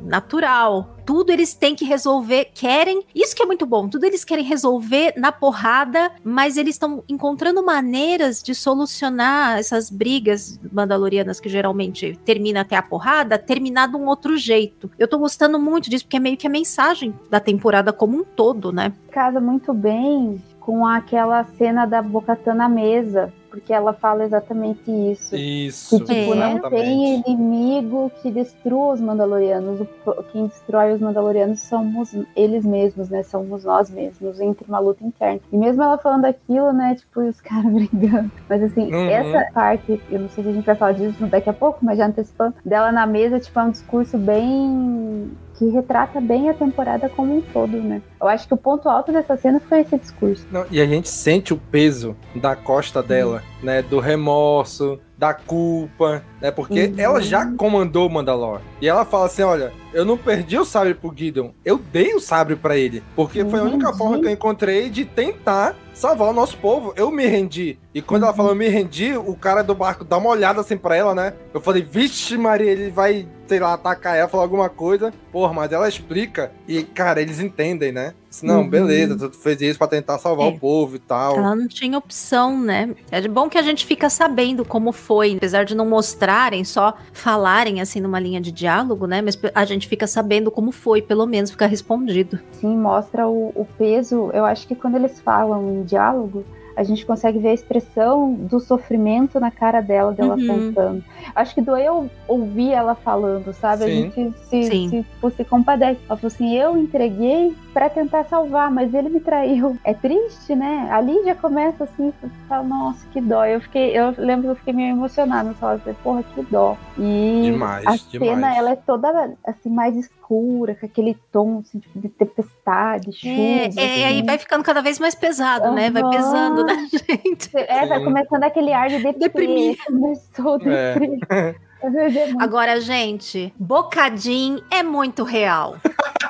Natural. 0.03 0.97
Tudo 1.05 1.31
eles 1.31 1.55
têm 1.55 1.75
que 1.75 1.85
resolver, 1.85 2.51
querem. 2.55 3.03
Isso 3.15 3.35
que 3.35 3.43
é 3.43 3.47
muito 3.47 3.67
bom. 3.67 3.89
Tudo 3.89 4.05
eles 4.05 4.25
querem 4.25 4.45
resolver 4.45 5.15
na 5.17 5.33
porrada, 5.33 6.13
mas 6.25 6.57
eles 6.57 6.75
estão 6.75 7.03
encontrando 7.09 7.65
maneiras 7.65 8.43
de 8.43 8.55
solucionar 8.55 9.59
essas 9.59 9.91
brigas 9.91 10.61
mandalorianas 10.73 11.41
que 11.41 11.49
geralmente 11.49 12.19
termina 12.25 12.63
até 12.63 12.77
a 12.77 12.83
porrada, 12.83 13.39
terminar 13.39 13.89
de 13.89 13.97
um 13.97 14.07
outro 14.07 14.37
jeito. 14.37 14.91
Eu 14.99 15.09
tô 15.09 15.19
gostando 15.19 15.59
muito 15.59 15.91
disso, 15.91 16.05
porque 16.05 16.17
é 16.17 16.21
meio 16.21 16.37
que 16.37 16.47
a 16.47 16.51
mensagem 16.51 17.15
da 17.31 17.41
temporada 17.41 17.93
como 17.93 18.19
um 18.19 18.25
todo, 18.25 18.73
né? 18.73 18.93
casa 19.13 19.41
muito 19.41 19.75
bem 19.75 20.43
com 20.59 20.87
aquela 20.87 21.45
cena 21.45 21.85
da 21.85 22.01
Bocatã 22.01 22.55
na 22.55 22.69
mesa, 22.69 23.33
porque 23.53 23.71
ela 23.71 23.93
fala 23.93 24.25
exatamente 24.25 24.91
isso. 24.91 25.37
Isso. 25.37 25.99
Que, 25.99 26.05
tipo, 26.07 26.35
não 26.35 26.53
exatamente. 26.53 26.83
tem 26.83 27.23
inimigo 27.27 28.11
que 28.23 28.31
destrua 28.31 28.95
os 28.95 29.01
Mandalorianos. 29.01 29.79
O- 30.07 30.23
Quem 30.33 30.47
destrói 30.47 30.95
os 30.95 31.01
Mandalorianos 31.03 31.61
somos 31.61 32.17
eles 32.35 32.65
mesmos, 32.65 33.11
né? 33.11 33.23
Somos 33.23 33.63
nós 33.65 33.91
mesmos, 33.91 34.41
entre 34.41 34.65
uma 34.67 34.79
luta 34.79 35.05
interna. 35.05 35.39
E 35.53 35.57
mesmo 35.59 35.83
ela 35.83 35.99
falando 35.99 36.25
aquilo, 36.25 36.73
né? 36.73 36.95
Tipo, 36.95 37.23
e 37.23 37.29
os 37.29 37.41
caras 37.43 37.71
brigando. 37.71 38.31
Mas 38.49 38.63
assim, 38.63 38.91
Uhum. 38.93 39.09
essa 39.11 39.53
parte, 39.53 40.01
eu 40.11 40.21
não 40.21 40.29
sei 40.31 40.43
se 40.45 40.51
a 40.51 40.53
gente 40.55 40.65
vai 40.65 40.75
falar 40.75 40.93
disso 40.93 41.27
daqui 41.27 41.51
a 41.51 41.53
pouco, 41.53 41.79
mas 41.85 41.99
já 41.99 42.07
antecipando, 42.07 42.55
dela 42.65 42.91
na 42.91 43.07
mesa, 43.07 43.39
tipo, 43.39 43.61
é 43.61 43.63
um 43.65 43.71
discurso 43.71 44.17
bem. 44.17 45.31
Que 45.59 45.69
retrata 45.69 46.21
bem 46.21 46.49
a 46.49 46.55
temporada 46.55 47.09
como 47.09 47.37
um 47.37 47.41
todo, 47.41 47.77
né? 47.77 48.03
Eu 48.21 48.29
acho 48.29 48.47
que 48.47 48.55
o 48.55 48.57
ponto 48.57 48.89
alto 48.89 49.13
dessa 49.13 49.37
cena 49.37 49.61
foi 49.61 49.81
esse 49.81 49.99
discurso. 49.99 50.47
Não, 50.51 50.65
e 50.71 50.81
a 50.81 50.87
gente 50.87 51.09
sente 51.09 51.53
o 51.53 51.57
peso 51.57 52.17
da 52.35 52.57
costa 52.57 53.03
dela, 53.03 53.43
né? 53.63 53.83
Do 53.83 54.01
remorso, 54.01 54.99
da 55.17 55.35
culpa, 55.35 56.23
né? 56.43 56.51
Porque 56.51 56.87
Uhum. 56.89 56.95
ela 56.99 57.23
já 57.23 57.47
comandou 57.53 58.07
o 58.09 58.11
Mandalore. 58.13 58.61
E 58.81 58.89
ela 58.89 59.05
fala 59.07 59.27
assim: 59.27 59.43
olha, 59.43 59.73
eu 59.95 60.05
não 60.05 60.19
perdi 60.19 60.59
o 60.59 60.65
sabre 60.65 60.93
pro 60.95 61.13
Gideon, 61.17 61.51
eu 61.65 61.79
dei 61.79 62.15
o 62.15 62.21
sabre 62.21 62.57
pra 62.57 62.77
ele. 62.77 63.03
Porque 63.17 63.45
foi 63.45 63.61
a 63.61 63.63
única 63.63 63.87
Entendi. 63.87 63.99
forma 63.99 64.19
que 64.21 64.27
eu 64.27 64.31
encontrei 64.31 64.91
de 64.91 65.05
tentar 65.05 65.77
salvar 65.95 66.29
o 66.29 66.33
nosso 66.33 66.57
povo. 66.59 66.93
Eu 66.97 67.11
me 67.11 67.27
rendi. 67.27 67.79
E 67.95 68.01
quando 68.03 68.25
ela 68.25 68.33
falou 68.35 68.53
eu 68.53 68.57
me 68.57 68.69
rendi, 68.69 69.15
o 69.17 69.35
cara 69.35 69.63
do 69.63 69.75
barco 69.75 70.05
dá 70.05 70.17
uma 70.17 70.31
olhada 70.31 70.61
assim 70.61 70.77
pra 70.77 70.97
ela, 70.97 71.15
né? 71.15 71.35
Eu 71.55 71.61
falei, 71.61 71.83
vixe, 71.83 72.37
Maria, 72.39 72.71
ele 72.71 72.91
vai, 72.91 73.29
sei 73.47 73.61
lá, 73.61 73.75
atacar 73.75 74.17
ela, 74.17 74.27
falar 74.29 74.45
alguma 74.45 74.71
coisa. 74.71 75.13
Porra, 75.31 75.53
mas 75.53 75.71
ela 75.71 75.87
explica. 75.87 76.51
E, 76.67 76.83
cara, 76.83 77.21
eles 77.21 77.39
entendem, 77.39 77.93
né? 77.93 78.15
Disse, 78.31 78.47
Não, 78.47 78.63
Uhum. 78.63 78.71
beleza, 78.71 79.29
tu 79.29 79.37
fez 79.37 79.61
isso 79.61 79.79
pra 79.79 79.87
tentar 79.87 80.19
salvar 80.19 80.47
É. 80.47 80.51
o 80.51 80.59
povo 80.59 80.97
e 80.97 80.99
tal. 80.99 81.37
Ela 81.37 81.55
não 81.55 81.69
tinha 81.69 81.99
opção, 81.99 82.59
né? 82.59 82.95
É 83.11 83.29
bom 83.29 83.51
que 83.51 83.59
a 83.59 83.63
gente 83.63 83.85
fica 83.85 84.09
sabendo 84.09 84.65
como 84.65 84.91
foi, 84.93 85.35
apesar 85.37 85.65
de 85.67 85.75
não 85.75 85.85
mostrarem, 86.33 86.65
só 86.65 86.95
falarem 87.13 87.81
assim 87.81 88.01
numa 88.01 88.19
linha 88.19 88.41
de 88.41 88.51
diálogo, 88.51 89.07
né? 89.07 89.21
Mas 89.21 89.39
a 89.55 89.65
gente 89.65 89.87
fica 89.87 90.07
sabendo 90.07 90.51
como 90.51 90.73
foi, 90.73 91.03
pelo 91.03 91.27
menos 91.27 91.51
fica 91.51 91.67
respondido. 91.67 92.39
Sim, 92.53 92.77
mostra 92.77 93.29
o, 93.29 93.49
o 93.55 93.67
peso. 93.79 94.31
Eu 94.33 94.45
acho 94.45 94.67
que 94.67 94.75
quando 94.75 94.97
eles 94.97 95.21
falam 95.21 95.81
em 95.81 95.83
diálogo, 95.85 96.45
a 96.75 96.83
gente 96.83 97.05
consegue 97.05 97.39
ver 97.39 97.49
a 97.51 97.55
expressão 97.55 98.33
do 98.33 98.59
sofrimento 98.59 99.39
na 99.39 99.51
cara 99.51 99.83
dela, 99.83 100.13
dela 100.13 100.37
Uhum. 100.37 100.47
contando. 100.47 101.05
Acho 101.35 101.55
que 101.55 101.61
doeu 101.61 102.11
ouvir 102.27 102.71
ela 102.73 102.95
falando, 102.95 103.53
sabe? 103.53 103.85
A 103.85 103.87
Sim. 103.89 104.11
gente 104.15 104.35
se, 104.49 104.63
Sim. 104.63 104.89
se, 104.89 105.03
tipo, 105.03 105.31
se 105.31 105.45
compadece. 105.45 106.01
Ela 106.09 106.17
falou 106.17 106.33
assim: 106.35 106.57
eu 106.57 106.79
entreguei 106.79 107.55
pra 107.73 107.89
tentar 107.89 108.25
salvar, 108.25 108.71
mas 108.71 108.93
ele 108.95 109.09
me 109.09 109.21
traiu. 109.21 109.77
É 109.85 109.95
triste, 109.95 110.55
né? 110.55 110.89
Ali 110.91 111.23
já 111.25 111.35
começa 111.35 111.85
assim, 111.85 112.13
você 112.21 112.29
fala, 112.49 112.63
nossa, 112.63 113.05
que 113.13 113.21
dó. 113.21 113.45
Eu 113.45 113.61
fiquei, 113.61 113.97
eu 113.99 114.15
lembro 114.17 114.43
que 114.45 114.51
eu 114.51 114.57
fiquei 114.57 114.73
meio 114.73 114.91
emocionada 114.91 115.49
nessa 115.51 115.67
hora. 115.67 115.77
Eu 115.77 115.81
falei, 115.81 115.97
porra, 116.03 116.23
que 116.23 116.43
dó. 116.43 116.77
E 116.99 117.41
Demais, 117.45 117.87
a 117.87 117.97
cena, 117.97 118.25
demais. 118.35 118.57
ela 118.59 118.71
é 118.71 118.77
toda 118.77 119.33
assim, 119.45 119.71
mais 119.71 119.97
escura, 119.97 120.75
com 120.75 120.87
aquele 120.87 121.17
tom 121.33 121.59
assim, 121.61 121.79
tipo, 121.81 121.99
de 121.99 122.09
tempestade, 122.09 123.13
chuva. 123.13 123.33
É, 123.35 123.65
é, 123.65 123.67
assim. 123.67 124.05
aí 124.05 124.23
vai 124.23 124.39
ficando 124.39 124.63
cada 124.63 124.81
vez 124.81 124.99
mais 124.99 125.15
pesado, 125.15 125.73
né? 125.73 125.91
Vai 125.91 126.09
pesando 126.11 126.65
na 126.65 126.75
gente. 126.87 127.51
É, 127.55 127.87
vai 127.87 128.03
começando 128.05 128.45
aquele 128.45 128.73
ar 128.73 128.89
de 128.89 128.99
deprê. 128.99 129.19
Deprimir. 129.19 129.79
Começou 129.85 130.59
a 131.31 131.35
É. 131.35 131.55
é 131.83 132.43
Agora, 132.43 132.81
gente, 132.81 133.53
bocadinho 133.59 134.63
é 134.71 134.83
muito 134.83 135.23
real. 135.25 135.77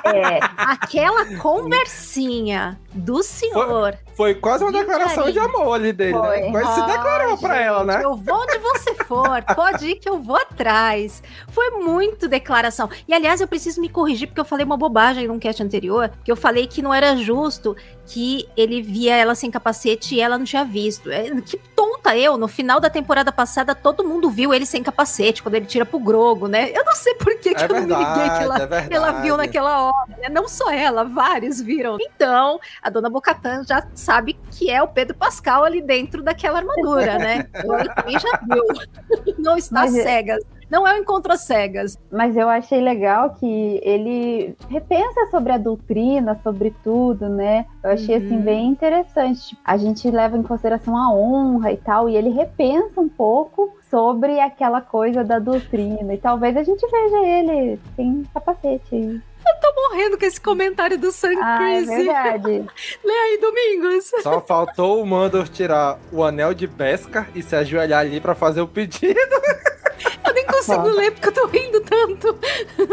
É, 0.05 0.39
Aquela 0.57 1.37
conversinha 1.37 2.79
do 2.93 3.23
senhor. 3.23 3.97
Foi 4.15 4.35
quase 4.35 4.63
uma 4.63 4.71
declaração 4.71 5.25
aí. 5.25 5.33
de 5.33 5.39
amor 5.39 5.73
ali 5.73 5.91
dele, 5.93 6.13
Foi. 6.13 6.41
né? 6.41 6.51
Quase 6.51 6.81
se 6.81 6.85
declarou 6.87 7.33
Ah, 7.33 7.37
pra 7.37 7.59
ela, 7.59 7.79
gente, 7.79 7.87
né? 7.87 8.01
Eu 8.03 8.15
vou 8.15 8.35
onde 8.41 8.57
você 8.59 8.93
for, 9.05 9.41
pode 9.55 9.87
ir 9.87 9.95
que 9.95 10.07
eu 10.09 10.19
vou 10.21 10.35
atrás. 10.35 11.23
Foi 11.47 11.71
muito 11.71 12.27
declaração. 12.27 12.89
E 13.07 13.13
aliás, 13.13 13.41
eu 13.41 13.47
preciso 13.47 13.81
me 13.81 13.89
corrigir 13.89 14.27
porque 14.27 14.39
eu 14.41 14.45
falei 14.45 14.65
uma 14.65 14.77
bobagem 14.77 15.27
num 15.27 15.39
cast 15.39 15.63
anterior, 15.63 16.11
que 16.23 16.31
eu 16.31 16.35
falei 16.35 16.67
que 16.67 16.81
não 16.81 16.93
era 16.93 17.15
justo 17.15 17.75
que 18.05 18.47
ele 18.57 18.81
via 18.81 19.15
ela 19.15 19.33
sem 19.33 19.49
capacete 19.49 20.15
e 20.15 20.21
ela 20.21 20.37
não 20.37 20.45
tinha 20.45 20.63
visto. 20.65 21.09
É, 21.09 21.29
que 21.41 21.57
conta 22.03 22.17
eu, 22.17 22.37
no 22.37 22.47
final 22.49 22.79
da 22.81 22.89
temporada 22.89 23.31
passada, 23.31 23.73
todo 23.73 24.03
mundo 24.03 24.29
viu 24.29 24.53
ele 24.53 24.65
sem 24.65 24.83
capacete, 24.83 25.41
quando 25.41 25.55
ele 25.55 25.65
tira 25.65 25.85
pro 25.85 25.99
Grogo, 25.99 26.47
né? 26.47 26.69
Eu 26.71 26.83
não 26.83 26.93
sei 26.93 27.15
por 27.15 27.33
que, 27.39 27.55
que 27.55 27.61
É 27.61 27.65
eu 27.65 27.69
não 27.69 27.75
me 27.81 27.87
liguei 27.87 27.97
verdade, 28.05 28.37
que 28.37 28.43
ela, 28.43 28.55
é 28.55 28.59
verdade. 28.67 28.93
ela 28.93 29.11
viu 29.21 29.37
naquela 29.37 29.81
hora. 29.85 30.17
né? 30.21 30.29
Não 30.29 30.47
só 30.47 30.69
ela, 30.69 31.05
vários 31.05 31.61
viram. 31.61 31.97
Então, 32.01 32.59
a 32.81 32.89
dona 32.89 33.09
Bocatan 33.09 33.63
já 33.63 33.87
sabe 33.95 34.37
que 34.51 34.69
é 34.69 34.83
o 34.83 34.87
Pedro 34.87 35.15
Pascal 35.15 35.63
ali 35.63 35.81
dentro 35.81 36.21
daquela 36.21 36.59
armadura, 36.59 37.17
né? 37.17 37.47
Então, 37.55 37.73
ela 37.79 37.93
também 37.95 38.19
já 38.19 38.39
viu. 38.49 38.63
Não 39.39 39.57
está 39.57 39.81
Mas 39.81 39.95
é- 39.95 40.03
cegas. 40.03 40.43
Não 40.73 40.87
é 40.87 40.95
um 40.95 40.97
encontro 40.97 41.31
às 41.31 41.45
cegas. 41.45 41.95
Mas 42.11 42.35
eu 42.35 42.49
achei 42.49 42.81
legal 42.81 43.35
que 43.35 43.79
ele 43.83 44.55
repensa 44.69 45.27
sobre 45.29 45.51
a 45.51 45.57
doutrina, 45.59 46.35
sobre 46.41 46.73
tudo, 46.83 47.29
né? 47.29 47.67
Eu 47.83 47.91
achei 47.91 48.15
assim 48.15 48.37
Uhum. 48.37 48.41
bem 48.41 48.67
interessante. 48.69 49.49
Tipo, 49.49 49.61
A 49.63 49.77
gente 49.77 50.09
leva 50.09 50.35
em 50.35 50.41
consideração 50.41 50.97
a 50.97 51.13
honra 51.13 51.71
e 51.71 51.77
tal, 51.77 52.09
e 52.09 52.15
ele 52.17 52.29
repensa 52.31 52.99
um 52.99 53.07
pouco 53.07 53.71
sobre 53.87 54.39
aquela 54.39 54.81
coisa 54.81 55.23
da 55.23 55.37
doutrina. 55.37 56.11
E 56.11 56.17
talvez 56.17 56.57
a 56.57 56.63
gente 56.63 56.81
veja 56.89 57.23
ele 57.23 57.79
sem 57.95 58.23
capacete. 58.33 58.95
aí. 58.95 59.21
Eu 59.45 59.59
tô 59.61 59.89
morrendo 59.89 60.17
com 60.17 60.25
esse 60.25 60.41
comentário 60.41 60.97
do 60.97 61.11
Sam 61.11 61.33
Ah, 61.39 61.71
é 61.71 61.83
Crazy. 61.83 62.03
verdade. 62.03 62.65
Lê 63.05 63.13
aí, 63.13 63.37
Domingos. 63.39 64.09
Só 64.23 64.41
faltou 64.41 65.03
o 65.03 65.05
Mandor 65.05 65.47
tirar 65.47 65.99
o 66.11 66.23
anel 66.23 66.51
de 66.55 66.67
pesca 66.67 67.27
e 67.35 67.43
se 67.43 67.55
ajoelhar 67.55 67.99
ali 67.99 68.19
pra 68.19 68.33
fazer 68.33 68.61
o 68.61 68.67
pedido. 68.67 69.19
Eu 70.25 70.33
nem 70.33 70.45
consigo 70.45 70.87
ler 70.89 71.11
porque 71.11 71.27
eu 71.27 71.33
tô 71.33 71.45
rindo 71.47 71.81
tanto. 71.81 72.37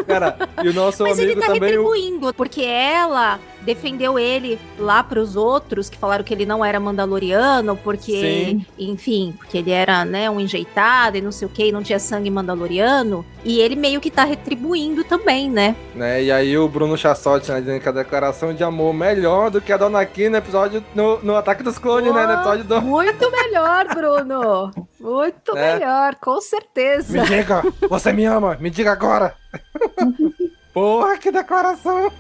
Cara, 0.07 0.37
e 0.63 0.69
o 0.69 0.75
nosso 0.75 1.03
Mas 1.05 1.19
amigo 1.19 1.33
ele 1.33 1.41
tá 1.41 1.47
também. 1.47 1.61
o- 1.61 1.65
retribuindo, 1.91 2.35
porque 2.35 2.63
ela 2.63 3.39
defendeu 3.63 4.19
ele 4.19 4.59
lá 4.79 5.03
pros 5.05 5.37
outros 5.37 5.91
que 5.91 5.99
falaram 5.99 6.25
que 6.25 6.33
ele 6.33 6.47
não 6.47 6.65
era 6.65 6.81
mandaloriano, 6.81 7.77
porque, 7.77 8.13
Sim. 8.13 8.67
enfim, 8.79 9.35
porque 9.37 9.59
ele 9.59 9.71
era, 9.71 10.03
né, 10.05 10.31
um 10.31 10.41
enjeitado 10.41 11.19
e 11.19 11.21
não 11.21 11.31
sei 11.31 11.47
o 11.47 11.51
que, 11.51 11.67
e 11.67 11.73
não 11.73 11.83
tinha 11.83 11.99
sangue 11.99 12.31
mandaloriano. 12.31 13.25
E 13.45 13.61
ele 13.61 13.77
meio 13.77 14.01
que 14.01 14.11
tá 14.11 14.25
retribuindo 14.25 15.05
também, 15.05 15.51
né? 15.51 15.77
né? 15.95 16.23
E 16.23 16.33
aí 16.33 16.57
o 16.59 16.69
Bruno 16.69 16.97
Chassotti, 16.97 17.51
né, 17.53 17.61
dizendo 17.61 17.81
que 17.81 17.89
a 17.89 17.93
declaração 17.93 18.55
de 18.55 18.65
amor 18.65 18.95
melhor 18.95 19.51
do 19.51 19.61
que 19.61 19.73
a 19.73 19.77
Dona 19.77 20.05
Kim 20.07 20.31
no 20.31 20.37
episódio 20.39 20.83
no, 20.95 21.19
no 21.23 21.37
Ataque 21.37 21.63
dos 21.63 21.79
Clones, 21.79 22.13
né? 22.15 22.27
No 22.27 22.33
episódio 22.33 22.65
do. 22.65 22.81
Muito 22.83 23.31
melhor, 23.31 23.87
Bruno. 23.95 24.71
Muito 25.01 25.55
Né? 25.55 25.75
melhor, 25.79 26.15
com 26.17 26.41
certeza. 26.43 27.20
Me 27.21 27.27
diga, 27.27 27.63
você 27.89 28.13
me 28.13 28.25
ama, 28.25 28.57
me 28.61 28.71
diga 28.71 28.93
agora. 28.93 29.35
Porra, 30.73 31.19
que 31.19 31.31
declaração. 31.31 32.11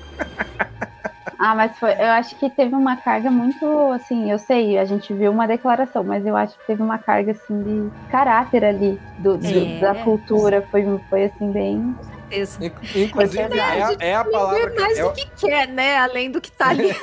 Ah, 1.38 1.54
mas 1.54 1.78
foi, 1.78 1.92
eu 1.92 2.10
acho 2.10 2.36
que 2.36 2.50
teve 2.50 2.74
uma 2.74 2.96
carga 2.96 3.30
muito, 3.30 3.64
assim, 3.92 4.30
eu 4.30 4.38
sei, 4.38 4.76
a 4.78 4.84
gente 4.84 5.14
viu 5.14 5.30
uma 5.32 5.46
declaração, 5.46 6.04
mas 6.04 6.26
eu 6.26 6.36
acho 6.36 6.58
que 6.58 6.66
teve 6.66 6.82
uma 6.82 6.98
carga, 6.98 7.32
assim, 7.32 7.62
de 7.62 7.90
caráter 8.10 8.62
ali, 8.64 9.00
do, 9.18 9.38
do- 9.38 9.46
É. 9.46 9.80
da 9.80 9.94
cultura, 9.94 10.62
foi, 10.70 10.84
foi 11.08 11.24
assim, 11.24 11.50
bem... 11.50 11.94
Certeza. 12.30 12.64
In- 12.64 12.72
Inclusive, 13.04 13.38
é, 13.38 13.44
a- 13.44 13.48
verdade. 13.48 13.96
é 14.00 14.14
a 14.14 14.24
palavra. 14.24 14.74
mais 14.78 14.98
é 14.98 15.02
do 15.02 15.08
o- 15.08 15.12
que 15.12 15.26
quer, 15.36 15.68
né? 15.68 15.98
Além 15.98 16.30
do 16.30 16.40
que 16.40 16.50
tá 16.52 16.68
ali. 16.68 16.90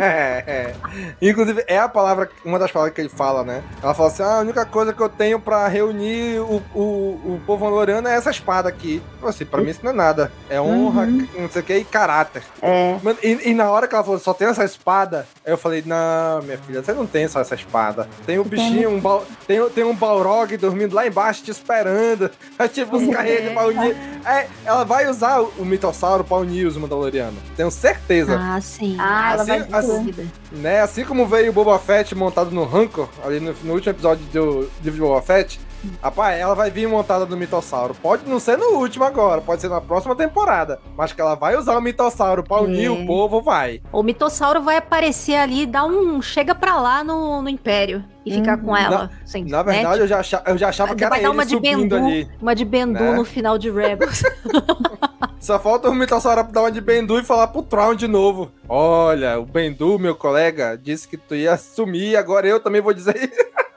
É. 0.00 0.74
Inclusive, 1.20 1.64
é 1.66 1.78
a 1.78 1.88
palavra, 1.88 2.28
uma 2.44 2.58
das 2.58 2.70
palavras 2.70 2.94
que 2.94 3.00
ele 3.00 3.08
fala, 3.08 3.42
né? 3.44 3.62
Ela 3.82 3.94
fala 3.94 4.08
assim: 4.08 4.22
ah, 4.22 4.36
a 4.36 4.40
única 4.40 4.64
coisa 4.64 4.92
que 4.92 5.00
eu 5.00 5.08
tenho 5.08 5.40
pra 5.40 5.66
reunir 5.68 6.38
o, 6.40 6.62
o, 6.74 6.80
o 7.34 7.40
povo 7.46 7.64
mandaloriano 7.64 8.08
é 8.08 8.14
essa 8.14 8.30
espada 8.30 8.68
aqui. 8.68 9.02
Assim, 9.22 9.44
pra 9.44 9.60
mim 9.60 9.70
isso 9.70 9.80
não 9.82 9.90
é 9.90 9.94
nada. 9.94 10.32
É 10.48 10.60
honra, 10.60 11.06
não 11.06 11.48
sei 11.50 11.62
o 11.62 11.64
que, 11.64 11.74
e 11.74 11.84
caráter. 11.84 12.42
É. 12.62 12.96
E, 13.22 13.50
e 13.50 13.54
na 13.54 13.70
hora 13.70 13.86
que 13.88 13.94
ela 13.94 14.04
falou, 14.04 14.18
só 14.18 14.32
tem 14.32 14.48
essa 14.48 14.64
espada, 14.64 15.26
aí 15.44 15.52
eu 15.52 15.58
falei, 15.58 15.82
não, 15.84 16.42
minha 16.42 16.58
filha, 16.58 16.82
você 16.82 16.92
não 16.92 17.06
tem 17.06 17.26
só 17.28 17.40
essa 17.40 17.54
espada. 17.54 18.08
Tem 18.26 18.38
um 18.38 18.44
bichinho, 18.44 18.90
um 18.90 19.00
bal... 19.00 19.24
tem, 19.46 19.68
tem 19.70 19.84
um 19.84 19.94
Balrog 19.94 20.56
dormindo 20.56 20.94
lá 20.94 21.06
embaixo 21.06 21.42
te 21.42 21.50
esperando. 21.50 22.30
Tipo, 22.72 22.98
buscar 22.98 23.26
ele 23.26 23.50
pra 23.50 23.66
unir. 23.66 23.96
É, 24.24 24.46
ela 24.68 24.84
vai 24.84 25.08
usar 25.08 25.40
o, 25.40 25.52
o 25.58 25.64
mitossauro 25.64 26.22
pra 26.22 26.36
unir 26.36 26.66
os 26.66 26.76
Mandalorianos. 26.76 27.38
Tenho 27.56 27.70
certeza. 27.70 28.38
Ah, 28.38 28.60
sim. 28.60 28.96
Ah, 29.00 29.32
ela 29.32 29.42
Assim- 29.42 29.62
vai 29.70 29.80
assim- 29.80 30.28
Né? 30.52 30.80
Assim 30.80 31.04
como 31.04 31.26
veio 31.26 31.50
o 31.50 31.52
Boba 31.54 31.78
Fett 31.78 32.14
montado 32.14 32.50
no 32.50 32.64
Rancor, 32.64 33.08
ali 33.24 33.40
no, 33.40 33.54
no 33.64 33.72
último 33.72 33.90
episódio 33.92 34.24
do 34.32 34.60
livro 34.82 34.92
de 34.92 35.00
Boba 35.00 35.22
Fett, 35.22 35.58
rapaz, 36.02 36.38
ela 36.40 36.54
vai 36.54 36.70
vir 36.70 36.88
montada 36.88 37.24
no 37.26 37.36
mitossauro. 37.36 37.94
Pode 37.94 38.28
não 38.28 38.38
ser 38.40 38.56
no 38.58 38.76
último 38.78 39.04
agora, 39.04 39.40
pode 39.40 39.60
ser 39.60 39.68
na 39.68 39.80
próxima 39.80 40.14
temporada. 40.16 40.80
Mas 40.96 41.12
que 41.12 41.20
ela 41.20 41.34
vai 41.34 41.56
usar 41.56 41.76
o 41.76 41.80
mitossauro 41.80 42.42
pra 42.42 42.60
unir 42.62 42.86
É. 42.86 42.90
o 42.90 43.06
povo, 43.06 43.40
vai. 43.42 43.80
O 43.92 44.02
mitossauro 44.02 44.60
vai 44.62 44.76
aparecer 44.76 45.36
ali, 45.36 45.66
dar 45.66 45.84
um 45.84 46.20
chega 46.22 46.54
pra 46.54 46.80
lá 46.80 47.02
no, 47.04 47.40
no 47.42 47.48
Império 47.48 48.04
e 48.24 48.32
ficar 48.32 48.58
com 48.58 48.76
ela. 48.76 49.10
sem- 49.24 49.44
Na 49.44 49.62
né? 49.64 49.72
verdade, 49.74 50.00
eu, 50.00 50.06
já 50.06 50.18
achava, 50.20 50.50
eu 50.50 50.58
já 50.58 50.68
achava 50.68 50.94
que 50.94 51.02
era 51.02 51.10
vai 51.10 51.20
dar 51.20 51.28
ele 51.28 51.34
uma 51.34 51.44
de 51.46 51.52
subindo 51.52 51.80
Bendu, 51.96 51.96
ali. 51.96 52.28
uma 52.40 52.54
de 52.54 52.64
Bendu 52.64 52.92
né? 53.04 53.12
no 53.12 53.24
final 53.24 53.56
de 53.58 53.70
Rebels. 53.70 54.22
Só 55.40 55.58
falta 55.58 55.88
o 55.88 55.94
mitossauro 55.94 56.42
dar 56.52 56.62
uma 56.62 56.70
de 56.72 56.80
Bendu 56.80 57.18
e 57.18 57.24
falar 57.24 57.46
pro 57.48 57.62
Traum 57.62 57.94
de 57.94 58.08
novo. 58.08 58.50
Olha, 58.68 59.38
o 59.38 59.46
Bendu, 59.46 59.98
meu 59.98 60.14
colega, 60.14 60.76
disse 60.76 61.06
que 61.06 61.16
tu 61.16 61.34
ia 61.34 61.56
sumir, 61.56 62.16
agora 62.16 62.46
eu 62.46 62.58
também 62.60 62.80
vou 62.80 62.92
dizer 62.92 63.16
isso. 63.16 63.48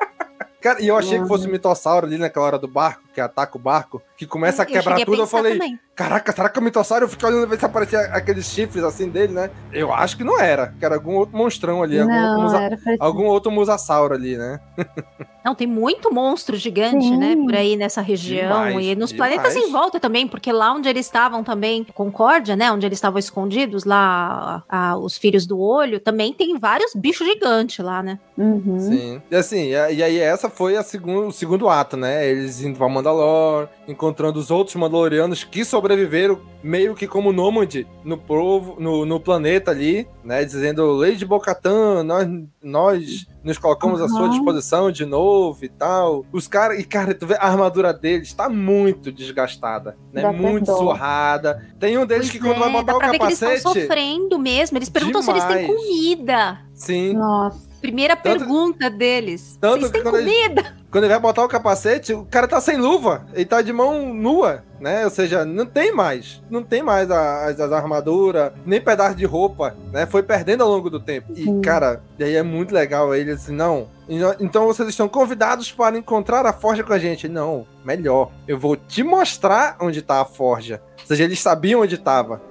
Cara, 0.61 0.79
e 0.81 0.87
eu 0.87 0.95
achei 0.95 1.19
que 1.19 1.27
fosse 1.27 1.47
o 1.47 1.51
mitossauro 1.51 2.05
ali 2.05 2.19
naquela 2.19 2.45
hora 2.45 2.59
do 2.59 2.67
barco, 2.67 3.01
que 3.13 3.21
ataca 3.21 3.57
o 3.57 3.61
barco, 3.61 4.01
que 4.17 4.25
começa 4.25 4.63
a 4.63 4.65
Eu 4.65 4.69
quebrar 4.69 4.95
a 4.95 4.99
tudo. 5.05 5.13
Eu 5.13 5.19
pensar 5.25 5.37
falei, 5.37 5.53
também. 5.53 5.79
caraca, 5.95 6.31
será 6.31 6.49
que 6.49 6.57
é 6.57 6.61
o 6.61 6.63
mitossauro? 6.63 7.05
Eu 7.05 7.09
fiquei 7.09 7.27
olhando 7.29 7.47
ver 7.47 7.59
se 7.59 7.65
aparecia 7.65 7.99
aqueles 8.13 8.45
chifres 8.45 8.83
assim 8.83 9.09
dele, 9.09 9.33
né? 9.33 9.49
Eu 9.71 9.93
acho 9.93 10.15
que 10.17 10.23
não 10.23 10.39
era, 10.39 10.73
que 10.79 10.85
era 10.85 10.95
algum 10.95 11.15
outro 11.15 11.37
monstrão 11.37 11.83
ali, 11.83 11.99
algum, 11.99 12.13
Não, 12.13 12.23
outro, 12.29 12.41
musa- 12.41 12.97
algum 12.99 13.25
outro 13.25 13.51
musasauro 13.51 14.13
ali, 14.13 14.37
né? 14.37 14.59
Não, 15.43 15.55
tem 15.55 15.65
muito 15.65 16.13
monstro 16.13 16.55
gigante, 16.55 17.03
Sim. 17.05 17.17
né, 17.17 17.35
por 17.35 17.55
aí 17.55 17.75
nessa 17.75 17.99
região 17.99 18.67
Demais, 18.67 18.85
e 18.85 18.95
nos 18.95 19.09
demais. 19.11 19.33
planetas 19.33 19.55
em 19.55 19.71
volta 19.71 19.99
também, 19.99 20.27
porque 20.27 20.51
lá 20.51 20.71
onde 20.71 20.87
eles 20.87 21.05
estavam 21.07 21.43
também, 21.43 21.83
Concórdia, 21.95 22.55
né, 22.55 22.71
onde 22.71 22.85
eles 22.85 22.97
estavam 22.97 23.17
escondidos, 23.17 23.83
lá 23.83 24.63
a- 24.69 24.95
os 24.97 25.17
filhos 25.17 25.47
do 25.47 25.59
olho, 25.59 25.99
também 25.99 26.31
tem 26.31 26.57
vários 26.59 26.93
bichos 26.93 27.25
gigantes 27.27 27.83
lá, 27.83 28.03
né? 28.03 28.19
Uhum. 28.37 28.79
Sim. 28.79 29.21
E 29.31 29.35
assim, 29.35 29.71
e 29.71 29.91
e 29.95 30.03
aí 30.03 30.19
essa 30.19 30.47
foi 30.49 30.77
a 30.77 30.83
segun, 30.83 31.27
o 31.27 31.31
segundo 31.31 31.67
ato, 31.69 31.97
né? 31.97 32.27
Eles 32.27 32.61
indo 32.61 32.77
pra 32.77 32.87
Mandalor, 33.01 33.67
encontrando 33.87 34.39
os 34.39 34.51
outros 34.51 34.75
Mandalorianos 34.75 35.43
que 35.43 35.65
sobreviveram 35.65 36.39
meio 36.63 36.93
que 36.93 37.07
como 37.07 37.33
nômade 37.33 37.87
no 38.03 38.15
povo, 38.17 38.75
no, 38.79 39.05
no 39.05 39.19
planeta 39.19 39.71
ali, 39.71 40.07
né? 40.23 40.45
Dizendo, 40.45 40.85
Lady 40.93 41.25
Bocatan, 41.25 42.03
nós, 42.03 42.27
nós 42.63 43.25
nos 43.43 43.57
colocamos 43.57 43.99
à 44.01 44.07
sua 44.07 44.21
Uhum. 44.23 44.29
disposição 44.29 44.91
de 44.91 45.03
novo 45.05 45.65
e 45.65 45.69
tal. 45.69 46.23
Os 46.31 46.47
caras, 46.47 46.79
e 46.79 46.83
cara, 46.83 47.15
tu 47.15 47.25
vê, 47.25 47.33
a 47.35 47.47
armadura 47.47 47.91
deles 47.91 48.31
tá 48.33 48.47
muito 48.47 49.11
desgastada, 49.11 49.97
né? 50.13 50.21
Dá 50.21 50.31
muito 50.31 50.65
dó. 50.67 50.77
surrada. 50.77 51.65
Tem 51.79 51.97
um 51.97 52.05
deles 52.05 52.27
Pois 52.29 52.31
que 52.31 52.39
quando 52.47 52.59
vai 52.59 52.69
é, 52.69 52.71
botar 52.71 52.91
dá 52.91 52.95
o 52.95 52.99
pra 52.99 53.11
ver 53.11 53.17
que 53.17 53.25
eles 53.25 53.39
capacete. 53.39 53.57
estão 53.67 53.73
sofrendo 53.73 54.37
mesmo. 54.37 54.77
Eles 54.77 54.89
perguntam 54.89 55.21
se 55.23 55.31
eles 55.31 55.43
têm 55.45 55.57
Demais. 55.65 55.75
comida. 55.75 56.59
Sim. 56.75 57.13
Nossa. 57.13 57.70
Primeira 57.81 58.15
Tanto- 58.15 58.39
pergunta 58.39 58.89
deles. 58.89 59.57
tanto 59.59 59.79
Vocês 59.79 59.91
têm 59.91 60.03
comida? 60.03 60.75
Quando 60.91 61.05
ele 61.05 61.13
vai 61.13 61.19
botar 61.21 61.43
o 61.43 61.47
capacete, 61.47 62.13
o 62.13 62.25
cara 62.25 62.47
tá 62.47 62.59
sem 62.61 62.77
luva. 62.77 63.25
Ele 63.33 63.45
tá 63.45 63.61
de 63.61 63.71
mão 63.73 64.13
nua, 64.13 64.63
né? 64.79 65.03
Ou 65.05 65.09
seja, 65.09 65.43
não 65.45 65.65
tem 65.65 65.91
mais. 65.91 66.41
Não 66.49 66.61
tem 66.61 66.83
mais 66.83 67.09
as, 67.09 67.59
as 67.59 67.71
armaduras, 67.71 68.51
nem 68.65 68.79
pedaço 68.79 69.15
de 69.15 69.25
roupa, 69.25 69.75
né? 69.91 70.05
Foi 70.05 70.21
perdendo 70.21 70.63
ao 70.63 70.69
longo 70.69 70.89
do 70.89 70.99
tempo. 70.99 71.31
E, 71.35 71.59
cara, 71.61 72.03
daí 72.19 72.35
é 72.35 72.43
muito 72.43 72.73
legal 72.73 73.15
ele 73.15 73.31
assim, 73.31 73.53
não. 73.53 73.87
Então 74.39 74.67
vocês 74.67 74.89
estão 74.89 75.07
convidados 75.07 75.71
para 75.71 75.97
encontrar 75.97 76.45
a 76.45 76.51
forja 76.53 76.83
com 76.83 76.91
a 76.93 76.99
gente. 76.99 77.29
Não, 77.29 77.65
melhor. 77.85 78.29
Eu 78.47 78.59
vou 78.59 78.75
te 78.75 79.01
mostrar 79.01 79.77
onde 79.79 80.01
tá 80.01 80.21
a 80.21 80.25
forja. 80.25 80.81
Ou 80.99 81.07
seja, 81.07 81.23
eles 81.23 81.39
sabiam 81.39 81.81
onde 81.81 81.97
tava. 81.97 82.41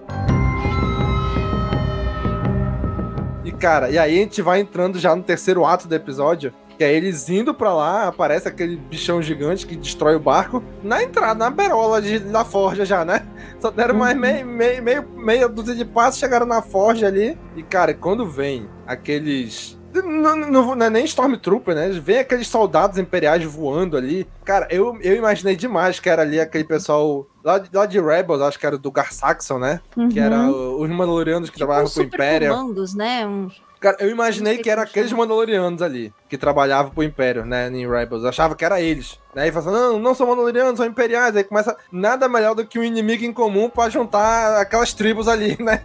Cara, 3.60 3.90
e 3.90 3.98
aí 3.98 4.18
a 4.18 4.22
gente 4.22 4.40
vai 4.40 4.58
entrando 4.58 4.98
já 4.98 5.14
no 5.14 5.22
terceiro 5.22 5.66
ato 5.66 5.86
do 5.86 5.94
episódio, 5.94 6.52
que 6.78 6.82
é 6.82 6.92
eles 6.92 7.28
indo 7.28 7.52
pra 7.52 7.74
lá, 7.74 8.08
aparece 8.08 8.48
aquele 8.48 8.74
bichão 8.74 9.20
gigante 9.20 9.66
que 9.66 9.76
destrói 9.76 10.16
o 10.16 10.20
barco, 10.20 10.64
na 10.82 11.02
entrada, 11.02 11.34
na 11.34 11.50
berola 11.50 12.00
de, 12.00 12.18
da 12.18 12.42
forja 12.42 12.86
já, 12.86 13.04
né? 13.04 13.26
Só 13.60 13.70
deram 13.70 13.94
mais 13.94 14.16
meio, 14.16 14.46
meio, 14.46 14.82
meio, 14.82 15.08
meia 15.14 15.46
dúzia 15.46 15.74
de 15.74 15.84
passos, 15.84 16.18
chegaram 16.18 16.46
na 16.46 16.62
forja 16.62 17.06
ali. 17.06 17.38
E 17.54 17.62
cara, 17.62 17.92
quando 17.92 18.26
vem 18.26 18.66
aqueles. 18.86 19.78
Não, 19.92 20.36
não, 20.36 20.76
não 20.76 20.86
é 20.86 20.90
nem 20.90 21.04
Stormtrooper, 21.04 21.74
né? 21.74 21.88
Vem 21.90 22.18
aqueles 22.18 22.46
soldados 22.46 22.96
imperiais 22.98 23.42
voando 23.44 23.96
ali. 23.96 24.26
Cara, 24.44 24.68
eu, 24.70 24.96
eu 25.02 25.16
imaginei 25.16 25.56
demais 25.56 25.98
que 25.98 26.08
era 26.08 26.22
ali 26.22 26.38
aquele 26.40 26.64
pessoal 26.64 27.26
lá, 27.42 27.58
de- 27.58 27.70
lá 27.72 27.86
de 27.86 28.00
Rebels, 28.00 28.40
acho 28.42 28.58
que 28.58 28.66
era 28.66 28.78
do 28.78 28.90
Gar 28.90 29.12
Saxon, 29.12 29.58
né? 29.58 29.80
Que 30.12 30.20
era 30.20 30.36
Uhum. 30.38 30.50
o- 30.78 30.82
os 30.82 30.88
Mandalorianos 30.90 31.48
que 31.50 31.56
Tipo 31.56 31.66
trabalhavam 31.66 31.90
pro 31.92 32.02
super 32.04 32.16
Império. 32.16 32.50
comandos, 32.54 32.94
né? 32.94 33.26
Um- 33.26 33.48
Cara, 33.80 33.96
eu 33.98 34.10
imaginei 34.10 34.58
que 34.58 34.68
era 34.68 34.82
aqueles. 34.82 35.10
Mandalorianos 35.10 35.80
ali, 35.80 36.12
que 36.28 36.36
trabalhavam 36.36 36.92
pro 36.92 37.02
Império, 37.02 37.44
né, 37.44 37.68
em 37.68 37.88
Rebels. 37.88 38.22
Eu 38.22 38.28
achava 38.28 38.54
que 38.54 38.64
era 38.64 38.80
eles. 38.80 39.18
Né? 39.34 39.48
E 39.48 39.52
falava 39.52 39.70
assim, 39.70 39.92
não, 39.92 39.98
não 39.98 40.14
são 40.14 40.26
Mandalorianos, 40.26 40.76
são 40.76 40.86
Imperiais. 40.86 41.34
Aí 41.34 41.44
começa 41.44 41.76
nada 41.90 42.28
melhor 42.28 42.54
do 42.54 42.66
que 42.66 42.78
um 42.78 42.84
inimigo 42.84 43.24
em 43.24 43.32
comum 43.32 43.70
pra 43.70 43.88
juntar 43.88 44.60
aquelas 44.60 44.92
tribos 44.92 45.26
ali, 45.26 45.56
né? 45.62 45.82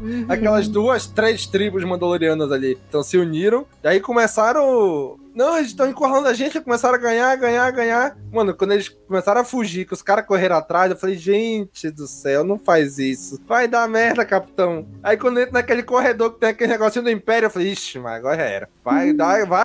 Uhum. 0.00 0.26
Aquelas 0.28 0.68
duas, 0.68 1.06
três 1.06 1.46
tribos 1.46 1.84
Mandalorianas 1.84 2.50
ali. 2.50 2.78
Então 2.88 3.02
se 3.02 3.18
uniram. 3.18 3.66
E 3.82 3.88
aí 3.88 4.00
começaram 4.00 5.18
Não, 5.34 5.56
eles 5.56 5.70
estão 5.70 5.90
encurralando 5.90 6.28
a 6.28 6.32
gente, 6.32 6.60
começaram 6.60 6.94
a 6.94 6.98
ganhar, 6.98 7.34
ganhar, 7.36 7.68
ganhar. 7.72 8.16
Mano, 8.32 8.54
quando 8.54 8.72
eles 8.72 8.88
começaram 8.88 9.40
a 9.40 9.44
fugir, 9.44 9.84
que 9.84 9.92
os 9.92 10.00
caras 10.00 10.24
correram 10.24 10.56
atrás, 10.56 10.92
eu 10.92 10.96
falei, 10.96 11.16
gente 11.16 11.90
do 11.90 12.06
céu, 12.06 12.44
não 12.44 12.56
faz 12.56 12.98
isso. 12.98 13.40
Vai 13.44 13.66
dar 13.66 13.88
merda, 13.88 14.24
capitão. 14.24 14.86
Aí 15.02 15.16
quando 15.16 15.40
entra 15.40 15.54
naquele 15.54 15.82
corredor 15.82 16.34
que 16.34 16.40
tem 16.40 16.50
aquele 16.50 16.72
negocinho 16.72 17.04
do 17.04 17.10
Império, 17.10 17.46
eu 17.46 17.50
falei, 17.50 17.72
ixi, 17.72 17.98
mas 17.98 18.14
agora 18.14 18.36
já 18.36 18.44
era. 18.44 18.68
Vai, 18.84 19.12
dar, 19.12 19.44
vai. 19.44 19.64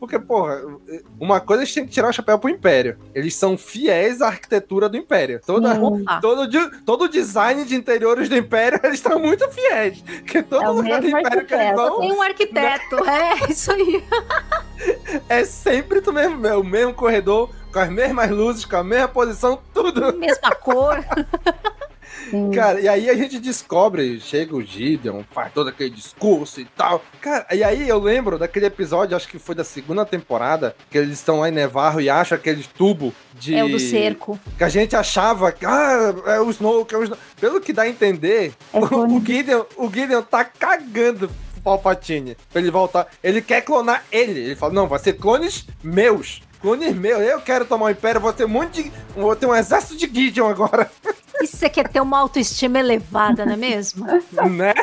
Porque, 0.00 0.18
porra, 0.18 0.62
uma 1.20 1.40
coisa 1.40 1.62
a 1.62 1.66
gente 1.66 1.74
tem 1.74 1.84
que 1.84 1.90
tirar 1.92 2.08
o 2.08 2.12
chapéu 2.12 2.38
pro 2.38 2.48
Império. 2.48 2.98
Eles 3.14 3.36
são 3.36 3.58
fiéis 3.58 4.22
à 4.22 4.28
arquitetura 4.28 4.88
do 4.88 4.96
Império. 4.96 5.38
Toda, 5.44 5.78
todo, 6.22 6.48
di- 6.48 6.70
todo 6.86 7.04
o 7.04 7.08
design 7.08 7.66
de 7.66 7.74
interiores 7.76 8.26
do 8.28 8.34
Império, 8.36 8.80
eles 8.82 8.96
estão 8.98 9.18
muito 9.18 9.46
fiéis. 9.50 10.00
Porque 10.00 10.42
todo 10.42 10.64
É 10.64 10.68
o 10.70 10.72
lugar 10.72 11.02
do 11.02 11.06
Império 11.08 11.44
que 11.46 11.52
eles 11.54 11.66
arquiteto. 11.66 11.76
vão 11.76 12.00
Tem 12.00 12.12
um 12.12 12.22
arquiteto, 12.22 12.96
é 13.06 13.50
isso 13.50 13.70
aí. 13.72 14.02
é 15.28 15.44
sempre 15.44 16.00
do 16.00 16.12
mesmo, 16.14 16.46
é 16.46 16.56
o 16.56 16.64
mesmo 16.64 16.94
corredor, 16.94 17.50
com 17.70 17.78
as 17.78 17.90
mesmas 17.90 18.30
luzes, 18.30 18.64
com 18.64 18.76
a 18.76 18.82
mesma 18.84 19.08
posição, 19.08 19.60
tudo. 19.74 20.16
Mesma 20.16 20.50
cor. 20.54 20.96
Cara, 22.54 22.80
e 22.80 22.88
aí 22.88 23.10
a 23.10 23.14
gente 23.14 23.38
descobre, 23.38 24.20
chega 24.20 24.54
o 24.54 24.62
Gideon, 24.62 25.22
faz 25.32 25.52
todo 25.52 25.68
aquele 25.68 25.90
discurso 25.90 26.60
e 26.60 26.64
tal. 26.64 27.02
Cara, 27.20 27.46
e 27.52 27.62
aí 27.62 27.88
eu 27.88 27.98
lembro 27.98 28.38
daquele 28.38 28.66
episódio, 28.66 29.16
acho 29.16 29.28
que 29.28 29.38
foi 29.38 29.54
da 29.54 29.64
segunda 29.64 30.04
temporada, 30.04 30.74
que 30.90 30.98
eles 30.98 31.18
estão 31.18 31.40
lá 31.40 31.48
em 31.48 31.52
Nevarro 31.52 32.00
e 32.00 32.08
acham 32.08 32.36
aquele 32.36 32.64
tubo 32.76 33.12
de. 33.34 33.54
É 33.54 33.64
o 33.64 33.68
do 33.68 33.80
cerco. 33.80 34.38
Que 34.56 34.64
a 34.64 34.68
gente 34.68 34.96
achava 34.96 35.52
que, 35.52 35.64
ah, 35.66 36.14
é 36.26 36.40
o 36.40 36.50
Snow, 36.50 36.84
que 36.84 36.94
é 36.94 36.98
o 36.98 37.04
Snow. 37.04 37.18
Pelo 37.40 37.60
que 37.60 37.72
dá 37.72 37.82
a 37.82 37.88
entender, 37.88 38.52
o, 38.72 38.78
o 38.78 39.24
Gideon, 39.24 39.64
o 39.76 39.90
Gideon 39.90 40.22
tá 40.22 40.44
cagando 40.44 41.30
Palpatine 41.60 42.36
pra 42.52 42.60
ele 42.60 42.70
voltar. 42.70 43.06
Ele 43.22 43.40
quer 43.40 43.60
clonar 43.62 44.04
ele. 44.10 44.40
Ele 44.40 44.56
fala, 44.56 44.72
não, 44.72 44.88
vai 44.88 44.98
ser 44.98 45.14
clones 45.14 45.66
meus. 45.82 46.42
Clones 46.60 46.94
meus. 46.94 47.20
Eu 47.20 47.40
quero 47.40 47.64
tomar 47.64 47.86
o 47.86 47.90
Império, 47.90 48.20
vou 48.20 48.32
ter 48.32 48.44
um 48.44 48.48
monte 48.48 48.82
de. 48.82 48.92
Vou 49.14 49.34
ter 49.36 49.46
um 49.46 49.54
exército 49.54 49.96
de 49.96 50.06
Gideon 50.06 50.48
agora. 50.48 50.90
E 51.40 51.46
você 51.46 51.68
quer 51.68 51.88
ter 51.88 52.00
uma 52.00 52.18
autoestima 52.18 52.78
elevada, 52.78 53.44
não 53.46 53.54
é 53.54 53.56
mesmo? 53.56 54.06
né? 54.50 54.74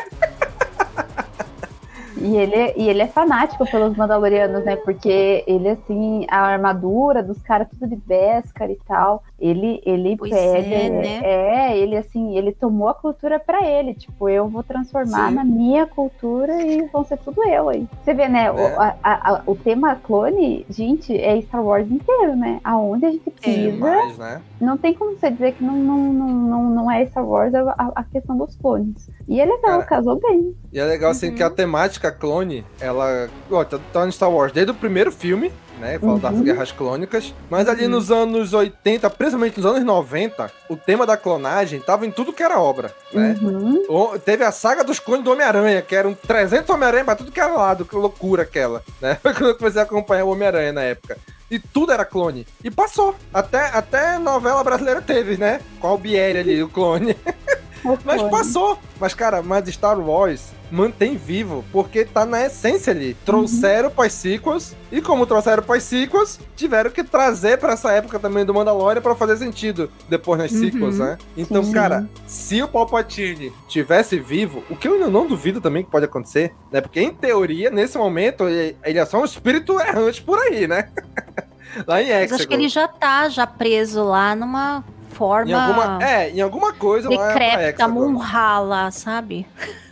E 2.19 2.35
ele, 2.35 2.73
e 2.77 2.89
ele 2.89 3.01
é 3.01 3.07
fanático 3.07 3.69
pelos 3.69 3.95
Mandalorianos, 3.95 4.63
né? 4.65 4.75
Porque 4.75 5.43
ele, 5.47 5.69
assim, 5.69 6.25
a 6.29 6.39
armadura 6.41 7.21
dos 7.23 7.41
caras, 7.41 7.67
tudo 7.69 7.87
de 7.87 7.95
Beskar 7.95 8.69
e 8.69 8.77
tal. 8.87 9.23
Ele, 9.39 9.81
ele 9.85 10.17
Pois 10.17 10.31
pede. 10.31 10.73
é, 10.73 10.89
né? 10.89 11.19
é, 11.23 11.77
ele, 11.77 11.95
assim, 11.95 12.35
ele 12.37 12.51
tomou 12.51 12.87
a 12.89 12.93
cultura 12.93 13.39
pra 13.39 13.63
ele. 13.65 13.93
Tipo, 13.93 14.27
eu 14.29 14.47
vou 14.47 14.63
transformar 14.63 15.29
Sim. 15.29 15.35
na 15.35 15.43
minha 15.43 15.85
cultura 15.85 16.59
e 16.61 16.81
vão 16.87 17.03
ser 17.03 17.17
tudo 17.19 17.43
eu 17.47 17.69
aí. 17.69 17.87
Você 18.03 18.13
vê, 18.13 18.27
né? 18.27 18.51
O, 18.51 18.57
É. 18.57 18.75
a- 18.77 18.95
a- 19.03 19.31
a- 19.35 19.41
o 19.45 19.55
tema 19.55 19.95
clone, 19.95 20.65
gente, 20.69 21.15
é 21.15 21.39
Star 21.41 21.63
Wars 21.63 21.89
inteiro, 21.91 22.35
né? 22.35 22.59
Aonde 22.63 23.05
a 23.05 23.11
gente 23.11 23.29
pisa. 23.29 23.71
Demais, 23.71 24.17
né? 24.17 24.41
Não 24.59 24.75
tem 24.77 24.93
como 24.93 25.15
você 25.15 25.29
dizer 25.29 25.53
que 25.53 25.63
não, 25.63 25.75
não, 25.75 25.97
não, 26.13 26.27
não, 26.27 26.63
não 26.71 26.91
é 26.91 27.05
Star 27.05 27.25
Wars 27.27 27.53
a, 27.53 27.61
a- 27.77 27.91
a 27.95 28.03
questão 28.03 28.35
dos 28.37 28.55
clones. 28.55 29.07
E 29.27 29.39
é 29.39 29.45
legal, 29.45 29.61
Cara, 29.79 29.83
casou 29.83 30.19
bem. 30.19 30.55
E 30.73 30.79
é 30.79 30.83
legal 30.85 31.11
assim 31.11 31.33
que 31.35 31.43
a 31.43 31.49
temática 31.49 32.06
clone, 32.11 32.65
ela 32.79 33.29
ó, 33.51 33.63
tá, 33.63 33.79
tá 33.93 34.05
no 34.05 34.11
Star 34.11 34.31
Wars 34.31 34.51
desde 34.51 34.71
o 34.71 34.75
primeiro 34.75 35.11
filme, 35.11 35.51
né? 35.79 35.99
Fala 35.99 36.17
das 36.19 36.33
Uhum. 36.33 36.43
guerras 36.43 36.71
clônicas. 36.71 37.33
Mas 37.49 37.67
ali 37.69 37.87
nos 37.87 38.09
anos 38.11 38.53
80, 38.53 39.09
principalmente 39.11 39.57
nos 39.57 39.65
anos 39.65 39.83
90, 39.83 40.51
o 40.69 40.75
tema 40.75 41.05
da 41.05 41.15
clonagem 41.15 41.79
tava 41.79 42.05
em 42.05 42.11
tudo 42.11 42.33
que 42.33 42.41
era 42.41 42.59
obra, 42.59 42.91
né? 43.13 43.35
Uhum. 43.41 43.83
O- 43.89 44.17
Teve 44.19 44.43
a 44.43 44.51
saga 44.51 44.83
dos 44.83 44.99
clones 44.99 45.23
do 45.23 45.31
Homem-Aranha, 45.31 45.81
que 45.81 45.95
eram 45.95 46.13
300 46.13 46.69
Homem-Aranha 46.69 47.05
pra 47.05 47.15
tudo 47.15 47.31
que 47.31 47.39
era 47.39 47.53
lado, 47.53 47.85
que 47.85 47.95
loucura 47.95 48.43
aquela, 48.43 48.83
né? 49.01 49.17
Quando 49.23 49.49
eu 49.49 49.55
comecei 49.55 49.81
a 49.81 49.83
acompanhar 49.83 50.25
o 50.25 50.29
Homem-Aranha 50.31 50.73
na 50.73 50.81
época. 50.81 51.17
E 51.49 51.59
tudo 51.59 51.93
era 51.93 52.03
clone. 52.03 52.45
E 52.61 52.69
passou. 52.69 53.15
Até, 53.33 53.67
até 53.67 54.17
novela 54.19 54.63
brasileira 54.65 55.01
teve, 55.01 55.37
né? 55.37 55.61
Com 55.79 55.87
a 55.87 55.89
Albieri 55.91 56.39
ali, 56.39 56.61
o 56.61 56.67
clone. 56.67 57.15
Mas 58.03 58.21
passou. 58.23 58.77
Mas, 58.99 59.13
cara, 59.13 59.41
mas 59.41 59.67
Star 59.69 59.99
Wars 59.99 60.51
mantém 60.69 61.15
vivo, 61.15 61.63
porque 61.71 62.03
tá 62.03 62.25
na 62.25 62.45
essência 62.45 62.91
ali. 62.91 63.13
Trouxeram 63.25 63.89
pós 63.89 64.11
sequels, 64.11 64.75
e 64.91 65.01
como 65.01 65.25
trouxeram 65.25 65.63
pós 65.63 65.83
sequels, 65.83 66.39
tiveram 66.57 66.89
que 66.89 67.03
trazer 67.03 67.57
pra 67.57 67.73
essa 67.73 67.91
época 67.93 68.19
também 68.19 68.43
do 68.43 68.53
Mandalorian 68.53 69.01
pra 69.01 69.15
fazer 69.15 69.37
sentido 69.37 69.89
depois 70.09 70.37
nas 70.39 70.51
Uhum. 70.51 70.59
sequels, 70.59 70.99
né? 70.99 71.17
Então, 71.37 71.63
Sim. 71.63 71.71
cara, 71.71 72.09
se 72.25 72.61
o 72.61 72.67
Palpatine 72.67 73.53
tivesse 73.67 74.19
vivo, 74.19 74.61
o 74.69 74.75
que 74.75 74.87
eu 74.89 74.95
ainda 74.95 75.07
não 75.09 75.25
duvido 75.25 75.61
também 75.61 75.83
que 75.83 75.91
pode 75.91 76.03
acontecer, 76.05 76.53
né? 76.71 76.81
Porque 76.81 76.99
em 76.99 77.13
teoria, 77.13 77.69
nesse 77.69 77.97
momento, 77.97 78.43
ele, 78.47 78.75
ele 78.83 78.99
é 78.99 79.05
só 79.05 79.21
um 79.21 79.25
espírito 79.25 79.79
errante 79.79 80.21
por 80.21 80.37
aí, 80.39 80.67
né? 80.67 80.89
Lá 81.85 82.01
em 82.01 82.07
Mas 82.09 82.15
Exegol. 82.23 82.35
acho 82.37 82.47
que 82.47 82.53
ele 82.55 82.69
já 82.69 82.87
tá 82.87 83.29
já 83.29 83.45
preso 83.45 84.03
lá 84.03 84.33
numa 84.35 84.83
forma 85.17 85.51
Em 85.51 85.53
alguma, 85.53 86.03
é, 86.03 86.29
em 86.29 86.41
alguma 86.41 86.73
coisa 86.73 87.09
lá 87.09 87.27
decrépita, 87.29 87.63
Hexagon. 87.69 87.93
Munhala, 87.93 88.91
sabe? 88.91 89.47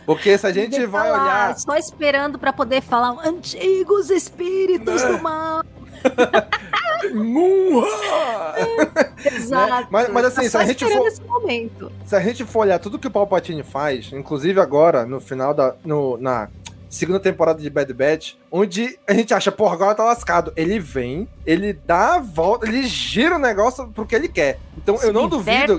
Porque 0.06 0.38
se 0.38 0.46
a 0.46 0.52
gente 0.52 0.86
vai 0.86 1.08
tá 1.10 1.16
lá, 1.16 1.22
olhar. 1.24 1.58
Só 1.58 1.76
esperando 1.76 2.38
pra 2.38 2.52
poder 2.52 2.80
falar 2.80 3.16
antigos 3.26 4.08
espíritos 4.10 5.02
Né? 5.02 5.08
do 5.12 5.22
mal. 5.22 5.64
Exato. 9.24 9.88
Mas- 9.90 10.08
mas 10.08 10.24
assim, 10.26 10.42
Tá 10.42 10.50
se 10.50 10.56
a 10.56 10.64
gente 10.64 10.84
esperando 10.84 11.10
for-. 11.26 11.92
Se 12.04 12.16
a 12.16 12.20
gente 12.20 12.44
for 12.44 12.60
olhar 12.60 12.78
tudo 12.78 12.98
que 12.98 13.06
o 13.08 13.10
Palpatine 13.10 13.62
faz, 13.62 14.10
inclusive 14.12 14.60
agora, 14.60 15.04
no 15.04 15.20
final 15.20 15.52
da. 15.52 15.74
No, 15.84 16.16
na 16.18 16.48
segunda 16.96 17.20
temporada 17.20 17.60
de 17.60 17.68
Bad 17.70 17.92
Batch, 17.92 18.34
onde 18.50 18.98
a 19.06 19.12
gente 19.14 19.32
acha, 19.34 19.52
porra, 19.52 19.74
agora 19.74 19.94
tá 19.94 20.04
lascado. 20.04 20.52
Ele 20.56 20.78
vem, 20.78 21.28
ele 21.44 21.72
dá 21.72 22.16
a 22.16 22.18
volta, 22.20 22.66
ele 22.66 22.82
gira 22.86 23.36
o 23.36 23.38
negócio 23.38 23.86
pro 23.88 24.06
que 24.06 24.14
ele 24.14 24.28
quer. 24.28 24.58
Então 24.76 24.96
eu 25.02 25.12
não 25.12 25.22
duvido 25.28 25.74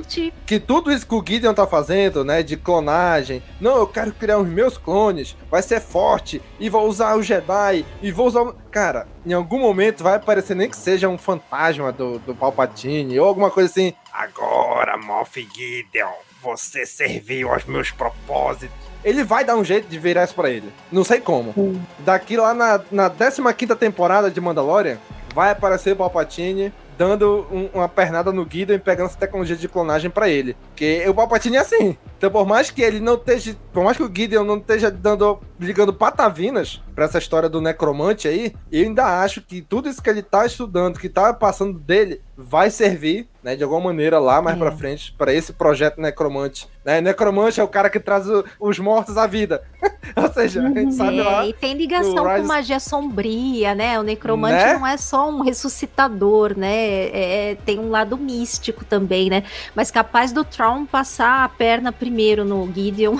que 0.45 0.59
tudo 0.59 0.91
isso 0.91 1.07
que 1.07 1.15
o 1.15 1.23
Gideon 1.25 1.53
tá 1.53 1.65
fazendo, 1.67 2.23
né, 2.23 2.41
de 2.43 2.55
clonagem, 2.57 3.41
não, 3.59 3.77
eu 3.77 3.87
quero 3.87 4.11
criar 4.11 4.37
os 4.39 4.47
meus 4.47 4.77
clones, 4.77 5.35
vai 5.49 5.61
ser 5.61 5.79
forte, 5.81 6.41
e 6.59 6.69
vou 6.69 6.87
usar 6.87 7.15
o 7.15 7.21
Jedi, 7.23 7.85
e 8.01 8.11
vou 8.11 8.27
usar. 8.27 8.41
o- 8.43 8.55
Cara, 8.71 9.07
em 9.25 9.33
algum 9.33 9.59
momento 9.59 10.03
vai 10.03 10.15
aparecer 10.15 10.55
nem 10.55 10.69
que 10.69 10.77
seja 10.77 11.07
um 11.09 11.17
fantasma 11.17 11.91
do, 11.91 12.19
do 12.19 12.35
Palpatine, 12.35 13.19
ou 13.19 13.27
alguma 13.27 13.49
coisa 13.49 13.69
assim. 13.69 13.93
Agora, 14.13 14.97
Moff 14.97 15.39
Gideon, 15.55 16.11
você 16.43 16.85
serviu 16.85 17.51
aos 17.51 17.65
meus 17.65 17.89
propósitos. 17.91 18.75
Ele 19.07 19.23
vai 19.23 19.45
dar 19.45 19.55
um 19.55 19.63
jeito 19.63 19.87
de 19.87 19.97
virar 19.97 20.25
isso 20.25 20.35
pra 20.35 20.49
ele. 20.49 20.69
Não 20.91 21.03
sei 21.03 21.21
como. 21.21 21.53
Daqui 21.99 22.35
lá 22.35 22.53
na, 22.53 22.81
na 22.91 23.09
15 23.09 23.41
temporada 23.79 24.29
de 24.29 24.41
Mandalorian, 24.41 24.97
vai 25.33 25.51
aparecer 25.51 25.93
o 25.93 25.95
Palpatine 25.95 26.73
dando 26.97 27.45
um- 27.51 27.69
uma 27.75 27.87
pernada 27.87 28.31
no 28.33 28.41
Gideon 28.49 28.75
e 28.75 28.79
pegando 28.79 29.05
essa 29.05 29.17
tecnologia 29.19 29.55
de 29.55 29.67
clonagem 29.69 30.09
pra 30.09 30.27
ele. 30.27 30.57
Porque 30.69 31.05
o 31.07 31.13
Palpatine 31.13 31.55
é 31.55 31.59
assim. 31.59 31.95
Então, 32.17 32.31
por 32.31 32.45
mais 32.47 32.71
que 32.71 32.81
ele 32.81 32.99
não 32.99 33.13
esteja. 33.13 33.55
Por 33.71 33.83
mais 33.83 33.95
que 33.95 34.01
o 34.03 34.11
Gideon 34.13 34.43
não 34.43 34.57
esteja 34.57 34.89
dando. 34.91 35.39
ligando 35.59 35.93
patavinas 35.93 36.81
pra 36.95 37.05
essa 37.05 37.19
história 37.19 37.47
do 37.47 37.61
necromante 37.61 38.27
aí, 38.27 38.53
eu 38.71 38.83
ainda 38.83 39.21
acho 39.21 39.41
que 39.41 39.61
tudo 39.61 39.87
isso 39.87 40.01
que 40.01 40.09
ele 40.09 40.23
tá 40.23 40.45
estudando, 40.45 40.99
que 40.99 41.07
tá 41.07 41.31
passando 41.33 41.77
dele, 41.79 42.19
vai 42.35 42.69
servir, 42.71 43.27
né, 43.47 43.55
de 43.55 43.63
alguma 43.63 43.79
maneira 43.79 44.19
lá 44.19 44.41
mais 44.41 44.57
É. 44.57 44.59
pra 44.59 44.73
frente, 44.73 45.13
pra 45.17 45.33
esse 45.33 45.53
projeto 45.53 46.01
necromante. 46.01 46.67
Né? 46.83 46.99
Necromante 46.99 47.61
é 47.61 47.63
o 47.63 47.67
cara 47.67 47.89
que 47.89 47.97
traz 47.97 48.27
o- 48.27 48.43
os 48.59 48.77
mortos 48.77 49.17
à 49.17 49.25
vida. 49.25 49.63
Ou 50.17 50.33
seja, 50.33 50.61
a 50.61 50.69
gente 50.69 50.93
sabe 50.93 51.21
lá. 51.21 51.45
É, 51.45 51.47
e 51.49 51.53
tem 51.53 51.73
ligação 51.73 52.13
com 52.13 52.27
Rise- 52.27 52.45
magia 52.45 52.79
sombria, 52.79 53.73
né? 53.73 53.97
O 53.97 54.03
necromante 54.03 54.55
Né? 54.55 54.73
não 54.73 54.85
é 54.85 54.97
só 54.97 55.29
um 55.29 55.41
ressuscitador, 55.43 56.57
né? 56.57 56.75
É- 56.75 57.51
é- 57.51 57.55
tem 57.65 57.79
um 57.79 57.89
lado 57.89 58.17
místico 58.17 58.83
também, 58.83 59.29
né? 59.29 59.43
Mas 59.73 59.89
capaz 59.91 60.33
do 60.33 60.43
Tron 60.43 60.85
passar 60.85 61.45
a 61.45 61.49
perna 61.49 61.93
primeiro 61.93 62.43
no 62.43 62.69
Gideon. 62.73 63.17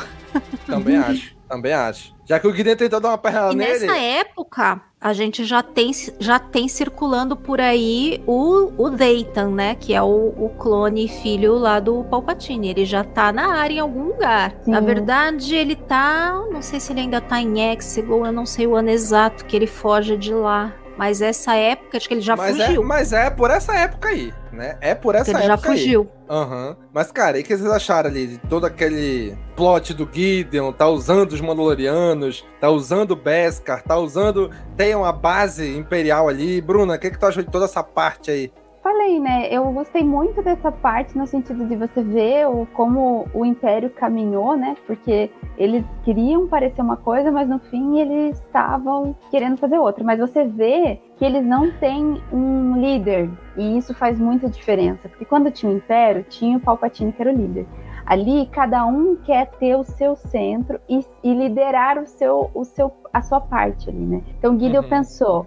Também 0.66 0.98
acho, 0.98 1.34
também 1.48 1.74
acho. 1.74 2.16
Já 2.26 2.40
que 2.40 2.48
o 2.48 2.54
Gideon 2.54 2.76
tentou 2.76 3.00
dar 3.00 3.10
uma 3.10 3.18
perna 3.18 3.52
E 3.54 3.56
nele. 3.56 3.86
nessa 3.86 3.98
época, 3.98 4.82
a 5.00 5.14
gente 5.14 5.46
já 5.46 5.64
tem, 5.64 5.92
já 6.20 6.38
tem 6.40 6.68
circulando 6.68 7.38
por 7.38 7.62
aí 7.62 8.22
o, 8.28 8.72
o 8.78 8.90
Dayton, 8.90 9.52
né? 9.52 9.76
Que 9.76 9.94
é 9.94 10.02
o, 10.02 10.34
o 10.38 10.50
clone 10.58 11.08
filho 11.08 11.54
lá 11.56 11.80
do 11.80 12.04
Palpatine. 12.06 12.70
Ele 12.70 12.84
já 12.86 13.04
tá 13.04 13.32
na 13.32 13.54
área 13.56 13.76
em 13.76 13.80
algum 13.80 14.04
lugar. 14.04 14.56
Na 14.66 14.80
Sim. 14.80 14.86
verdade, 14.86 15.56
ele 15.56 15.76
tá. 15.76 16.34
Não 16.52 16.62
sei 16.62 16.80
se 16.80 16.92
ele 16.92 17.02
ainda 17.02 17.22
tá 17.22 17.40
em 17.40 17.72
Exegol, 17.74 18.26
eu 18.26 18.34
não 18.34 18.46
sei 18.46 18.68
o 18.68 18.76
ano 18.76 18.90
exato 18.90 19.46
que 19.46 19.56
ele 19.56 19.68
foge 19.68 20.18
de 20.18 20.34
lá. 20.34 20.74
Mas 20.98 21.22
essa 21.22 21.56
época, 21.56 21.98
acho 21.98 22.08
que 22.08 22.16
ele 22.16 22.22
já 22.22 22.36
mas, 22.36 22.60
é, 22.60 22.66
fugiu. 22.66 22.84
mas 22.84 23.14
é 23.14 23.30
por 23.30 23.52
essa 23.52 23.76
época 23.76 24.10
aí, 24.10 24.34
né? 24.52 24.78
É 24.82 24.96
por 24.96 25.14
essa 25.14 25.30
ele 25.30 25.38
época 25.44 25.48
já 25.48 25.54
aí. 25.54 25.78
fugiu. 25.80 26.10
Aham. 26.30 26.76
Mas, 26.92 27.12
cara, 27.12 27.38
e 27.38 27.42
o 27.42 27.44
que 27.44 27.56
vocês 27.56 27.70
acharam 27.70 28.10
ali? 28.10 28.28
De 28.28 28.38
todo 28.40 28.66
aquele 28.66 29.38
plot 29.56 29.94
do 29.94 30.10
Gideon, 30.12 30.72
tá 30.72 30.88
usando 30.88 31.32
os 31.32 31.40
Mandalorianos, 31.42 32.46
tá 32.60 32.70
usando 32.70 33.12
o 33.12 33.16
Beskar, 33.16 33.84
tá 33.84 33.98
usando. 33.98 34.50
Tem 34.76 34.96
uma 34.96 35.14
base 35.14 35.78
imperial 35.78 36.28
ali. 36.28 36.60
Bruna, 36.60 36.96
o 36.96 37.00
que, 37.00 37.12
que 37.12 37.20
tu 37.20 37.26
achou 37.26 37.44
de 37.44 37.52
toda 37.52 37.66
essa 37.66 37.84
parte 37.84 38.32
aí? 38.32 38.52
Falei, 38.88 39.20
né? 39.20 39.50
Eu 39.52 39.70
gostei 39.74 40.02
muito 40.02 40.42
dessa 40.42 40.72
parte 40.72 41.18
no 41.18 41.28
sentido 41.28 41.66
de 41.66 41.76
você 41.76 42.02
ver 42.02 42.48
o, 42.48 42.66
como 42.74 43.28
o 43.34 43.46
Império 43.46 43.90
caminhou, 43.90 44.56
né? 44.56 44.78
Porque 44.88 45.30
eles 45.58 45.86
queriam 46.06 46.48
parecer 46.48 46.82
uma 46.82 46.96
coisa, 46.96 47.30
mas 47.30 47.50
no 47.50 47.60
fim 47.60 48.00
eles 48.00 48.40
estavam 48.40 49.14
querendo 49.30 49.58
fazer 49.58 49.78
outra. 49.78 50.06
Mas 50.06 50.20
você 50.20 50.46
vê 50.46 51.02
que 51.18 51.26
eles 51.26 51.46
não 51.46 51.70
têm 51.70 52.22
um 52.32 52.80
líder. 52.80 53.30
E 53.58 53.78
isso 53.78 53.94
faz 53.94 54.18
muita 54.18 54.48
diferença. 54.48 55.10
Porque 55.10 55.26
quando 55.26 55.52
tinha 55.52 55.70
o 55.70 55.76
Império, 55.76 56.24
tinha 56.24 56.56
o 56.56 56.62
Palpatine 56.62 57.12
que 57.12 57.22
era 57.22 57.34
o 57.34 57.36
líder. 57.36 57.68
Ali, 58.06 58.48
cada 58.54 58.86
um 58.86 59.18
quer 59.18 59.48
ter 59.60 59.76
o 59.76 59.84
seu 59.84 60.16
centro 60.16 60.80
e, 60.88 61.02
e 61.22 61.34
liderar 61.34 61.98
o 61.98 62.08
seu, 62.08 62.50
o 62.54 62.64
seu, 62.64 62.90
a 63.12 63.22
sua 63.22 63.42
parte 63.42 63.90
ali, 63.90 64.00
né? 64.00 64.22
Então, 64.40 64.58
Gideon 64.58 64.82
uhum. 64.82 64.90
pensou, 64.90 65.46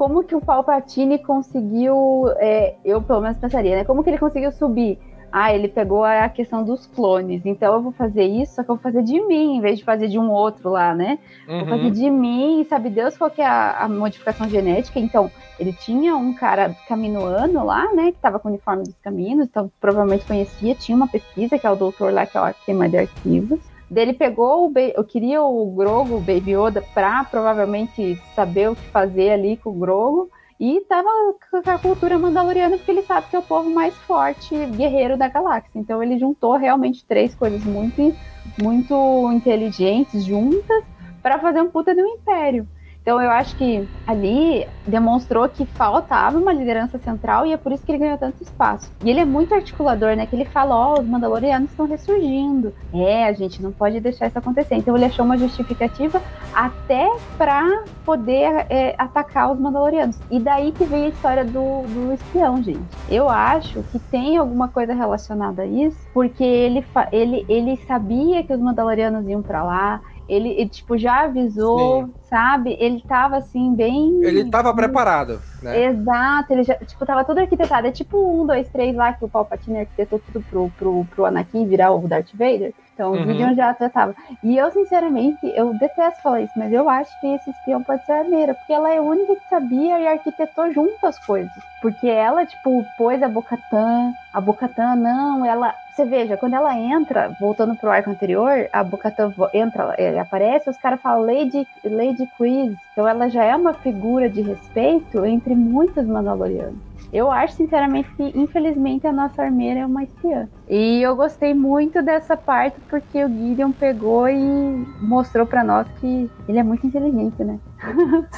como 0.00 0.24
que 0.24 0.34
o 0.34 0.40
Palpatine 0.40 1.18
conseguiu, 1.18 2.24
é, 2.38 2.74
eu 2.82 3.02
pelo 3.02 3.20
menos 3.20 3.36
pensaria, 3.36 3.76
né? 3.76 3.84
Como 3.84 4.02
que 4.02 4.08
ele 4.08 4.16
conseguiu 4.16 4.50
subir? 4.50 4.98
Ah, 5.30 5.54
ele 5.54 5.68
pegou 5.68 6.02
a 6.02 6.26
questão 6.30 6.64
dos 6.64 6.86
clones. 6.86 7.44
Então 7.44 7.74
eu 7.74 7.82
vou 7.82 7.92
fazer 7.92 8.24
isso, 8.24 8.54
só 8.54 8.64
que 8.64 8.70
eu 8.70 8.76
vou 8.76 8.82
fazer 8.82 9.02
de 9.02 9.20
mim, 9.20 9.58
em 9.58 9.60
vez 9.60 9.78
de 9.78 9.84
fazer 9.84 10.08
de 10.08 10.18
um 10.18 10.30
outro 10.30 10.70
lá, 10.70 10.94
né? 10.94 11.18
Uhum. 11.46 11.58
Vou 11.58 11.68
fazer 11.68 11.90
de 11.90 12.08
mim, 12.08 12.66
sabe 12.66 12.88
Deus 12.88 13.18
qual 13.18 13.30
que 13.30 13.42
é 13.42 13.46
a, 13.46 13.84
a, 13.84 13.88
modificação 13.90 14.48
genética. 14.48 14.98
Então, 14.98 15.30
ele 15.58 15.74
tinha 15.74 16.16
um 16.16 16.32
cara 16.32 16.74
caminoano 16.88 17.62
lá, 17.66 17.92
né? 17.92 18.04
Que 18.04 18.16
estava 18.16 18.38
com 18.38 18.48
o 18.48 18.52
uniforme 18.52 18.84
dos 18.84 18.96
caminhos, 19.02 19.48
então 19.48 19.70
provavelmente 19.78 20.24
conhecia, 20.24 20.74
tinha 20.74 20.96
uma 20.96 21.08
pesquisa, 21.08 21.58
que 21.58 21.66
é 21.66 21.70
o 21.70 21.76
doutor 21.76 22.10
lá, 22.10 22.24
que 22.24 22.38
é 22.38 22.40
o 22.40 22.54
queima 22.64 22.88
de 22.88 22.96
arquivos. 22.96 23.60
Dele 23.90 24.12
pegou 24.12 24.70
o 24.70 24.72
eu 24.78 25.02
queria 25.02 25.42
o 25.42 25.66
Grogo, 25.72 26.16
o 26.16 26.20
Baby 26.20 26.52
Yoda, 26.52 26.80
pra 26.94 27.24
provavelmente 27.24 28.16
saber 28.36 28.70
o 28.70 28.76
que 28.76 28.86
fazer 28.92 29.30
ali 29.30 29.56
com 29.56 29.70
o 29.70 29.78
Grogo. 29.78 30.30
E 30.60 30.80
tava 30.82 31.08
com 31.50 31.70
a 31.70 31.78
cultura 31.78 32.18
mandaloriana, 32.18 32.76
porque 32.76 32.90
ele 32.90 33.02
sabe 33.02 33.28
que 33.30 33.34
é 33.34 33.38
o 33.38 33.42
povo 33.42 33.70
mais 33.70 33.96
forte, 34.02 34.54
guerreiro 34.76 35.16
da 35.16 35.26
galáxia. 35.26 35.70
Então 35.74 36.02
ele 36.02 36.18
juntou 36.18 36.56
realmente 36.56 37.04
três 37.04 37.34
coisas 37.34 37.64
muito, 37.64 38.14
muito 38.62 39.32
inteligentes 39.32 40.22
juntas 40.24 40.84
para 41.22 41.38
fazer 41.38 41.62
um 41.62 41.70
puta 41.70 41.92
um 41.92 42.06
império. 42.06 42.68
Então 43.02 43.20
eu 43.20 43.30
acho 43.30 43.56
que 43.56 43.88
ali 44.06 44.66
demonstrou 44.86 45.48
que 45.48 45.64
faltava 45.64 46.38
uma 46.38 46.52
liderança 46.52 46.98
central 46.98 47.46
e 47.46 47.52
é 47.52 47.56
por 47.56 47.72
isso 47.72 47.84
que 47.84 47.92
ele 47.92 47.98
ganhou 47.98 48.18
tanto 48.18 48.42
espaço. 48.42 48.92
E 49.02 49.10
ele 49.10 49.20
é 49.20 49.24
muito 49.24 49.54
articulador, 49.54 50.14
né? 50.14 50.26
Que 50.26 50.36
ele 50.36 50.44
fala, 50.44 50.76
ó, 50.76 50.94
oh, 50.94 51.00
os 51.00 51.06
Mandalorianos 51.06 51.70
estão 51.70 51.86
ressurgindo. 51.86 52.74
É, 52.92 53.26
a 53.26 53.32
gente 53.32 53.62
não 53.62 53.72
pode 53.72 53.98
deixar 54.00 54.26
isso 54.26 54.38
acontecer. 54.38 54.74
Então 54.74 54.94
ele 54.94 55.06
achou 55.06 55.24
uma 55.24 55.38
justificativa 55.38 56.22
até 56.54 57.08
para 57.38 57.84
poder 58.04 58.66
é, 58.68 58.94
atacar 58.98 59.50
os 59.50 59.58
Mandalorianos. 59.58 60.18
E 60.30 60.38
daí 60.38 60.72
que 60.72 60.84
veio 60.84 61.06
a 61.06 61.08
história 61.08 61.44
do, 61.44 61.82
do 61.82 62.12
espião, 62.12 62.62
gente. 62.62 62.80
Eu 63.08 63.28
acho 63.28 63.82
que 63.84 63.98
tem 63.98 64.36
alguma 64.36 64.68
coisa 64.68 64.92
relacionada 64.92 65.62
a 65.62 65.66
isso, 65.66 65.98
porque 66.12 66.44
ele, 66.44 66.84
ele, 67.12 67.46
ele 67.48 67.76
sabia 67.86 68.42
que 68.42 68.52
os 68.52 68.60
Mandalorianos 68.60 69.26
iam 69.26 69.42
para 69.42 69.62
lá, 69.62 70.00
ele, 70.30 70.50
ele, 70.50 70.68
tipo, 70.68 70.96
já 70.96 71.24
avisou, 71.24 72.04
Sim. 72.04 72.12
sabe? 72.28 72.76
Ele 72.78 73.02
tava, 73.06 73.38
assim, 73.38 73.74
bem... 73.74 74.22
Ele 74.22 74.48
tava 74.48 74.72
preparado, 74.72 75.40
né? 75.60 75.86
Exato, 75.86 76.52
ele 76.52 76.62
já, 76.62 76.74
tipo, 76.76 77.04
tava 77.04 77.24
tudo 77.24 77.38
arquitetado. 77.38 77.88
É 77.88 77.90
tipo 77.90 78.16
um, 78.16 78.46
dois, 78.46 78.68
três 78.68 78.94
lá, 78.94 79.12
que 79.12 79.24
o 79.24 79.28
Palpatine 79.28 79.80
arquitetou 79.80 80.20
tudo 80.20 80.44
pro, 80.48 80.70
pro, 80.78 81.04
pro 81.06 81.24
Anakin 81.24 81.66
virar 81.66 81.90
o 81.92 82.06
Darth 82.06 82.30
Vader. 82.32 82.72
Então, 83.00 83.12
uhum. 83.12 83.22
o 83.22 83.26
Gideon 83.26 83.54
já 83.54 83.72
tratava. 83.72 84.14
E 84.42 84.58
eu, 84.58 84.70
sinceramente, 84.72 85.50
eu 85.56 85.72
detesto 85.72 86.20
falar 86.20 86.42
isso, 86.42 86.52
mas 86.54 86.70
eu 86.70 86.86
acho 86.86 87.18
que 87.18 87.28
esse 87.28 87.48
espião 87.48 87.82
pode 87.82 88.04
ser 88.04 88.12
a 88.12 88.24
Neira, 88.24 88.52
porque 88.52 88.74
ela 88.74 88.92
é 88.92 88.98
a 88.98 89.02
única 89.02 89.36
que 89.36 89.48
sabia 89.48 89.98
e 89.98 90.06
arquitetou 90.06 90.70
junto 90.70 91.06
as 91.06 91.18
coisas. 91.18 91.50
Porque 91.80 92.06
ela, 92.06 92.44
tipo, 92.44 92.84
pôs 92.98 93.22
a 93.22 93.28
Bocatã, 93.28 94.12
a 94.34 94.40
Bocatã, 94.40 94.94
não, 94.94 95.46
ela. 95.46 95.74
Você 95.90 96.04
veja, 96.04 96.36
quando 96.36 96.54
ela 96.54 96.76
entra, 96.78 97.34
voltando 97.40 97.74
pro 97.74 97.90
arco 97.90 98.10
anterior, 98.10 98.68
a 98.70 98.84
Bocatã 98.84 99.32
entra, 99.54 99.94
ele 99.96 100.18
aparece, 100.18 100.68
os 100.68 100.76
caras 100.76 101.00
falam 101.00 101.24
Lady, 101.24 101.66
Lady 101.82 102.28
Quiz. 102.36 102.76
Então 102.92 103.08
ela 103.08 103.30
já 103.30 103.44
é 103.44 103.56
uma 103.56 103.72
figura 103.72 104.28
de 104.28 104.42
respeito 104.42 105.24
entre 105.24 105.54
muitos 105.54 106.06
Mandalorianos. 106.06 106.89
Eu 107.12 107.30
acho, 107.30 107.54
sinceramente, 107.54 108.08
que 108.16 108.32
infelizmente 108.38 109.06
a 109.06 109.12
nossa 109.12 109.42
armeira 109.42 109.80
é 109.80 109.86
uma 109.86 110.04
espiã. 110.04 110.48
E 110.68 111.02
eu 111.02 111.16
gostei 111.16 111.52
muito 111.52 112.00
dessa 112.02 112.36
parte 112.36 112.78
porque 112.88 113.24
o 113.24 113.28
Gideon 113.28 113.72
pegou 113.72 114.28
e 114.28 114.86
mostrou 115.00 115.44
para 115.44 115.64
nós 115.64 115.88
que 116.00 116.30
ele 116.48 116.58
é 116.58 116.62
muito 116.62 116.86
inteligente, 116.86 117.42
né? 117.42 117.58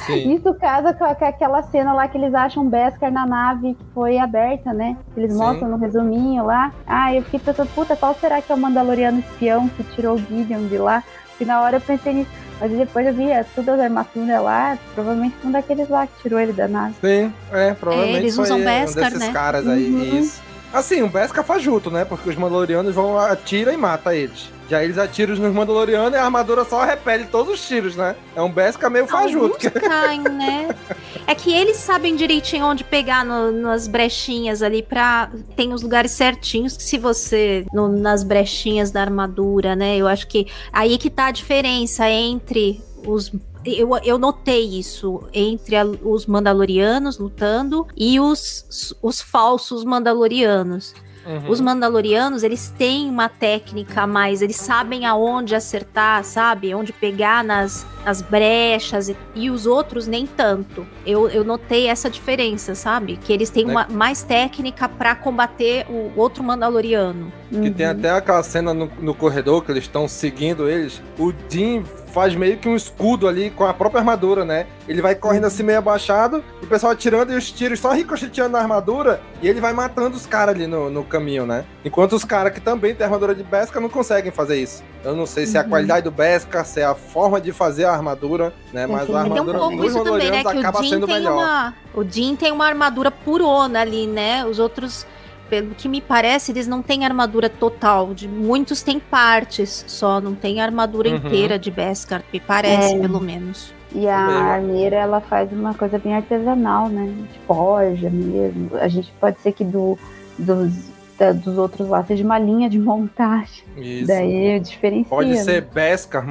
Sim. 0.05 0.33
Isso 0.33 0.53
casa 0.55 0.93
com 0.93 1.03
aquela 1.03 1.61
cena 1.63 1.93
lá 1.93 2.07
que 2.07 2.17
eles 2.17 2.33
acham 2.33 2.67
Beskar 2.67 3.11
na 3.11 3.25
nave 3.25 3.75
que 3.75 3.85
foi 3.93 4.17
aberta, 4.17 4.73
né? 4.73 4.97
Eles 5.15 5.33
Sim. 5.33 5.37
mostram 5.37 5.69
no 5.69 5.77
resuminho 5.77 6.45
lá. 6.45 6.73
Ah, 6.87 7.13
eu 7.13 7.21
fiquei 7.23 7.39
pensando, 7.39 7.69
puta, 7.75 7.95
qual 7.95 8.15
será 8.15 8.41
que 8.41 8.51
é 8.51 8.55
o 8.55 8.57
Mandaloriano 8.57 9.19
espião 9.19 9.69
que 9.69 9.83
tirou 9.95 10.15
o 10.15 10.17
Gideon 10.17 10.67
de 10.67 10.77
lá? 10.77 11.03
E 11.39 11.45
na 11.45 11.61
hora 11.61 11.77
eu 11.77 11.81
pensei 11.81 12.13
nisso. 12.13 12.42
Mas 12.59 12.71
depois 12.71 13.05
eu 13.07 13.13
vi 13.13 13.29
é, 13.29 13.43
todas 13.55 13.75
as 13.75 13.81
armaduras 13.81 14.41
lá, 14.41 14.77
provavelmente 14.93 15.35
um 15.43 15.51
daqueles 15.51 15.89
lá 15.89 16.07
que 16.07 16.13
tirou 16.21 16.39
ele 16.39 16.53
da 16.53 16.67
nave. 16.67 16.95
Sim, 17.01 17.33
é, 17.51 17.73
provavelmente 17.73 18.15
é, 18.15 18.19
eles 18.19 18.35
foi 18.35 18.45
usam 18.45 18.59
um 18.59 18.63
Beskar, 18.63 19.03
desses 19.05 19.19
né? 19.19 19.33
caras 19.33 19.67
aí, 19.67 19.91
uhum. 19.91 20.19
isso. 20.19 20.41
Assim, 20.73 21.03
um 21.03 21.07
Beskar 21.07 21.45
fajuto, 21.45 21.91
né? 21.91 22.03
Porque 22.03 22.27
os 22.27 22.35
Mandalorianos 22.35 22.95
vão, 22.95 23.17
atira 23.17 23.71
e 23.71 23.77
mata 23.77 24.15
eles. 24.15 24.49
Já 24.67 24.83
eles 24.83 24.97
atiram 24.97 25.35
nos 25.35 25.53
Mandalorianos 25.53 26.13
e 26.13 26.15
a 26.15 26.25
armadura 26.25 26.65
só 26.65 26.83
repele 26.83 27.25
todos 27.25 27.53
os 27.53 27.67
tiros, 27.67 27.95
né? 27.95 28.15
É 28.35 28.41
um 28.41 28.51
Beskar 28.51 28.89
meio 28.89 29.05
fajuto. 29.05 29.67
Alguns 29.67 29.87
caem, 29.87 30.21
né? 30.21 30.69
É 31.25 31.33
que 31.33 31.53
eles 31.53 31.77
sabem 31.77 32.17
direitinho 32.17 32.65
onde 32.65 32.83
pegar 32.83 33.23
no, 33.23 33.49
nas 33.49 33.87
brechinhas 33.87 34.61
ali 34.61 34.83
pra... 34.83 35.29
Tem 35.55 35.71
os 35.71 35.81
lugares 35.81 36.11
certinhos 36.11 36.75
que 36.75 36.83
se 36.83 36.97
você... 36.97 37.65
No, 37.71 37.87
nas 37.87 38.23
brechinhas 38.23 38.91
da 38.91 38.99
armadura, 38.99 39.73
né? 39.73 39.95
Eu 39.95 40.05
acho 40.05 40.27
que 40.27 40.47
aí 40.73 40.97
que 40.97 41.09
tá 41.09 41.27
a 41.27 41.31
diferença 41.31 42.09
entre 42.09 42.81
os 43.07 43.31
eu, 43.65 43.89
eu 44.03 44.17
notei 44.17 44.77
isso 44.77 45.23
entre 45.33 45.75
a, 45.75 45.85
os 45.85 46.25
Mandalorianos 46.25 47.17
lutando 47.17 47.87
e 47.95 48.19
os, 48.19 48.95
os 49.01 49.21
falsos 49.21 49.83
Mandalorianos. 49.83 50.93
Uhum. 51.25 51.49
Os 51.49 51.61
Mandalorianos, 51.61 52.43
eles 52.43 52.73
têm 52.77 53.09
uma 53.09 53.29
técnica 53.29 54.01
a 54.01 54.07
mais, 54.07 54.41
eles 54.41 54.57
sabem 54.57 55.05
aonde 55.05 55.55
acertar, 55.55 56.23
sabe? 56.23 56.75
Onde 56.75 56.91
pegar 56.91 57.43
nas, 57.43 57.85
nas 58.03 58.21
brechas 58.21 59.07
e, 59.07 59.15
e 59.33 59.49
os 59.49 59.65
outros 59.65 60.05
nem 60.05 60.27
tanto. 60.27 60.85
Eu, 61.05 61.29
eu 61.29 61.43
notei 61.43 61.87
essa 61.87 62.09
diferença, 62.09 62.75
sabe? 62.75 63.17
Que 63.17 63.31
eles 63.31 63.49
têm 63.49 63.65
né? 63.65 63.71
uma, 63.71 63.87
mais 63.87 64.23
técnica 64.23 64.89
para 64.89 65.15
combater 65.15 65.85
o 65.89 66.11
outro 66.17 66.43
Mandaloriano. 66.43 67.31
Que 67.49 67.55
uhum. 67.55 67.73
tem 67.73 67.85
até 67.85 68.09
aquela 68.09 68.43
cena 68.43 68.73
no, 68.73 68.91
no 68.99 69.13
corredor 69.13 69.63
que 69.63 69.71
eles 69.71 69.85
estão 69.85 70.07
seguindo 70.07 70.67
eles. 70.67 71.01
O 71.17 71.31
Dean 71.31 71.83
faz 72.13 72.35
meio 72.35 72.57
que 72.57 72.69
um 72.69 72.75
escudo 72.75 73.27
ali 73.27 73.49
com 73.49 73.65
a 73.65 73.73
própria 73.73 73.99
armadura, 73.99 74.45
né? 74.45 74.67
Ele 74.87 75.01
vai 75.01 75.15
correndo 75.15 75.45
assim 75.45 75.63
meio 75.63 75.79
abaixado, 75.79 76.43
o 76.61 76.67
pessoal 76.67 76.93
atirando 76.93 77.33
e 77.33 77.35
os 77.35 77.51
tiros 77.51 77.79
só 77.79 77.91
ricocheteando 77.91 78.51
na 78.51 78.59
armadura 78.59 79.19
e 79.41 79.47
ele 79.49 79.59
vai 79.59 79.73
matando 79.73 80.15
os 80.15 80.27
caras 80.27 80.53
ali 80.53 80.67
no, 80.67 80.91
no 80.91 81.03
caminho, 81.03 81.45
né? 81.45 81.65
Enquanto 81.83 82.13
os 82.13 82.23
caras 82.23 82.53
que 82.53 82.61
também 82.61 82.93
têm 82.93 83.05
armadura 83.05 83.33
de 83.33 83.43
Beskar 83.43 83.81
não 83.81 83.89
conseguem 83.89 84.31
fazer 84.31 84.57
isso. 84.57 84.83
Eu 85.03 85.15
não 85.15 85.25
sei 85.25 85.47
se 85.47 85.57
é 85.57 85.59
a 85.59 85.63
uhum. 85.63 85.69
qualidade 85.69 86.03
do 86.03 86.11
Beskar, 86.11 86.65
se 86.65 86.81
é 86.81 86.85
a 86.85 86.93
forma 86.93 87.41
de 87.41 87.51
fazer 87.51 87.85
a 87.85 87.91
armadura, 87.91 88.53
né? 88.71 88.85
Mas 88.85 89.09
a 89.09 89.19
armadura 89.19 89.65
um 89.65 89.75
dos 89.75 89.93
também, 89.93 90.29
né? 90.29 90.39
acaba 90.41 90.83
sendo 90.83 91.07
melhor. 91.07 91.33
Uma... 91.33 91.73
O 91.95 92.03
Jin 92.03 92.35
tem 92.35 92.51
uma 92.51 92.67
armadura 92.67 93.09
purona 93.09 93.81
ali, 93.81 94.05
né? 94.05 94.45
Os 94.45 94.59
outros 94.59 95.05
pelo 95.53 95.75
que 95.75 95.87
me 95.87 96.01
parece, 96.01 96.51
eles 96.51 96.65
não 96.67 96.81
têm 96.81 97.05
armadura 97.05 97.47
total. 97.47 98.11
De 98.11 98.27
muitos 98.27 98.81
têm 98.81 98.99
partes 98.99 99.85
só, 99.87 100.19
não 100.19 100.33
tem 100.33 100.59
armadura 100.59 101.09
uhum. 101.09 101.17
inteira 101.17 101.59
de 101.59 101.69
Beskar, 101.69 102.23
me 102.33 102.39
parece, 102.39 102.95
é. 102.95 102.99
pelo 102.99 103.21
menos. 103.21 103.71
E 103.93 104.07
a 104.07 104.17
armeira, 104.17 104.95
ela 104.95 105.21
faz 105.21 105.51
uma 105.51 105.75
coisa 105.75 105.99
bem 105.99 106.15
artesanal, 106.15 106.89
né? 106.89 107.13
De 107.31 107.39
forja 107.45 108.09
mesmo. 108.09 108.71
A 108.77 108.87
gente 108.87 109.13
pode 109.19 109.39
ser 109.41 109.51
que 109.51 109.63
do, 109.63 109.95
dos, 110.39 110.73
da, 111.17 111.31
dos 111.31 111.57
outros 111.57 111.87
lá 111.87 112.03
seja 112.03 112.23
uma 112.23 112.39
linha 112.39 112.69
de 112.69 112.79
montagem. 112.79 113.63
Isso. 113.77 114.07
Daí 114.07 114.59
diferencia. 114.59 115.09
Pode 115.09 115.29
né? 115.29 115.37
ser 115.37 115.61
Beskar 115.61 116.25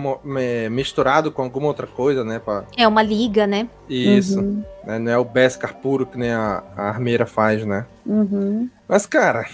misturado 0.71 1.31
com 1.31 1.43
alguma 1.43 1.67
outra 1.67 1.87
coisa, 1.87 2.25
né? 2.25 2.39
Pra... 2.39 2.65
É 2.77 2.87
uma 2.87 3.03
liga, 3.03 3.47
né? 3.47 3.69
Isso. 3.89 4.41
Uhum. 4.41 4.63
Né? 4.85 4.99
Não 4.99 5.13
é 5.13 5.19
o 5.19 5.25
Beskar 5.25 5.75
puro 5.77 6.07
que 6.07 6.19
nem 6.19 6.31
a, 6.31 6.63
a 6.77 6.89
armeira 6.89 7.27
faz, 7.27 7.65
né? 7.65 7.87
Uhum. 8.05 8.69
Mas, 8.89 9.07
cara, 9.07 9.47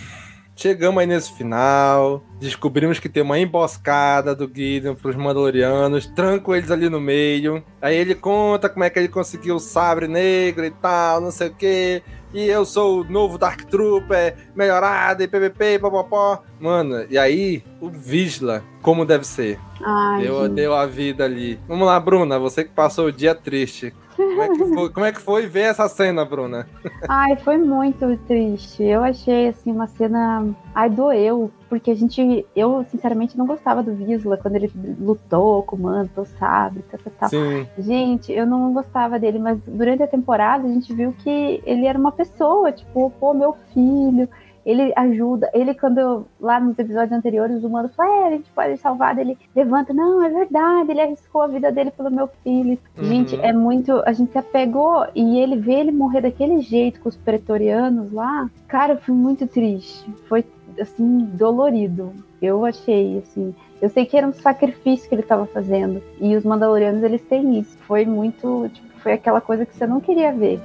chegamos 0.56 1.00
aí 1.00 1.06
nesse 1.06 1.32
final. 1.32 2.22
Descobrimos 2.40 2.98
que 2.98 3.08
tem 3.08 3.22
uma 3.22 3.38
emboscada 3.38 4.34
do 4.34 4.50
Gideon 4.52 4.94
pros 4.94 5.16
Mandalorianos. 5.16 6.06
Tranco 6.06 6.54
eles 6.54 6.70
ali 6.70 6.88
no 6.88 7.00
meio. 7.00 7.62
Aí 7.80 7.96
ele 7.96 8.14
conta 8.14 8.68
como 8.68 8.84
é 8.84 8.90
que 8.90 8.98
ele 8.98 9.08
conseguiu 9.08 9.56
o 9.56 9.60
sabre 9.60 10.08
negro 10.08 10.64
e 10.64 10.70
tal, 10.70 11.20
não 11.20 11.30
sei 11.30 11.48
o 11.48 11.54
que. 11.54 12.02
E 12.32 12.44
eu 12.44 12.64
sou 12.64 13.00
o 13.00 13.04
novo 13.04 13.38
Dark 13.38 13.62
Trooper, 13.64 14.36
melhorado 14.54 15.22
e 15.22 15.28
ppp, 15.28 15.78
popopó. 15.78 16.42
Mano, 16.60 17.06
e 17.08 17.16
aí, 17.16 17.62
o 17.80 17.88
Visla, 17.88 18.62
como 18.82 19.06
deve 19.06 19.24
ser? 19.26 19.58
Ai, 19.82 20.22
Deu, 20.22 20.48
deu 20.48 20.74
a 20.74 20.84
vida 20.84 21.24
ali. 21.24 21.58
Vamos 21.66 21.86
lá, 21.86 21.98
Bruna, 21.98 22.38
você 22.38 22.64
que 22.64 22.70
passou 22.70 23.06
o 23.06 23.12
dia 23.12 23.34
triste. 23.34 23.94
Como 24.18 24.42
é 24.42 24.48
que 24.48 24.64
foi, 24.64 24.90
como 24.90 25.06
é 25.06 25.12
que 25.12 25.20
foi 25.20 25.46
ver 25.46 25.70
essa 25.70 25.88
cena, 25.88 26.24
Bruna? 26.24 26.66
Ai, 27.08 27.36
foi 27.36 27.56
muito 27.56 28.18
triste. 28.26 28.82
Eu 28.82 29.04
achei, 29.04 29.48
assim, 29.48 29.70
uma 29.70 29.86
cena. 29.86 30.44
Ai, 30.74 30.90
doeu. 30.90 31.52
Porque 31.68 31.92
a 31.92 31.94
gente. 31.94 32.44
Eu, 32.56 32.84
sinceramente, 32.90 33.38
não 33.38 33.46
gostava 33.46 33.80
do 33.80 33.94
Visla 33.94 34.36
quando 34.36 34.56
ele 34.56 34.72
lutou 34.98 35.62
com 35.62 35.76
o 35.76 35.78
Manto, 35.78 36.26
sabe? 36.38 36.82
Tal, 36.90 36.98
tal, 36.98 37.12
tal. 37.16 37.28
Sim. 37.28 37.68
Gente, 37.78 38.32
eu 38.32 38.44
não 38.44 38.72
gostava 38.72 39.20
dele, 39.20 39.38
mas 39.38 39.60
durante 39.64 40.02
a 40.02 40.08
temporada 40.08 40.66
a 40.66 40.70
gente 40.70 40.92
viu 40.92 41.14
que 41.16 41.62
ele 41.64 41.86
era 41.86 41.98
uma 41.98 42.10
pessoa, 42.10 42.72
tipo, 42.72 43.10
pô, 43.20 43.32
meu 43.32 43.56
filho. 43.72 44.28
Ele 44.68 44.92
ajuda, 44.94 45.50
ele 45.54 45.72
quando 45.72 46.26
lá 46.38 46.60
nos 46.60 46.78
episódios 46.78 47.12
anteriores 47.12 47.64
o 47.64 47.70
Mando 47.70 47.88
fala, 47.88 48.10
é, 48.10 48.26
a 48.26 48.30
gente 48.32 48.50
pode 48.50 48.76
salvar, 48.76 49.18
ele 49.18 49.38
levanta, 49.56 49.94
não, 49.94 50.22
é 50.22 50.28
verdade, 50.28 50.90
ele 50.90 51.00
arriscou 51.00 51.40
a 51.40 51.46
vida 51.46 51.72
dele 51.72 51.90
pelo 51.90 52.10
meu 52.10 52.28
filho. 52.44 52.78
Uhum. 52.98 53.04
Gente, 53.04 53.40
é 53.40 53.50
muito, 53.50 54.02
a 54.04 54.12
gente 54.12 54.30
se 54.30 54.36
apegou 54.36 55.06
e 55.14 55.38
ele 55.38 55.56
vê 55.56 55.72
ele 55.72 55.90
morrer 55.90 56.20
daquele 56.20 56.60
jeito 56.60 57.00
com 57.00 57.08
os 57.08 57.16
pretorianos 57.16 58.12
lá, 58.12 58.50
cara, 58.68 58.98
foi 58.98 59.14
muito 59.14 59.46
triste, 59.46 60.06
foi 60.28 60.44
assim, 60.78 61.20
dolorido. 61.32 62.12
Eu 62.42 62.66
achei, 62.66 63.18
assim, 63.18 63.54
eu 63.80 63.88
sei 63.88 64.04
que 64.04 64.18
era 64.18 64.26
um 64.26 64.34
sacrifício 64.34 65.08
que 65.08 65.14
ele 65.14 65.22
estava 65.22 65.46
fazendo 65.46 66.02
e 66.20 66.36
os 66.36 66.44
Mandalorianos 66.44 67.02
eles 67.02 67.22
têm 67.22 67.58
isso. 67.58 67.78
Foi 67.86 68.04
muito, 68.04 68.68
tipo, 68.68 68.88
foi 69.00 69.12
aquela 69.12 69.40
coisa 69.40 69.64
que 69.64 69.74
você 69.74 69.86
não 69.86 69.98
queria 69.98 70.30
ver. 70.30 70.60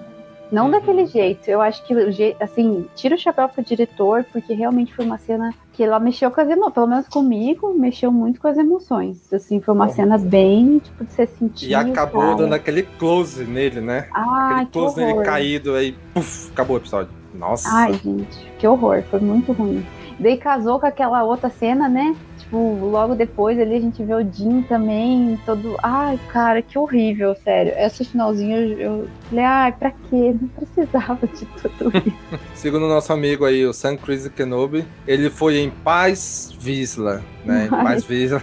Não 0.54 0.70
daquele 0.70 1.08
jeito. 1.08 1.50
Eu 1.50 1.60
acho 1.62 1.84
que, 1.84 1.96
assim, 2.40 2.86
tira 2.96 3.16
o 3.16 3.18
chapéu 3.18 3.50
pro 3.50 3.64
diretor, 3.64 4.24
porque 4.32 4.54
realmente 4.54 4.94
foi 4.94 5.04
uma 5.04 5.18
cena 5.18 5.52
que 5.74 5.82
ela 5.82 6.00
mexeu 6.00 6.30
com 6.30 6.40
as 6.40 6.48
emoções. 6.48 6.74
Pelo 6.76 6.88
menos 6.88 7.08
comigo, 7.08 7.74
mexeu 7.74 8.12
muito 8.12 8.40
com 8.40 8.48
as 8.48 8.56
emoções. 8.56 9.34
Assim, 9.34 9.60
foi 9.60 9.74
uma 9.74 9.90
cena 9.90 10.16
bem, 10.20 10.78
tipo, 10.78 11.04
de 11.04 11.12
você 11.12 11.26
sentir. 11.26 11.70
E 11.70 11.74
acabou 11.74 12.22
cara. 12.22 12.36
dando 12.36 12.54
aquele 12.54 12.84
close 12.84 13.44
nele, 13.44 13.82
né? 13.82 14.08
Ai, 14.14 14.52
aquele 14.52 14.66
que 14.68 14.72
close 14.74 15.00
nele 15.00 15.14
horror. 15.14 15.26
caído 15.26 15.74
aí, 15.74 15.98
puf, 16.14 16.52
acabou 16.52 16.76
o 16.76 16.80
episódio. 16.80 17.12
Nossa. 17.34 17.68
Ai, 17.72 17.94
gente, 17.94 18.52
que 18.60 18.68
horror. 18.68 19.02
Foi 19.10 19.20
muito 19.20 19.52
ruim. 19.54 19.84
Daí 20.20 20.38
casou 20.38 20.80
com 20.80 20.86
aquela 20.86 21.24
outra 21.24 21.50
cena, 21.50 21.90
né? 21.90 22.16
Tipo, 22.38 22.58
logo 22.86 23.16
depois 23.16 23.60
ali 23.60 23.76
a 23.76 23.80
gente 23.80 24.04
vê 24.04 24.14
o 24.14 24.32
Jim 24.32 24.62
também, 24.64 25.40
todo. 25.46 25.76
Ai, 25.82 26.20
cara, 26.32 26.62
que 26.62 26.78
horrível, 26.78 27.36
sério. 27.44 27.74
Esse 27.76 28.06
finalzinho 28.06 28.58
eu, 28.58 28.80
eu 28.80 29.08
falei, 29.30 29.44
ai, 29.44 29.72
pra 29.72 29.92
quê? 29.92 30.36
Não 30.40 30.48
precisava 30.50 31.28
de 31.28 31.46
tudo 31.46 31.98
isso. 31.98 32.40
Segundo 32.54 32.86
o 32.86 32.90
nosso 32.90 33.12
amigo 33.12 33.46
aí, 33.46 33.66
o 33.66 33.74
Sam 33.74 33.98
Chris 33.98 34.28
Kenobi, 34.28 34.86
ele 35.08 35.30
foi 35.30 35.58
em 35.58 35.70
Paz 35.70 36.54
Visla, 36.60 37.24
né? 37.44 37.66
Em. 37.66 37.70
Paz 37.70 38.04
Visla. 38.04 38.42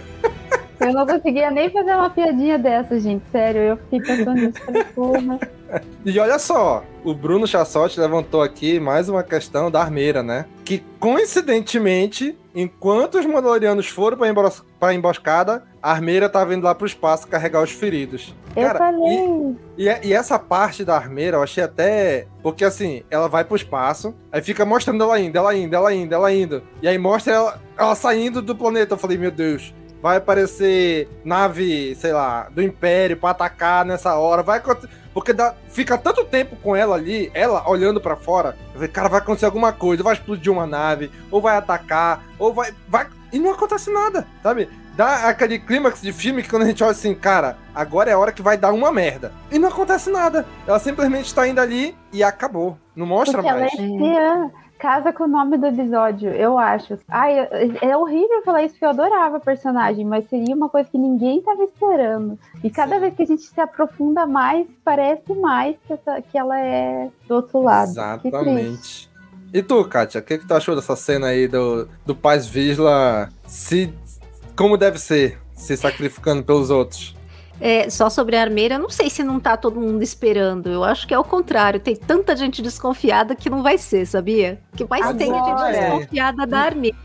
Eu 0.79 0.93
não 0.93 1.05
conseguia 1.05 1.51
nem 1.51 1.69
fazer 1.69 1.93
uma 1.93 2.09
piadinha 2.09 2.57
dessa, 2.57 2.99
gente. 2.99 3.23
Sério, 3.31 3.61
eu 3.61 3.77
fiquei 3.77 4.01
pensando 4.01 4.41
nisso. 4.41 4.59
Falei, 4.65 4.83
porra. 4.95 5.39
E 6.05 6.19
olha 6.19 6.39
só, 6.39 6.83
o 7.03 7.13
Bruno 7.13 7.45
Chassotti 7.45 7.99
levantou 7.99 8.41
aqui 8.41 8.79
mais 8.79 9.07
uma 9.07 9.21
questão 9.23 9.69
da 9.69 9.79
armeira, 9.81 10.23
né? 10.23 10.45
Que 10.65 10.83
coincidentemente, 10.99 12.37
enquanto 12.55 13.19
os 13.19 13.25
Mandalorianos 13.25 13.87
foram 13.87 14.17
pra, 14.17 14.27
embos 14.27 14.63
pra 14.79 14.93
emboscada, 14.93 15.63
a 15.81 15.91
armeira 15.91 16.27
tava 16.29 16.53
indo 16.53 16.63
lá 16.65 16.73
pro 16.75 16.85
espaço 16.87 17.27
carregar 17.27 17.61
os 17.63 17.71
feridos. 17.71 18.33
Eu 18.55 18.67
falei. 18.77 19.55
E, 19.77 19.87
e- 19.87 20.07
e 20.07 20.13
essa 20.13 20.37
parte 20.37 20.83
da 20.83 20.95
armeira 20.95 21.37
eu 21.37 21.43
achei 21.43 21.63
até. 21.63 22.27
Porque 22.43 22.65
assim, 22.65 23.03
ela 23.09 23.27
vai 23.29 23.43
pro 23.43 23.55
espaço, 23.55 24.13
aí 24.31 24.41
fica 24.41 24.65
mostrando 24.65 25.03
ela 25.03 25.19
indo, 25.19 25.37
ela 25.37 25.55
indo, 25.55 25.75
ela 25.75 25.93
indo, 25.93 26.13
ela 26.13 26.33
indo. 26.33 26.61
E 26.81 26.87
aí 26.87 26.97
mostra 26.97 27.33
ela, 27.33 27.61
ela 27.77 27.95
saindo 27.95 28.41
do 28.41 28.55
planeta. 28.55 28.93
Eu 28.95 28.97
falei, 28.97 29.17
meu 29.17 29.31
Deus, 29.31 29.73
vai 30.01 30.17
aparecer 30.17 31.07
nave, 31.23 31.95
sei 31.95 32.11
lá, 32.13 32.49
do 32.49 32.61
Império 32.61 33.17
pra 33.17 33.29
atacar 33.31 33.85
nessa 33.85 34.15
hora. 34.15 34.41
Vai 34.43 34.61
Porque 35.13 35.33
dá- 35.33 35.53
fica 35.69 35.97
tanto 35.97 36.23
tempo 36.25 36.55
com 36.57 36.75
ela 36.75 36.95
ali, 36.95 37.29
ela 37.33 37.69
olhando 37.69 37.99
pra 38.01 38.15
fora. 38.15 38.55
Cara, 38.93 39.09
vai 39.09 39.19
acontecer 39.19 39.45
alguma 39.45 39.71
coisa, 39.73 40.03
vai 40.03 40.13
explodir 40.13 40.51
uma 40.51 40.65
nave, 40.65 41.11
ou 41.29 41.41
vai 41.41 41.57
atacar, 41.57 42.23
ou 42.39 42.53
vai. 42.53 42.73
vai... 42.87 43.07
E 43.31 43.39
não 43.39 43.51
acontece 43.51 43.91
nada, 43.91 44.27
sabe? 44.43 44.67
Dá 44.95 45.29
aquele 45.29 45.57
clímax 45.57 46.01
de 46.01 46.11
filme 46.11 46.43
que 46.43 46.49
quando 46.49 46.63
a 46.63 46.65
gente 46.65 46.83
olha 46.83 46.91
assim, 46.91 47.15
cara, 47.15 47.57
agora 47.73 48.09
é 48.09 48.13
a 48.13 48.19
hora 48.19 48.31
que 48.33 48.41
vai 48.41 48.57
dar 48.57 48.73
uma 48.73 48.91
merda. 48.91 49.31
E 49.49 49.57
não 49.57 49.69
acontece 49.69 50.09
nada. 50.09 50.45
Ela 50.67 50.79
simplesmente 50.79 51.33
tá 51.33 51.47
indo 51.47 51.61
ali 51.61 51.95
e 52.11 52.21
acabou. 52.21 52.77
Não 52.93 53.05
mostra 53.05 53.37
Porque 53.41 53.49
ela 53.49 53.59
é 53.59 53.61
mais. 53.61 53.73
espiã. 53.73 54.51
Casa 54.81 55.13
com 55.13 55.25
o 55.25 55.27
nome 55.27 55.57
do 55.59 55.67
episódio, 55.67 56.29
eu 56.31 56.57
acho. 56.57 56.97
Ai, 57.07 57.39
é 57.39 57.71
é 57.81 57.95
horrível 57.97 58.41
falar 58.43 58.63
isso, 58.63 58.73
porque 58.73 58.85
eu 58.85 58.89
adorava 58.89 59.37
a 59.37 59.39
personagem, 59.39 60.03
mas 60.03 60.27
seria 60.27 60.55
uma 60.55 60.67
coisa 60.69 60.89
que 60.89 60.97
ninguém 60.97 61.39
tava 61.41 61.63
esperando. 61.63 62.39
E 62.63 62.69
cada 62.69 62.99
vez 62.99 63.13
que 63.13 63.21
a 63.21 63.25
gente 63.27 63.43
se 63.43 63.61
aprofunda 63.61 64.25
mais, 64.25 64.65
parece 64.83 65.33
mais 65.35 65.75
que, 65.85 65.93
essa- 65.93 66.21
que 66.23 66.35
ela 66.35 66.59
é 66.59 67.09
do 67.27 67.35
outro 67.35 67.61
lado. 67.61 67.91
Exatamente. 67.91 69.07
E 69.53 69.61
tu, 69.61 69.83
Kátia, 69.85 70.19
o 70.19 70.23
que, 70.23 70.39
que 70.39 70.47
tu 70.47 70.53
achou 70.55 70.75
dessa 70.75 70.95
cena 70.95 71.27
aí 71.27 71.47
do, 71.47 71.87
do 72.05 72.15
Paz 72.15 72.47
Visla 72.47 73.29
se. 73.45 73.93
Como 74.55 74.77
deve 74.77 74.97
ser? 74.97 75.37
Se 75.53 75.77
sacrificando 75.77 76.41
pelos 76.41 76.71
outros. 76.71 77.15
É, 77.61 77.89
só 77.91 78.09
sobre 78.09 78.35
a 78.35 78.41
armeira, 78.41 78.75
eu 78.75 78.79
não 78.79 78.89
sei 78.89 79.07
se 79.09 79.23
não 79.23 79.39
tá 79.39 79.55
todo 79.55 79.79
mundo 79.79 80.01
esperando. 80.01 80.67
Eu 80.67 80.83
acho 80.83 81.07
que 81.07 81.13
é 81.13 81.19
o 81.19 81.23
contrário. 81.23 81.79
Tem 81.79 81.95
tanta 81.95 82.35
gente 82.35 82.59
desconfiada 82.61 83.35
que 83.35 83.51
não 83.51 83.61
vai 83.61 83.77
ser, 83.77 84.05
sabia? 84.07 84.59
Que 84.75 84.83
mais 84.89 85.05
tem 85.15 85.27
gente 85.27 85.37
Agora. 85.49 85.71
desconfiada 85.71 86.47
da 86.47 86.59
armeira. 86.59 86.97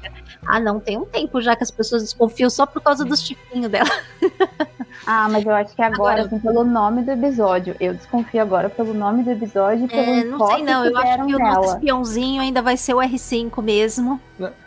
Ah, 0.47 0.59
não, 0.59 0.81
tem 0.81 0.97
um 0.97 1.05
tempo 1.05 1.41
já 1.43 1.55
que 1.55 1.63
as 1.63 1.71
pessoas 1.71 2.03
desconfiam 2.03 2.49
só 2.49 2.65
por 2.65 2.81
causa 2.81 3.05
dos 3.05 3.21
chifrinhos 3.21 3.71
dela. 3.71 3.91
Ah, 5.09 5.29
mas 5.29 5.45
eu 5.47 5.55
acho 5.55 5.73
que 5.77 5.83
agora, 5.83 6.23
Agora- 6.23 6.23
assim, 6.23 6.39
pelo 6.41 6.65
nome 6.65 7.03
do 7.03 7.13
episódio. 7.13 7.77
Eu 7.79 7.95
desconfio 7.95 8.43
agora 8.43 8.69
pelo 8.69 8.93
nome 8.93 9.23
do 9.23 9.31
episódio 9.31 9.85
e 9.85 9.89
pelo 9.89 10.03
É, 10.03 10.25
não 10.25 10.47
sei 10.49 10.65
não, 10.65 10.85
eu 10.85 10.97
acho 10.97 11.27
que 11.27 11.35
o 11.37 11.39
nosso 11.39 11.75
espiãozinho 11.75 12.43
ainda 12.43 12.61
vai 12.61 12.77
ser 12.77 12.95
o 12.95 12.99
R5 12.99 13.63
mesmo. 13.63 14.21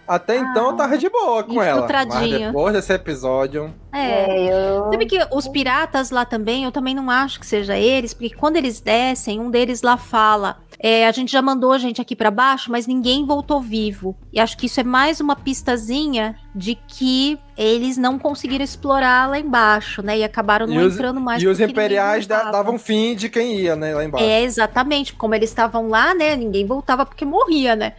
Até 0.07 0.37
então 0.37 0.71
eu 0.71 0.75
tava 0.75 0.97
de 0.97 1.07
boa 1.09 1.43
com 1.43 1.61
ela. 1.61 1.87
Mas 1.87 2.29
depois 2.31 2.73
desse 2.73 2.91
episódio. 2.93 3.73
É. 3.91 4.51
eu... 4.51 4.91
Sabe 4.91 5.05
que 5.05 5.19
os 5.31 5.47
piratas 5.47 6.09
lá 6.09 6.25
também, 6.25 6.63
eu 6.63 6.71
também 6.71 6.95
não 6.95 7.09
acho 7.09 7.39
que 7.39 7.45
seja 7.45 7.77
eles, 7.77 8.13
porque 8.13 8.35
quando 8.35 8.55
eles 8.55 8.79
descem, 8.79 9.39
um 9.39 9.51
deles 9.51 9.83
lá 9.83 9.97
fala: 9.97 10.57
é, 10.81 11.05
a 11.05 11.11
gente 11.11 11.31
já 11.31 11.41
mandou 11.41 11.73
a 11.73 11.77
gente 11.77 12.01
aqui 12.01 12.15
pra 12.15 12.31
baixo, 12.31 12.71
mas 12.71 12.87
ninguém 12.87 13.25
voltou 13.25 13.61
vivo. 13.61 14.15
E 14.33 14.39
acho 14.39 14.57
que 14.57 14.65
isso 14.65 14.79
é 14.79 14.83
mais 14.83 15.19
uma 15.19 15.35
pistazinha 15.35 16.35
de 16.55 16.75
que 16.87 17.37
eles 17.57 17.97
não 17.97 18.17
conseguiram 18.17 18.63
explorar 18.63 19.29
lá 19.29 19.37
embaixo, 19.37 20.01
né? 20.01 20.17
E 20.17 20.23
acabaram 20.23 20.65
não 20.65 20.75
e 20.75 20.85
os, 20.85 20.95
entrando 20.95 21.19
mais 21.19 21.43
e 21.43 21.47
os 21.47 21.59
imperiais 21.59 22.25
davam 22.25 22.79
fim 22.79 23.15
de 23.15 23.29
quem 23.29 23.59
ia, 23.59 23.75
né? 23.75 23.93
Lá 23.93 24.05
embaixo. 24.05 24.25
É, 24.25 24.41
exatamente. 24.41 25.13
Como 25.13 25.35
eles 25.35 25.49
estavam 25.49 25.89
lá, 25.89 26.15
né? 26.15 26.35
Ninguém 26.35 26.65
voltava 26.65 27.05
porque 27.05 27.25
morria, 27.25 27.75
né? 27.75 27.93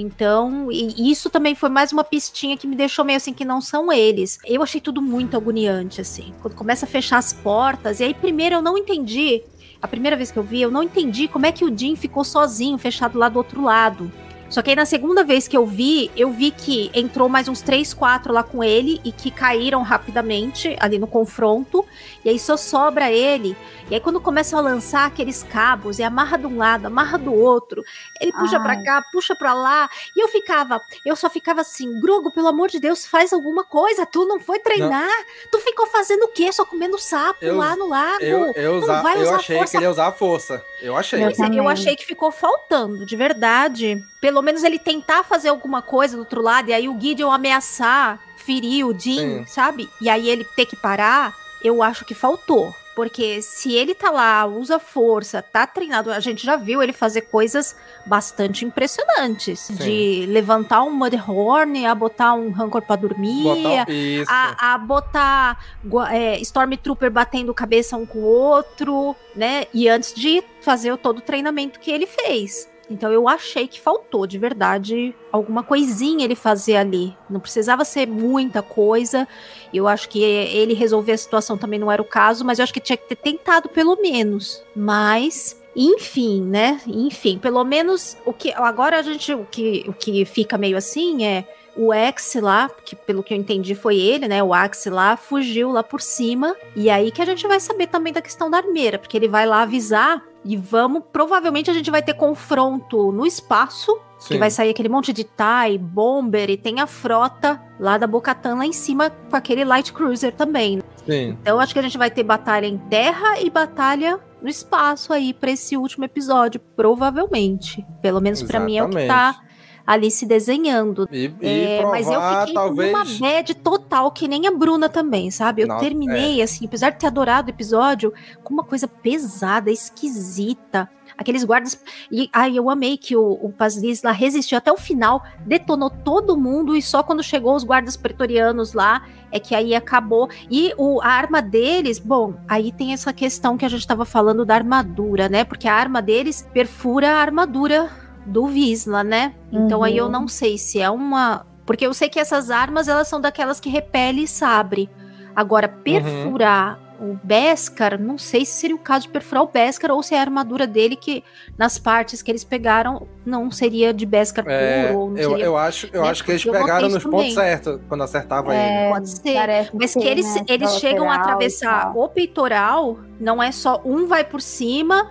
Então, 0.00 0.68
isso 0.70 1.28
também 1.28 1.56
foi 1.56 1.68
mais 1.68 1.92
uma 1.92 2.04
pistinha 2.04 2.56
que 2.56 2.68
me 2.68 2.76
deixou 2.76 3.04
meio 3.04 3.16
assim 3.16 3.34
que 3.34 3.44
não 3.44 3.60
são 3.60 3.92
eles. 3.92 4.38
Eu 4.46 4.62
achei 4.62 4.80
tudo 4.80 5.02
muito 5.02 5.36
agoniante, 5.36 6.00
assim. 6.00 6.32
Quando 6.40 6.54
começa 6.54 6.86
a 6.86 6.88
fechar 6.88 7.18
as 7.18 7.32
portas, 7.32 7.98
e 7.98 8.04
aí 8.04 8.14
primeiro 8.14 8.54
eu 8.54 8.62
não 8.62 8.78
entendi. 8.78 9.42
A 9.82 9.88
primeira 9.88 10.16
vez 10.16 10.30
que 10.30 10.38
eu 10.38 10.42
vi, 10.44 10.62
eu 10.62 10.70
não 10.70 10.84
entendi 10.84 11.26
como 11.26 11.46
é 11.46 11.52
que 11.52 11.64
o 11.64 11.76
Jim 11.76 11.96
ficou 11.96 12.22
sozinho, 12.22 12.78
fechado 12.78 13.18
lá 13.18 13.28
do 13.28 13.38
outro 13.38 13.60
lado. 13.60 14.08
Só 14.50 14.62
que 14.62 14.70
aí 14.70 14.76
na 14.76 14.86
segunda 14.86 15.22
vez 15.22 15.46
que 15.46 15.56
eu 15.56 15.66
vi, 15.66 16.10
eu 16.16 16.30
vi 16.30 16.50
que 16.50 16.90
entrou 16.94 17.28
mais 17.28 17.48
uns 17.48 17.60
três, 17.60 17.92
quatro 17.92 18.32
lá 18.32 18.42
com 18.42 18.64
ele 18.64 18.98
e 19.04 19.12
que 19.12 19.30
caíram 19.30 19.82
rapidamente 19.82 20.74
ali 20.80 20.98
no 20.98 21.06
confronto. 21.06 21.84
E 22.24 22.30
aí 22.30 22.38
só 22.38 22.56
sobra 22.56 23.10
ele. 23.12 23.54
E 23.90 23.94
aí 23.94 24.00
quando 24.00 24.20
começam 24.20 24.58
a 24.58 24.62
lançar 24.62 25.06
aqueles 25.06 25.42
cabos 25.42 25.98
e 25.98 26.02
amarra 26.02 26.38
de 26.38 26.46
um 26.46 26.56
lado, 26.56 26.86
amarra 26.86 27.18
do 27.18 27.32
outro, 27.34 27.82
ele 28.20 28.32
puxa 28.32 28.56
Ai. 28.56 28.62
pra 28.62 28.82
cá, 28.82 29.04
puxa 29.12 29.34
pra 29.36 29.52
lá. 29.52 29.88
E 30.16 30.20
eu 30.22 30.28
ficava, 30.28 30.80
eu 31.04 31.14
só 31.14 31.28
ficava 31.28 31.60
assim, 31.60 32.00
Grogo, 32.00 32.30
pelo 32.30 32.48
amor 32.48 32.68
de 32.70 32.80
Deus, 32.80 33.06
faz 33.06 33.32
alguma 33.34 33.64
coisa. 33.64 34.06
Tu 34.06 34.24
não 34.24 34.40
foi 34.40 34.58
treinar? 34.60 35.08
Tu 35.52 35.58
ficou 35.58 35.86
fazendo 35.88 36.22
o 36.24 36.28
quê? 36.28 36.50
Só 36.52 36.64
comendo 36.64 36.98
sapo 36.98 37.44
Eu- 37.44 37.56
lá 37.58 37.76
no 37.76 37.88
lago? 37.88 38.22
Eu, 38.22 38.52
eu, 38.56 38.72
Não 38.72 38.78
usa- 38.80 39.02
eu 39.16 39.34
achei 39.34 39.56
força 39.58 39.70
que 39.72 39.76
ele 39.76 39.84
ia 39.84 39.90
usar 39.90 40.06
a 40.08 40.12
força. 40.12 40.64
Eu 40.80 40.96
achei. 40.96 41.22
É, 41.22 41.32
eu 41.54 41.68
achei 41.68 41.96
que 41.96 42.06
ficou 42.06 42.30
faltando, 42.30 43.04
de 43.04 43.16
verdade. 43.16 44.02
Pelo 44.20 44.42
menos 44.42 44.62
ele 44.62 44.78
tentar 44.78 45.24
fazer 45.24 45.48
alguma 45.48 45.82
coisa 45.82 46.16
do 46.16 46.20
outro 46.20 46.40
lado, 46.40 46.70
e 46.70 46.72
aí 46.72 46.88
o 46.88 46.98
Gideon 46.98 47.30
ameaçar, 47.30 48.20
ferir 48.36 48.86
o 48.86 48.98
Jim, 48.98 49.18
Sim. 49.18 49.46
sabe? 49.46 49.88
E 50.00 50.08
aí 50.08 50.28
ele 50.28 50.44
ter 50.44 50.66
que 50.66 50.76
parar, 50.76 51.34
eu 51.62 51.82
acho 51.82 52.04
que 52.04 52.14
faltou. 52.14 52.74
Porque 52.98 53.40
se 53.42 53.74
ele 53.74 53.94
tá 53.94 54.10
lá, 54.10 54.44
usa 54.44 54.80
força, 54.80 55.40
tá 55.40 55.64
treinado, 55.68 56.10
a 56.10 56.18
gente 56.18 56.44
já 56.44 56.56
viu 56.56 56.82
ele 56.82 56.92
fazer 56.92 57.20
coisas 57.20 57.76
bastante 58.04 58.64
impressionantes. 58.64 59.68
De 59.84 60.26
levantar 60.26 60.82
um 60.82 60.90
Mudhorn, 60.90 61.86
a 61.86 61.94
botar 61.94 62.34
um 62.34 62.50
Rancor 62.50 62.82
pra 62.82 62.96
dormir, 62.96 63.44
Botar- 63.44 63.86
a, 64.28 64.74
a 64.74 64.78
botar 64.78 65.64
é, 66.10 66.40
Stormtrooper 66.40 67.08
batendo 67.08 67.54
cabeça 67.54 67.96
um 67.96 68.04
com 68.04 68.18
o 68.18 68.24
outro, 68.24 69.14
né? 69.36 69.66
E 69.72 69.88
antes 69.88 70.12
de 70.12 70.42
fazer 70.60 70.96
todo 70.98 71.18
o 71.18 71.22
treinamento 71.22 71.78
que 71.78 71.92
ele 71.92 72.04
fez. 72.06 72.68
Então 72.90 73.10
eu 73.10 73.28
achei 73.28 73.66
que 73.68 73.80
faltou, 73.80 74.26
de 74.26 74.38
verdade, 74.38 75.14
alguma 75.30 75.62
coisinha 75.62 76.24
ele 76.24 76.34
fazer 76.34 76.76
ali. 76.76 77.16
Não 77.28 77.40
precisava 77.40 77.84
ser 77.84 78.06
muita 78.06 78.62
coisa. 78.62 79.28
Eu 79.72 79.86
acho 79.86 80.08
que 80.08 80.22
ele 80.22 80.74
resolver 80.74 81.12
a 81.12 81.18
situação 81.18 81.58
também 81.58 81.78
não 81.78 81.92
era 81.92 82.00
o 82.00 82.04
caso, 82.04 82.44
mas 82.44 82.58
eu 82.58 82.62
acho 82.62 82.72
que 82.72 82.80
tinha 82.80 82.96
que 82.96 83.08
ter 83.08 83.16
tentado 83.16 83.68
pelo 83.68 83.96
menos. 83.96 84.62
Mas 84.74 85.60
enfim, 85.76 86.42
né? 86.42 86.80
Enfim, 86.86 87.38
pelo 87.38 87.62
menos 87.62 88.16
o 88.24 88.32
que 88.32 88.52
agora 88.52 88.98
a 88.98 89.02
gente 89.02 89.32
o 89.32 89.44
que, 89.44 89.84
o 89.86 89.92
que 89.92 90.24
fica 90.24 90.58
meio 90.58 90.76
assim 90.76 91.24
é 91.24 91.44
o 91.78 91.92
X 91.92 92.34
lá, 92.42 92.68
que 92.84 92.96
pelo 92.96 93.22
que 93.22 93.32
eu 93.32 93.38
entendi 93.38 93.76
foi 93.76 93.96
ele, 93.96 94.26
né? 94.26 94.42
O 94.42 94.52
Axe 94.52 94.90
lá 94.90 95.16
fugiu 95.16 95.70
lá 95.70 95.84
por 95.84 96.00
cima. 96.00 96.56
E 96.74 96.90
aí 96.90 97.12
que 97.12 97.22
a 97.22 97.24
gente 97.24 97.46
vai 97.46 97.60
saber 97.60 97.86
também 97.86 98.12
da 98.12 98.20
questão 98.20 98.50
da 98.50 98.58
armeira, 98.58 98.98
porque 98.98 99.16
ele 99.16 99.28
vai 99.28 99.46
lá 99.46 99.62
avisar 99.62 100.20
e 100.44 100.56
vamos. 100.56 101.02
Provavelmente 101.12 101.70
a 101.70 101.74
gente 101.74 101.90
vai 101.90 102.02
ter 102.02 102.14
confronto 102.14 103.12
no 103.12 103.26
espaço. 103.26 103.98
Sim. 104.18 104.34
Que 104.34 104.38
vai 104.38 104.50
sair 104.50 104.70
aquele 104.70 104.88
monte 104.88 105.12
de 105.12 105.22
TIE, 105.22 105.78
Bomber 105.78 106.50
e 106.50 106.56
tem 106.56 106.80
a 106.80 106.88
frota 106.88 107.62
lá 107.78 107.96
da 107.96 108.06
Bocatan 108.06 108.56
lá 108.56 108.66
em 108.66 108.72
cima 108.72 109.10
com 109.10 109.36
aquele 109.36 109.64
Light 109.64 109.92
Cruiser 109.92 110.34
também. 110.34 110.82
Sim. 111.06 111.38
Então 111.40 111.60
acho 111.60 111.72
que 111.72 111.78
a 111.78 111.82
gente 111.82 111.96
vai 111.96 112.10
ter 112.10 112.24
batalha 112.24 112.66
em 112.66 112.78
terra 112.78 113.40
e 113.40 113.48
batalha 113.48 114.18
no 114.42 114.48
espaço 114.48 115.12
aí 115.12 115.32
para 115.32 115.52
esse 115.52 115.76
último 115.76 116.04
episódio, 116.04 116.60
provavelmente. 116.74 117.86
Pelo 118.02 118.20
menos 118.20 118.42
para 118.42 118.58
mim 118.58 118.78
é 118.78 118.84
o 118.84 118.90
que 118.90 119.06
tá 119.06 119.40
ali 119.88 120.10
se 120.10 120.26
desenhando. 120.26 121.08
E, 121.10 121.32
e 121.40 121.48
é, 121.48 121.78
provar, 121.78 121.92
mas 121.92 122.06
eu 122.06 122.20
fiquei 122.20 122.54
talvez... 122.54 122.92
com 122.92 122.98
uma 122.98 123.04
bad 123.18 123.54
total, 123.54 124.10
que 124.10 124.28
nem 124.28 124.46
a 124.46 124.50
Bruna 124.50 124.86
também, 124.86 125.30
sabe? 125.30 125.62
Eu 125.62 125.68
Nossa, 125.68 125.80
terminei, 125.80 126.42
é. 126.42 126.44
assim, 126.44 126.66
apesar 126.66 126.90
de 126.90 126.98
ter 126.98 127.06
adorado 127.06 127.46
o 127.46 127.50
episódio, 127.50 128.12
com 128.44 128.52
uma 128.52 128.64
coisa 128.64 128.86
pesada, 128.86 129.70
esquisita. 129.70 130.90
Aqueles 131.16 131.42
guardas. 131.42 131.82
E 132.12 132.28
ai, 132.32 132.56
eu 132.56 132.68
amei 132.68 132.98
que 132.98 133.16
o, 133.16 133.32
o 133.42 133.50
Pazliz 133.50 134.02
lá 134.02 134.12
resistiu 134.12 134.58
até 134.58 134.70
o 134.70 134.76
final, 134.76 135.24
detonou 135.46 135.88
todo 135.90 136.36
mundo, 136.36 136.76
e 136.76 136.82
só 136.82 137.02
quando 137.02 137.22
chegou 137.22 137.56
os 137.56 137.64
guardas 137.64 137.96
pretorianos 137.96 138.74
lá 138.74 139.04
é 139.32 139.40
que 139.40 139.54
aí 139.54 139.74
acabou. 139.74 140.28
E 140.50 140.72
o, 140.76 141.00
a 141.00 141.08
arma 141.08 141.40
deles, 141.40 141.98
bom, 141.98 142.34
aí 142.46 142.70
tem 142.70 142.92
essa 142.92 143.12
questão 143.12 143.56
que 143.56 143.64
a 143.64 143.68
gente 143.68 143.80
estava 143.80 144.04
falando 144.04 144.44
da 144.44 144.54
armadura, 144.54 145.30
né? 145.30 145.44
Porque 145.44 145.66
a 145.66 145.74
arma 145.74 146.02
deles 146.02 146.46
perfura 146.52 147.14
a 147.14 147.20
armadura 147.20 148.07
do 148.28 148.46
Visla, 148.46 149.02
né? 149.02 149.34
Então 149.52 149.78
Uhum. 149.78 149.84
aí 149.84 149.96
eu 149.96 150.08
não 150.08 150.28
sei 150.28 150.58
se 150.58 150.80
é 150.80 150.90
uma. 150.90 151.46
Porque 151.66 151.86
eu 151.86 151.92
sei 151.94 152.08
que 152.08 152.18
essas 152.18 152.50
armas 152.50 152.88
elas 152.88 153.08
são 153.08 153.20
daquelas 153.20 153.60
que 153.60 153.68
repele 153.68 154.26
sabre. 154.26 154.88
Agora, 155.34 155.68
perfurar 155.68 156.78
o 157.00 157.16
Beskar, 157.22 158.00
não 158.00 158.18
sei 158.18 158.44
se 158.44 158.52
seria 158.60 158.74
o 158.74 158.78
caso 158.78 159.06
de 159.06 159.12
perfurar 159.12 159.44
o 159.44 159.46
Beskar 159.46 159.92
ou 159.92 160.02
se 160.02 160.16
é 160.16 160.18
a 160.18 160.20
armadura 160.22 160.66
dele 160.66 160.96
que 160.96 161.22
nas 161.56 161.78
partes 161.78 162.22
que 162.22 162.30
eles 162.30 162.42
pegaram 162.42 163.06
não 163.24 163.52
seria 163.52 163.94
de 163.94 164.04
Beskar 164.04 164.44
É, 164.48 164.88
puro. 164.88 164.98
Ou 164.98 165.10
não 165.10 165.16
eu, 165.16 165.30
seria, 165.30 165.44
eu 165.44 165.56
acho, 165.56 165.88
eu 165.92 166.02
né? 166.02 166.08
acho 166.08 166.24
que 166.24 166.32
eles 166.32 166.44
pegaram 166.44 166.88
nos 166.88 167.04
pontos 167.04 167.34
certos 167.34 167.78
quando 167.86 168.02
acertava 168.02 168.52
É, 168.52 168.82
ele. 168.82 168.92
Pode 168.92 169.10
ser. 169.10 169.34
parece 169.34 169.70
Mas 169.74 169.94
que 169.94 170.00
ser, 170.00 170.08
eles, 170.08 170.34
né, 170.34 170.44
eles 170.48 170.70
chegam 170.80 171.08
a 171.08 171.14
e 171.14 171.18
atravessar 171.18 171.96
o 171.96 172.08
peitoral, 172.08 172.98
não 173.20 173.40
é 173.40 173.52
só 173.52 173.80
um 173.84 174.06
vai 174.08 174.24
por 174.24 174.40
cima, 174.42 175.08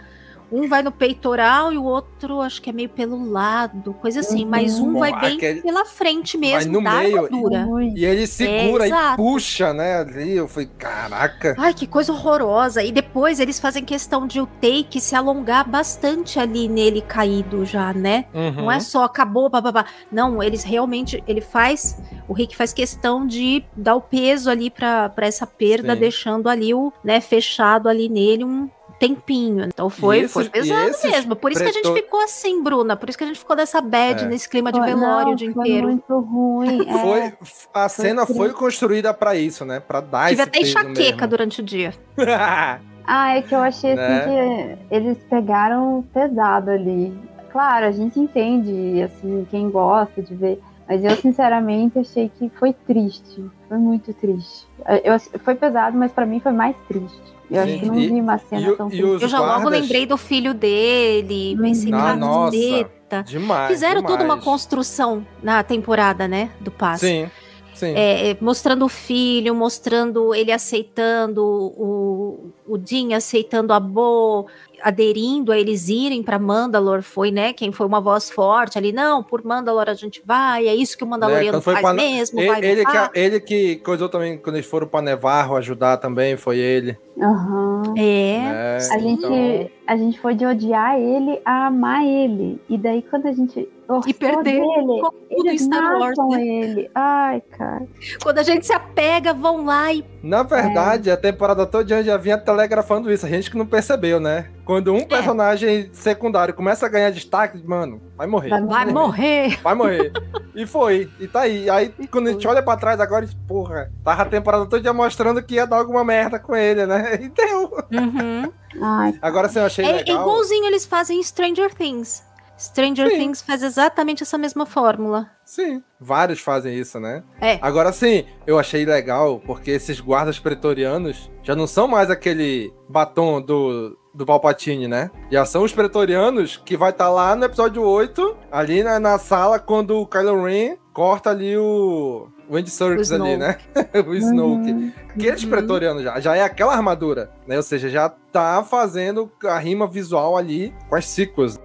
um 0.52 0.68
vai 0.68 0.82
no 0.82 0.92
peitoral 0.92 1.74
e 1.74 1.78
o 1.78 1.84
outro 1.84 2.42
acho 2.42 2.62
que 2.62 2.70
é 2.70 2.74
meio 2.74 2.90
pelo 2.90 3.30
lado, 3.30 3.94
coisa 3.96 4.22
assim, 4.22 4.44
Uhum. 4.44 4.50
mas 4.50 4.80
um 4.80 4.98
vai 4.98 5.12
bem 5.20 5.36
aquele- 5.38 5.62
pela 5.62 5.86
frente 5.86 6.38
Vai 6.38 6.50
mesmo, 6.52 6.74
no 6.74 6.84
da 6.84 6.92
meio 7.00 7.26
armadura. 7.26 7.68
E 7.96 8.06
ele 8.06 8.26
segura 8.28 8.86
É, 8.86 8.88
e 8.88 8.92
exato. 8.92 9.16
puxa, 9.18 9.74
né? 9.74 9.98
Ali 9.98 10.36
eu 10.38 10.48
falei, 10.48 10.70
caraca. 10.78 11.56
Ai, 11.58 11.74
que 11.74 11.86
coisa 11.88 12.12
horrorosa. 12.12 12.84
E 12.84 12.92
depois 12.92 13.40
eles 13.40 13.60
fazem 13.60 13.84
questão 13.84 14.26
de 14.26 14.40
o 14.40 14.46
take 14.46 15.00
se 15.02 15.16
alongar 15.16 15.68
bastante 15.70 16.40
ali 16.40 16.68
nele 16.68 17.02
caído 17.02 17.66
já, 17.66 17.94
né? 17.94 18.26
Uhum. 18.34 18.52
Não 18.64 18.72
é 18.72 18.80
só 18.80 19.04
acabou, 19.04 19.50
bababá. 19.50 19.86
Não, 20.12 20.42
eles 20.42 20.64
realmente, 20.64 21.24
ele 21.28 21.42
faz, 21.42 21.98
o 22.28 22.34
Rick 22.34 22.56
faz 22.56 22.72
questão 22.74 23.26
de 23.28 23.64
dar 23.76 23.96
o 23.96 24.02
peso 24.02 24.50
ali 24.50 24.70
pra 24.70 25.10
pra 25.10 25.28
essa 25.28 25.46
perda, 25.48 25.94
Sim. 25.94 26.00
deixando 26.00 26.48
ali 26.50 26.74
o, 26.74 26.92
né, 27.04 27.20
fechado 27.20 27.90
ali 27.90 28.08
nele 28.10 28.44
um 28.44 28.70
tempinho. 29.00 29.66
Então 29.66 29.90
foi, 29.90 30.20
esses- 30.20 30.34
foi 30.34 30.50
pesado 30.50 30.92
mesmo. 31.04 31.36
Por 31.36 31.52
isso 31.52 31.62
que 31.64 31.70
a 31.70 31.74
gente 31.74 31.94
ficou 31.94 32.22
assim, 32.24 32.62
Bruna. 32.64 32.96
Por 32.96 33.10
isso 33.10 33.18
que 33.18 33.24
a 33.24 33.28
gente 33.28 33.40
ficou 33.40 33.56
dessa 33.56 33.80
bad, 33.82 34.24
É. 34.24 34.28
nesse 34.28 34.48
clima 34.50 34.72
de 34.72 34.80
Foi- 34.80 34.88
velório 34.88 35.26
não, 35.28 35.34
o 35.34 35.36
dia 35.36 35.52
foi 35.54 35.68
inteiro. 35.68 35.88
muito 35.88 36.20
ruim. 36.20 36.82
é. 36.90 36.94
Foi, 37.02 37.34
a 37.74 37.90
cena 37.90 38.26
foi 38.26 38.36
triste. 38.36 38.54
construída 38.58 39.14
pra 39.14 39.36
isso, 39.36 39.64
né? 39.66 39.80
Pra 39.80 40.02
dar 40.02 40.30
Tive 40.30 40.42
esse 40.42 40.50
até 40.50 40.60
enxaqueca 40.62 41.16
mesmo. 41.16 41.28
durante 41.28 41.62
o 41.62 41.64
dia. 41.64 41.94
Ah, 43.10 43.38
é 43.38 43.42
que 43.42 43.56
eu 43.56 43.60
achei 43.60 43.94
assim 43.94 44.02
Né? 44.02 44.78
que 44.90 44.94
eles 44.96 45.18
pegaram 45.30 46.04
pesado 46.14 46.72
ali. 46.72 47.18
Claro, 47.54 47.86
a 47.86 47.92
gente 47.92 48.20
entende, 48.20 49.02
assim, 49.02 49.48
quem 49.50 49.70
gosta 49.70 50.22
de 50.22 50.36
ver. 50.36 50.60
Mas 50.88 51.04
eu, 51.04 51.16
sinceramente, 51.18 52.00
achei 52.00 52.30
que 52.40 52.50
foi 52.58 52.74
triste. 52.74 53.44
Foi 53.68 53.78
muito 53.78 54.14
triste. 54.14 54.66
Eu, 55.04 55.20
foi 55.40 55.56
pesado, 55.56 55.98
mas 55.98 56.12
pra 56.12 56.26
mim 56.26 56.40
foi 56.40 56.52
mais 56.54 56.76
triste. 56.88 57.20
Eu 57.50 57.62
acho 57.62 57.80
que 57.80 57.86
não 57.86 57.96
e- 58.00 58.08
vi 58.10 58.22
uma 58.22 58.38
cena 58.38 58.70
e 58.70 58.76
tão 58.76 58.90
e 58.92 59.00
Eu 59.00 59.20
já 59.28 59.40
logo 59.40 59.62
guardas- 59.64 59.82
lembrei 59.82 60.06
do 60.06 60.18
filho 60.18 60.54
dele, 60.54 61.58
pensei, 61.62 61.94
Ah, 61.94 62.16
nossa. 62.16 62.58
caceta. 62.58 63.24
Demais. 63.24 63.68
Fizeram 63.72 64.02
toda 64.02 64.24
uma 64.24 64.36
demais. 64.36 64.44
construção 64.44 65.26
na 65.42 65.64
temporada, 65.64 66.28
né, 66.28 66.50
do 66.60 66.70
Paz. 66.72 67.00
Sim, 67.00 67.30
sim. 67.74 67.94
É, 67.96 68.32
é, 68.32 68.38
mostrando 68.42 68.84
o 68.84 68.90
filho, 68.90 69.56
mostrando 69.56 70.36
ele 70.36 70.52
aceitando 70.52 71.42
o, 71.46 72.52
o 72.68 72.78
aceitando 73.16 73.72
a 73.72 73.80
Bo, 73.80 74.48
aderindo 74.82 75.52
a 75.52 75.58
eles 75.58 75.88
irem 75.90 76.22
para 76.24 76.38
Mandalor, 76.40 77.02
foi, 77.02 77.32
né, 77.32 77.54
quem 77.54 77.72
foi 77.72 77.86
uma 77.86 78.00
voz 78.02 78.30
forte 78.30 78.78
ali, 78.78 78.92
não, 78.92 79.24
por 79.24 79.44
Mandalor 79.44 79.90
a 79.90 79.94
gente 79.94 80.22
vai, 80.26 80.68
é 80.68 80.76
isso 80.76 80.98
que 80.98 81.04
o 81.04 81.08
Né, 81.08 81.12
Mandaloriano 81.12 81.62
foi 81.62 81.74
faz 81.74 81.84
pra- 81.86 81.94
mesmo, 81.94 82.40
ele, 82.40 82.48
vai 82.48 82.64
ele, 82.64 82.86
que, 82.86 83.20
ele 83.20 83.40
que 83.40 83.76
coisou 83.78 84.10
também 84.10 84.38
quando 84.38 84.56
eles 84.58 84.68
foram 84.68 84.88
pra 84.88 85.02
Nevarro 85.02 85.56
ajudar 85.58 85.98
também, 85.98 86.36
foi 86.38 86.58
ele. 86.58 86.98
Aham. 87.20 87.94
É, 87.98 88.38
né? 88.40 88.78
A 88.92 89.00
gente, 89.00 89.26
Então, 89.26 89.70
a 89.88 89.98
gente 89.98 90.20
foi 90.20 90.36
de 90.36 90.46
odiar 90.46 91.00
ele 91.00 91.40
a 91.44 91.68
amar 91.68 92.06
ele. 92.06 92.60
E 92.70 92.78
daí, 92.78 93.02
quando 93.02 93.26
a 93.28 93.32
gente 93.32 93.68
E 94.06 94.14
perder. 94.14 94.44
dele, 94.44 94.62
Como 94.64 95.12
tudo 95.12 95.46
em 95.46 95.50
eles 95.50 95.62
Star 95.62 95.98
Wars, 96.00 96.18
né? 96.30 96.42
ele. 96.46 96.92
Ai, 96.94 97.42
cara. 97.58 97.86
Quando 98.22 98.40
a 98.40 98.44
gente 98.44 98.66
se 98.66 98.74
apega, 98.74 99.34
vão 99.34 99.64
lá 99.66 99.94
e 99.94 100.04
Na 100.22 100.44
verdade, 100.44 101.10
a 101.10 101.16
temporada 101.18 101.66
toda 101.66 102.04
já 102.04 102.18
vinha 102.18 102.38
telegrafando 102.38 103.12
isso, 103.12 103.26
a 103.26 103.30
gente 103.30 103.50
que 103.50 103.58
não 103.58 103.66
percebeu, 103.66 104.20
né? 104.20 104.50
Quando 104.66 104.90
É. 104.94 105.00
um 105.00 105.06
personagem 105.06 105.90
secundário 105.94 106.54
começa 106.54 106.86
a 106.86 106.90
ganhar 106.90 107.10
destaque, 107.12 107.62
mano, 107.66 108.02
vai 108.18 108.28
morrer. 108.28 108.50
Vai 108.50 108.62
vai 108.66 108.86
morrer. 108.86 109.62
Vai 109.62 109.76
morrer. 109.76 110.12
e 110.54 110.66
foi. 110.66 111.10
E 111.20 111.28
tá 111.28 111.42
aí. 111.42 111.70
Aí 111.70 111.94
quando 112.12 112.28
a 112.28 112.32
gente 112.34 112.46
olha 112.48 112.62
pra 112.62 112.76
trás 112.76 113.00
agora, 113.00 113.26
porra, 113.48 113.90
tava 114.04 114.24
a 114.24 114.26
temporada 114.26 114.66
toda 114.66 114.92
mostrando 114.94 115.42
que 115.42 115.56
ia 115.56 115.66
dar 115.66 115.78
alguma 115.78 116.04
merda 116.04 116.38
com 116.40 116.56
ele, 116.56 116.86
né? 116.86 117.18
E 117.24 117.30
deu. 117.30 117.72
Uhum. 117.92 118.52
Ai, 118.82 119.14
Agora 119.22 119.48
sim, 119.50 119.60
eu 119.60 119.66
achei 119.66 119.86
É, 119.86 119.90
é 119.90 119.94
legal. 119.94 120.22
igualzinho 120.22 120.66
eles 120.66 120.86
fazem 120.86 121.20
em 121.20 121.24
Stranger 121.24 121.74
Things. 121.74 122.22
Stranger 122.58 123.10
Sim. 123.10 123.18
Things 123.18 123.42
faz 123.42 123.62
exatamente 123.62 124.24
essa 124.24 124.38
mesma 124.38 124.66
fórmula. 124.66 125.30
Sim, 125.46 125.84
vários 126.00 126.40
fazem 126.40 126.78
isso, 126.78 127.00
né? 127.00 127.24
É. 127.40 127.60
Agora 127.62 127.92
sim, 127.92 128.26
eu 128.46 128.58
achei 128.60 128.84
legal, 128.86 129.40
porque 129.46 129.72
esses 129.72 130.00
guardas 130.00 130.40
pretorianos 130.40 131.32
já 131.44 131.56
não 131.56 131.68
são 131.68 131.88
mais 131.88 132.10
aquele 132.10 132.74
batom 132.90 133.42
do, 133.42 133.98
do 134.14 134.26
Palpatine, 134.26 134.88
né? 134.88 135.12
Já 135.32 135.46
são 135.46 135.64
os 135.64 135.72
pretorianos 135.72 136.58
que 136.58 136.76
vai 136.76 136.90
estar 136.90 137.10
lá 137.10 137.36
no 137.36 137.46
episódio 137.46 137.84
8, 137.84 138.36
ali 138.52 138.84
na, 138.84 139.00
na 139.00 139.20
sala, 139.20 139.60
quando 139.60 140.02
o 140.02 140.08
Kylo 140.08 140.44
Ren 140.44 140.76
corta 140.98 141.30
ali 141.30 141.56
o. 141.56 142.28
O 142.50 142.56
Andy 142.56 142.72
Serkis 142.72 143.12
ali, 143.12 143.36
né? 143.36 143.58
o 144.08 144.16
Snoke. 144.16 144.72
Uhum. 144.72 144.92
Aqueles 145.10 145.44
pretorianos 145.44 146.02
já, 146.02 146.20
já 146.20 146.36
é 146.36 146.42
aquela 146.42 146.74
armadura, 146.74 147.30
né? 147.46 147.58
Ou 147.58 147.64
seja, 147.64 147.90
já 147.90 148.10
tá 148.10 148.64
fazendo 148.64 149.30
a 149.44 149.60
rima 149.60 149.86
visual 149.86 150.38
ali 150.38 150.74
com 150.90 150.96
as 150.96 151.06
sequels. 151.06 151.60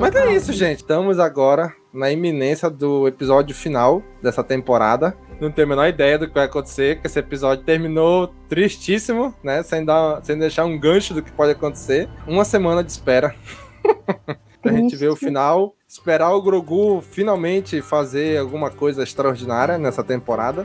Mas 0.00 0.14
é 0.14 0.32
isso, 0.32 0.50
gente. 0.54 0.78
Estamos 0.78 1.18
agora 1.18 1.74
na 1.92 2.10
iminência 2.10 2.70
do 2.70 3.06
episódio 3.06 3.54
final 3.54 4.02
dessa 4.22 4.42
temporada. 4.42 5.14
Não 5.38 5.52
tenho 5.52 5.66
a 5.66 5.68
menor 5.68 5.88
ideia 5.88 6.18
do 6.18 6.26
que 6.26 6.32
vai 6.32 6.46
acontecer, 6.46 6.98
que 6.98 7.06
esse 7.06 7.18
episódio 7.18 7.64
terminou 7.64 8.28
tristíssimo, 8.48 9.34
né? 9.44 9.62
Sem, 9.62 9.84
dar, 9.84 10.24
sem 10.24 10.38
deixar 10.38 10.64
um 10.64 10.80
gancho 10.80 11.12
do 11.12 11.22
que 11.22 11.30
pode 11.30 11.52
acontecer. 11.52 12.08
Uma 12.26 12.46
semana 12.46 12.82
de 12.82 12.90
espera. 12.90 13.34
pra 14.60 14.72
gente 14.72 14.94
ver 14.96 15.08
o 15.08 15.16
final. 15.16 15.74
Esperar 15.88 16.30
o 16.32 16.40
Grogu 16.40 17.00
finalmente 17.00 17.82
fazer 17.82 18.38
alguma 18.38 18.70
coisa 18.70 19.02
extraordinária 19.02 19.76
nessa 19.76 20.04
temporada. 20.04 20.64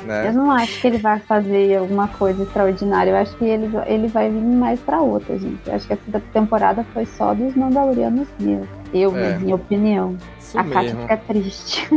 Eu 0.00 0.06
Né? 0.06 0.30
não 0.32 0.50
acho 0.50 0.80
que 0.80 0.86
ele 0.86 0.98
vai 0.98 1.18
fazer 1.20 1.76
alguma 1.78 2.06
coisa 2.08 2.42
extraordinária. 2.42 3.10
Eu 3.12 3.16
acho 3.16 3.34
que 3.36 3.44
ele, 3.46 3.70
ele 3.86 4.08
vai 4.08 4.28
vir 4.28 4.40
mais 4.40 4.78
pra 4.80 5.00
outra, 5.00 5.38
gente. 5.38 5.60
Eu 5.66 5.74
acho 5.74 5.86
que 5.86 5.94
essa 5.94 6.20
temporada 6.34 6.84
foi 6.92 7.06
só 7.06 7.32
dos 7.32 7.54
Mandalorianos 7.54 8.28
mesmo. 8.38 8.68
Eu, 8.92 9.16
É. 9.16 9.30
na 9.34 9.38
minha 9.38 9.54
opinião. 9.54 10.16
Isso 10.38 10.58
a 10.58 10.64
Kátia 10.64 10.82
mesmo. 10.82 11.00
fica 11.02 11.16
triste. 11.16 11.88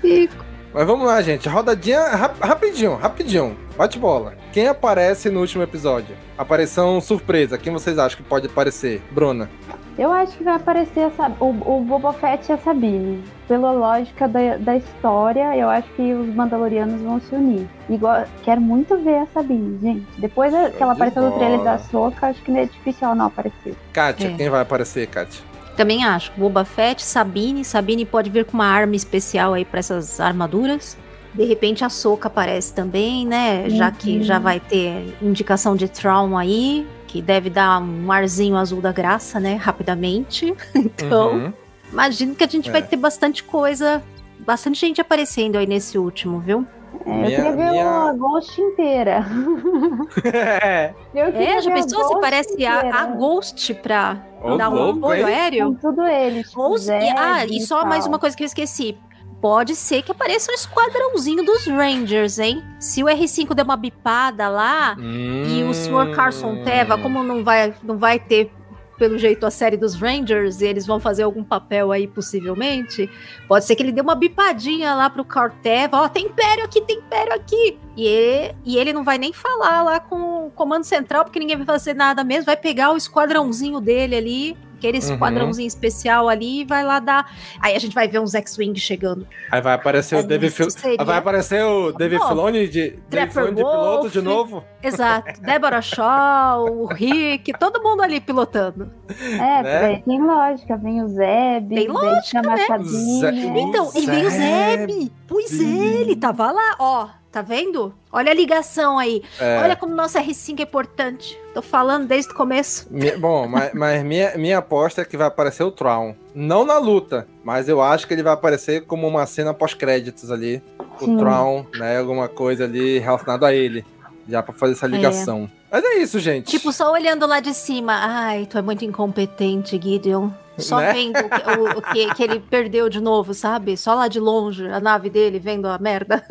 Fico. 0.00 0.44
Mas 0.74 0.86
vamos 0.88 1.06
lá, 1.06 1.22
gente. 1.22 1.48
Rodadinha 1.48 2.00
rap- 2.16 2.40
rapidinho, 2.40 2.96
rapidinho. 2.96 3.56
Bate 3.78 3.96
bola. 3.98 4.34
Quem 4.52 4.66
aparece 4.66 5.30
no 5.30 5.40
último 5.40 5.62
episódio? 5.62 6.16
Aparição 6.36 7.00
surpresa. 7.00 7.56
Quem 7.56 7.72
vocês 7.72 7.96
acham 7.96 8.16
que 8.18 8.24
pode 8.28 8.46
aparecer? 8.48 9.00
Bruna. 9.12 9.48
Eu 9.96 10.12
acho 10.12 10.36
que 10.36 10.42
vai 10.42 10.54
aparecer 10.56 11.00
essa, 11.00 11.30
o, 11.38 11.50
o 11.50 11.80
Boba 11.84 12.12
Fett 12.12 12.50
e 12.50 12.52
a 12.52 12.58
Sabine. 12.58 13.22
Pela 13.46 13.70
lógica 13.70 14.26
da, 14.26 14.56
da 14.56 14.76
história, 14.76 15.56
eu 15.56 15.68
acho 15.70 15.88
que 15.94 16.12
os 16.12 16.34
Mandalorianos 16.34 17.00
vão 17.02 17.20
se 17.20 17.34
unir. 17.34 17.68
Igual, 17.88 18.24
quero 18.42 18.60
muito 18.60 18.96
ver 18.98 19.18
a 19.18 19.26
Sabine, 19.26 19.78
gente. 19.80 20.06
Depois 20.18 20.50
que 20.52 20.82
ela 20.82 20.94
de 20.94 21.00
apareceu 21.02 21.22
no 21.22 21.32
trailer 21.32 21.58
bola. 21.58 21.70
da 21.72 21.78
Soca, 21.78 22.26
acho 22.26 22.42
que 22.42 22.50
não 22.50 22.58
é 22.60 22.64
difícil 22.64 23.06
ela 23.06 23.14
não 23.14 23.26
aparecer. 23.26 23.76
Kátia, 23.92 24.28
É. 24.28 24.34
quem 24.36 24.48
vai 24.50 24.62
aparecer, 24.62 25.06
Kátia? 25.06 25.42
Também 25.76 26.04
acho. 26.04 26.32
Boba 26.36 26.64
Fett, 26.64 27.02
Sabine. 27.04 27.64
Sabine 27.64 28.04
pode 28.04 28.30
vir 28.30 28.44
com 28.44 28.54
uma 28.54 28.66
arma 28.66 28.96
especial 28.96 29.54
aí 29.54 29.64
pra 29.64 29.78
essas 29.80 30.18
armaduras. 30.20 30.96
De 31.34 31.44
repente 31.44 31.84
a 31.84 31.88
Soca 31.88 32.28
aparece 32.28 32.72
também, 32.72 33.26
né? 33.26 33.68
Já 33.70 33.90
que 33.90 34.18
Uhum. 34.18 34.22
já 34.22 34.38
vai 34.38 34.58
ter 34.60 35.16
indicação 35.20 35.74
de 35.74 35.88
Traum 35.88 36.36
aí, 36.38 36.86
que 37.14 37.22
deve 37.22 37.48
dar 37.48 37.80
um 37.80 38.10
arzinho 38.10 38.56
azul 38.56 38.80
da 38.80 38.90
graça, 38.90 39.38
né? 39.38 39.54
Rapidamente. 39.54 40.52
Então, 40.74 41.32
Uhum. 41.32 41.52
imagino 41.92 42.34
que 42.34 42.42
a 42.42 42.48
gente 42.48 42.68
É. 42.68 42.72
vai 42.72 42.82
ter 42.82 42.96
bastante 42.96 43.44
coisa, 43.44 44.02
bastante 44.40 44.80
gente 44.80 45.00
aparecendo 45.00 45.56
aí 45.56 45.64
nesse 45.64 45.96
último, 45.96 46.40
viu? 46.40 46.66
É, 47.06 47.10
eu 47.10 47.14
Minha- 47.14 47.30
queria 47.30 47.52
ver 47.52 47.70
minha- 47.70 48.08
a 48.08 48.12
Ghost 48.14 48.60
inteira. 48.60 49.24
Eu 51.14 51.32
queria 51.32 51.58
É, 51.58 51.60
já 51.62 51.70
pensou 51.72 52.08
se 52.08 52.20
parece 52.20 52.66
a, 52.66 52.80
a. 53.02 53.06
Ghost 53.06 53.74
pra 53.74 54.16
Ô, 54.42 54.56
dar 54.56 54.70
um 54.70 54.90
apoio 54.90 55.26
aéreo? 55.26 55.66
Com 55.66 55.74
tudo 55.74 56.02
eles. 56.06 56.50
Ou 56.56 56.76
ah, 57.16 57.44
e 57.46 57.60
só 57.60 57.84
mais 57.84 58.06
uma 58.06 58.18
coisa 58.18 58.36
que 58.36 58.42
eu 58.42 58.46
esqueci. 58.46 58.96
Pode 59.44 59.76
ser 59.76 60.00
que 60.00 60.10
apareça 60.10 60.50
um 60.50 60.54
esquadrãozinho 60.54 61.44
dos 61.44 61.66
Rangers, 61.66 62.38
hein? 62.38 62.64
Se 62.80 63.04
o 63.04 63.06
R5 63.08 63.52
der 63.52 63.62
uma 63.62 63.76
bipada 63.76 64.48
lá 64.48 64.96
e 64.98 65.62
o 65.64 65.74
Sr. 65.74 66.16
Carson 66.16 66.64
Teva, 66.64 66.96
como 66.96 67.22
não 67.22 67.44
vai, 67.44 67.74
não 67.82 67.98
vai 67.98 68.18
ter, 68.18 68.50
pelo 68.96 69.18
jeito, 69.18 69.44
a 69.44 69.50
série 69.50 69.76
dos 69.76 69.96
Rangers, 69.96 70.62
e 70.62 70.64
eles 70.64 70.86
vão 70.86 70.98
fazer 70.98 71.24
algum 71.24 71.44
papel 71.44 71.92
aí, 71.92 72.08
possivelmente, 72.08 73.10
pode 73.46 73.66
ser 73.66 73.76
que 73.76 73.82
ele 73.82 73.92
dê 73.92 74.00
uma 74.00 74.14
bipadinha 74.14 74.94
lá 74.94 75.10
pro 75.10 75.26
Carteva, 75.26 76.00
ó, 76.00 76.08
tem 76.08 76.24
império 76.24 76.64
aqui, 76.64 76.80
tem 76.80 76.96
império 76.96 77.34
aqui. 77.34 77.78
E 77.98 78.06
ele, 78.06 78.54
e 78.64 78.78
ele 78.78 78.94
não 78.94 79.04
vai 79.04 79.18
nem 79.18 79.34
falar 79.34 79.82
lá 79.82 80.00
com 80.00 80.46
o 80.46 80.50
comando 80.52 80.84
central, 80.84 81.22
porque 81.22 81.38
ninguém 81.38 81.58
vai 81.58 81.66
fazer 81.66 81.92
nada 81.92 82.24
mesmo, 82.24 82.46
vai 82.46 82.56
pegar 82.56 82.92
o 82.92 82.96
esquadrãozinho 82.96 83.78
dele 83.78 84.16
ali, 84.16 84.56
aquele 84.76 84.98
Uhum. 84.98 85.04
esquadrãozinho 85.12 85.66
especial 85.66 86.28
ali, 86.28 86.60
e 86.60 86.64
vai 86.64 86.84
lá 86.84 86.98
dar... 87.00 87.30
Aí 87.60 87.74
a 87.74 87.78
gente 87.78 87.94
vai 87.94 88.06
ver 88.08 88.18
uns 88.20 88.34
X-Wing 88.34 88.74
chegando. 88.78 89.26
Aí 89.50 89.60
vai 89.60 89.74
aparecer 89.74 90.16
o 90.16 90.18
É, 90.18 90.22
David 90.22 90.52
Fil... 90.52 90.70
seria- 90.70 91.04
Vai 91.04 91.18
aparecer 91.18 91.62
o 91.64 91.92
David 91.92 92.18
Bom, 92.20 92.28
Filoni 92.28 92.68
de, 92.68 92.90
David 92.90 93.02
Trapper 93.10 93.32
Filoni 93.32 93.54
de 93.56 93.62
piloto 93.62 94.10
de 94.10 94.20
novo? 94.22 94.64
Exato. 94.82 95.40
Débora 95.42 95.80
Shaw, 95.82 96.64
o 96.66 96.86
Rick, 96.86 97.52
todo 97.58 97.82
mundo 97.82 98.02
ali 98.02 98.20
pilotando. 98.20 98.90
É, 99.08 99.62
né? 99.62 100.02
tem 100.04 100.20
lógica. 100.22 100.76
Vem 100.76 101.02
o 101.02 101.08
Zeb, 101.08 101.74
Tem 101.74 101.88
lógica, 101.88 102.42
né? 102.42 102.56
Zé- 102.84 103.30
Então, 103.58 103.90
e 103.94 104.06
veio 104.06 104.26
o 104.26 104.30
Zeb. 104.30 105.12
Pois 105.26 105.60
é, 105.60 105.64
ele 105.64 106.16
tava 106.16 106.50
lá, 106.52 106.76
ó. 106.78 107.08
Tá 107.34 107.42
vendo? 107.42 107.92
Olha 108.12 108.30
a 108.30 108.34
ligação 108.34 108.96
aí. 108.96 109.20
É. 109.40 109.58
Olha 109.58 109.74
como 109.74 109.92
nosso 109.92 110.16
R5 110.16 110.60
é 110.60 110.62
importante. 110.62 111.36
Tô 111.52 111.60
falando 111.60 112.06
desde 112.06 112.30
o 112.30 112.34
começo. 112.36 112.86
Bom, 113.18 113.48
mas, 113.48 113.72
mas 113.74 114.04
minha, 114.04 114.38
minha 114.38 114.58
aposta 114.58 115.02
é 115.02 115.04
que 115.04 115.16
vai 115.16 115.26
aparecer 115.26 115.64
o 115.64 115.72
Traum. 115.72 116.14
Não 116.32 116.64
na 116.64 116.78
luta, 116.78 117.26
mas 117.42 117.68
eu 117.68 117.82
acho 117.82 118.06
que 118.06 118.14
ele 118.14 118.22
vai 118.22 118.34
aparecer 118.34 118.86
como 118.86 119.08
uma 119.08 119.26
cena 119.26 119.52
pós-créditos 119.52 120.30
ali. 120.30 120.62
O 121.00 121.06
Sim. 121.06 121.16
Traum, 121.16 121.66
né? 121.76 121.98
Alguma 121.98 122.28
coisa 122.28 122.66
ali 122.66 123.00
relacionada 123.00 123.48
a 123.48 123.52
ele. 123.52 123.84
Já 124.28 124.40
pra 124.40 124.54
fazer 124.54 124.74
essa 124.74 124.86
ligação. 124.86 125.50
Mas 125.74 125.84
é 125.84 125.94
isso, 125.98 126.20
gente. 126.20 126.46
Tipo, 126.52 126.72
só 126.72 126.92
olhando 126.92 127.26
lá 127.26 127.40
de 127.40 127.52
cima. 127.52 127.94
Ai, 128.00 128.46
tu 128.46 128.56
é 128.56 128.62
muito 128.62 128.84
incompetente, 128.84 129.80
Gideon. 129.82 130.30
Só 130.56 130.78
Né? 130.78 130.92
vendo 130.92 131.18
o, 131.18 131.28
que, 131.28 131.50
o- 131.58 131.78
o 131.78 131.82
que, 131.82 132.14
que 132.14 132.22
ele 132.22 132.38
perdeu 132.38 132.88
de 132.88 133.00
novo, 133.00 133.34
sabe? 133.34 133.76
Só 133.76 133.92
lá 133.94 134.06
de 134.06 134.20
longe, 134.20 134.68
a 134.68 134.78
nave 134.78 135.10
dele 135.10 135.40
vendo 135.40 135.66
a 135.66 135.76
merda. 135.78 136.24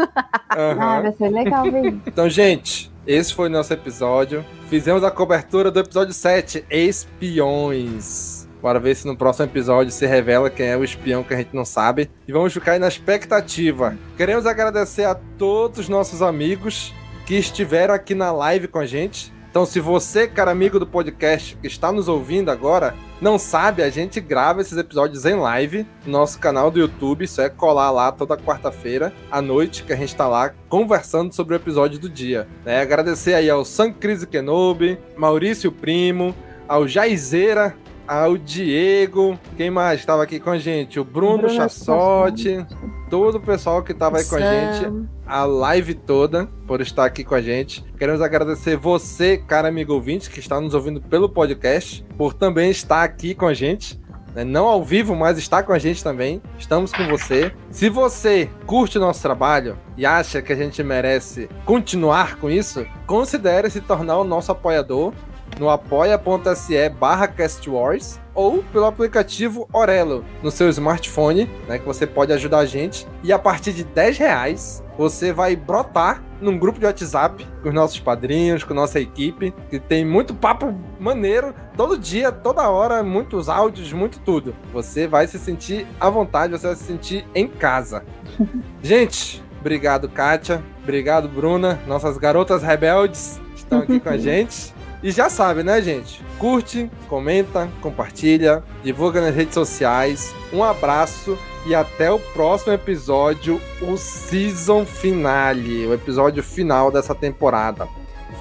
Aham. 0.49 0.77
Ah, 0.79 1.01
vai 1.01 1.11
ser 1.11 1.27
legal 1.27 1.63
ver 1.69 1.87
isso. 1.87 2.01
Então, 2.07 2.29
gente, 2.29 2.89
esse 3.05 3.33
foi 3.33 3.49
o 3.49 3.51
nosso 3.51 3.73
episódio. 3.73 4.45
Fizemos 4.69 5.03
a 5.03 5.11
cobertura 5.11 5.69
do 5.69 5.77
episódio 5.81 6.13
7, 6.13 6.63
Espiões. 6.69 8.47
Bora 8.61 8.79
ver 8.79 8.95
se 8.95 9.05
no 9.05 9.17
próximo 9.17 9.45
episódio 9.45 9.91
se 9.91 10.05
revela 10.05 10.49
quem 10.49 10.67
é 10.67 10.77
o 10.77 10.85
espião 10.85 11.21
que 11.21 11.33
a 11.33 11.37
gente 11.37 11.53
não 11.53 11.65
sabe. 11.65 12.09
E 12.25 12.31
vamos 12.31 12.53
ficar 12.53 12.71
aí 12.71 12.79
na 12.79 12.87
expectativa. 12.87 13.97
Queremos 14.15 14.45
agradecer 14.45 15.03
a 15.03 15.15
todos 15.37 15.79
os 15.79 15.89
nossos 15.89 16.21
amigos 16.21 16.93
que 17.25 17.35
estiveram 17.35 17.93
aqui 17.93 18.13
na 18.13 18.31
live 18.31 18.67
com 18.67 18.79
a 18.79 18.85
gente. 18.85 19.33
Então, 19.49 19.67
se 19.67 19.79
você, 19.79 20.27
cara 20.27 20.49
amigo 20.49 20.79
do 20.79 20.87
podcast, 20.87 21.55
que 21.57 21.67
está 21.67 21.91
nos 21.91 22.07
ouvindo 22.07 22.49
agora, 22.49 22.95
não 23.21 23.37
sabe, 23.37 23.83
a 23.83 23.89
gente 23.89 24.19
grava 24.19 24.61
esses 24.61 24.75
episódios 24.75 25.25
em 25.25 25.35
live 25.35 25.85
no 26.07 26.11
nosso 26.11 26.39
canal 26.39 26.71
do 26.71 26.79
YouTube. 26.79 27.23
Isso 27.23 27.39
é 27.39 27.49
colar 27.49 27.91
lá 27.91 28.11
toda 28.11 28.35
quarta-feira 28.35 29.13
à 29.31 29.43
noite, 29.43 29.83
que 29.83 29.93
a 29.93 29.95
gente 29.95 30.15
tá 30.15 30.27
lá 30.27 30.51
conversando 30.67 31.31
sobre 31.35 31.53
o 31.53 31.57
episódio 31.57 31.99
do 31.99 32.09
dia. 32.09 32.47
né? 32.65 32.81
Agradecer 32.81 33.35
aí 33.35 33.47
ao 33.47 33.63
San 33.63 33.93
Cris 33.93 34.25
Kenobi, 34.25 34.97
Maurício 35.15 35.71
Primo, 35.71 36.35
ao 36.67 36.87
Jaizeira, 36.87 37.75
ao 38.07 38.35
Diego, 38.35 39.39
quem 39.55 39.69
mais 39.69 39.99
estava 39.99 40.23
aqui 40.23 40.39
com 40.39 40.49
a 40.49 40.57
gente? 40.57 40.99
O 40.99 41.05
Bruno, 41.05 41.37
Bruno 41.37 41.53
Chassotti, 41.53 42.65
todo 43.07 43.35
o 43.35 43.39
pessoal 43.39 43.83
que 43.83 43.91
estava 43.91 44.17
aí 44.17 44.25
com 44.25 44.35
a 44.35 44.39
gente 44.39 45.12
a 45.25 45.45
live 45.45 45.93
toda 45.93 46.47
por 46.67 46.81
estar 46.81 47.05
aqui 47.05 47.23
com 47.23 47.35
a 47.35 47.41
gente. 47.41 47.83
Queremos 47.97 48.21
agradecer 48.21 48.75
você, 48.77 49.37
cara 49.37 49.67
amigo 49.67 49.93
ouvinte, 49.93 50.29
que 50.29 50.39
está 50.39 50.59
nos 50.59 50.73
ouvindo 50.73 51.01
pelo 51.01 51.29
podcast, 51.29 52.05
por 52.17 52.33
também 52.33 52.69
estar 52.69 53.03
aqui 53.03 53.33
com 53.33 53.47
a 53.47 53.53
gente. 53.53 53.99
né? 54.35 54.43
Não 54.43 54.65
ao 54.65 54.83
vivo, 54.83 55.15
mas 55.15 55.37
está 55.37 55.61
com 55.61 55.73
a 55.73 55.79
gente 55.79 56.03
também. 56.03 56.41
Estamos 56.57 56.91
com 56.91 57.07
você. 57.07 57.53
Se 57.69 57.89
você 57.89 58.49
curte 58.65 58.97
o 58.97 59.01
nosso 59.01 59.21
trabalho 59.21 59.77
e 59.95 60.05
acha 60.05 60.41
que 60.41 60.51
a 60.51 60.55
gente 60.55 60.81
merece 60.83 61.47
continuar 61.65 62.37
com 62.37 62.49
isso, 62.49 62.85
considere 63.05 63.69
se 63.69 63.81
tornar 63.81 64.17
o 64.17 64.23
nosso 64.23 64.51
apoiador 64.51 65.13
no 65.59 65.69
apoia.se 65.69 66.89
barra 66.89 67.27
castwars 67.27 68.19
ou 68.33 68.63
pelo 68.63 68.85
aplicativo 68.85 69.69
Orelo 69.71 70.25
no 70.41 70.49
seu 70.49 70.67
smartphone, 70.69 71.47
né, 71.67 71.77
que 71.77 71.85
você 71.85 72.07
pode 72.07 72.33
ajudar 72.33 72.59
a 72.59 72.65
gente. 72.65 73.07
E 73.23 73.31
a 73.31 73.37
partir 73.37 73.73
de 73.73 73.83
10 73.83 74.17
reais, 74.17 74.82
você 74.97 75.33
vai 75.33 75.55
brotar 75.55 76.21
num 76.41 76.57
grupo 76.57 76.79
de 76.79 76.85
WhatsApp 76.85 77.47
com 77.61 77.69
os 77.69 77.75
nossos 77.75 77.99
padrinhos, 77.99 78.63
com 78.63 78.73
nossa 78.73 78.99
equipe, 78.99 79.53
que 79.69 79.79
tem 79.79 80.05
muito 80.05 80.35
papo 80.35 80.73
maneiro, 80.99 81.53
todo 81.75 81.97
dia, 81.97 82.31
toda 82.31 82.69
hora, 82.69 83.01
muitos 83.01 83.49
áudios, 83.49 83.93
muito 83.93 84.19
tudo. 84.19 84.55
Você 84.73 85.07
vai 85.07 85.25
se 85.27 85.39
sentir 85.39 85.87
à 85.99 86.09
vontade, 86.09 86.53
você 86.53 86.67
vai 86.67 86.75
se 86.75 86.83
sentir 86.83 87.25
em 87.33 87.47
casa. 87.47 88.03
gente, 88.83 89.43
obrigado, 89.59 90.09
Kátia. 90.09 90.63
Obrigado, 90.83 91.29
Bruna. 91.29 91.79
Nossas 91.87 92.17
garotas 92.17 92.61
rebeldes 92.61 93.39
estão 93.55 93.79
aqui 93.79 93.99
com 93.99 94.09
a 94.09 94.17
gente. 94.17 94.72
E 95.03 95.11
já 95.11 95.29
sabe, 95.29 95.63
né, 95.63 95.81
gente? 95.81 96.23
Curte, 96.39 96.89
comenta, 97.09 97.69
compartilha, 97.81 98.63
divulga 98.81 99.19
nas 99.19 99.35
redes 99.35 99.53
sociais. 99.53 100.33
Um 100.51 100.63
abraço 100.63 101.37
e 101.65 101.75
até 101.75 102.09
o 102.09 102.17
próximo 102.19 102.71
episódio, 102.71 103.59
o 103.81 103.97
season 103.97 104.85
finale, 104.85 105.85
o 105.85 105.93
episódio 105.93 106.41
final 106.41 106.89
dessa 106.89 107.13
temporada. 107.13 107.85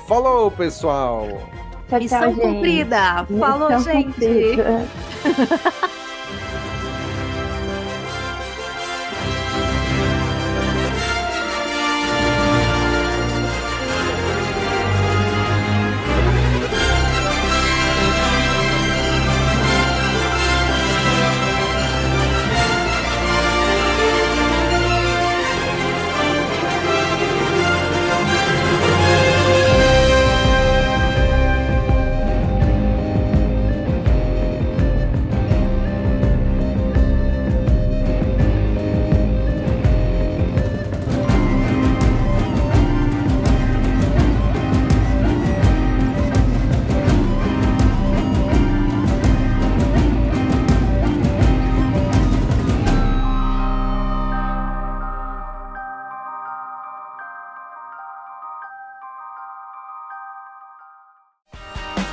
Falou, 0.07 0.53
pessoal! 0.53 1.27
Tchau, 1.89 1.99
Missão 1.99 2.35
gente. 2.35 2.41
cumprida. 2.41 3.27
Falou, 3.39 3.69
Missão 3.69 3.93
gente. 3.93 4.13
cumprida. 4.13 4.89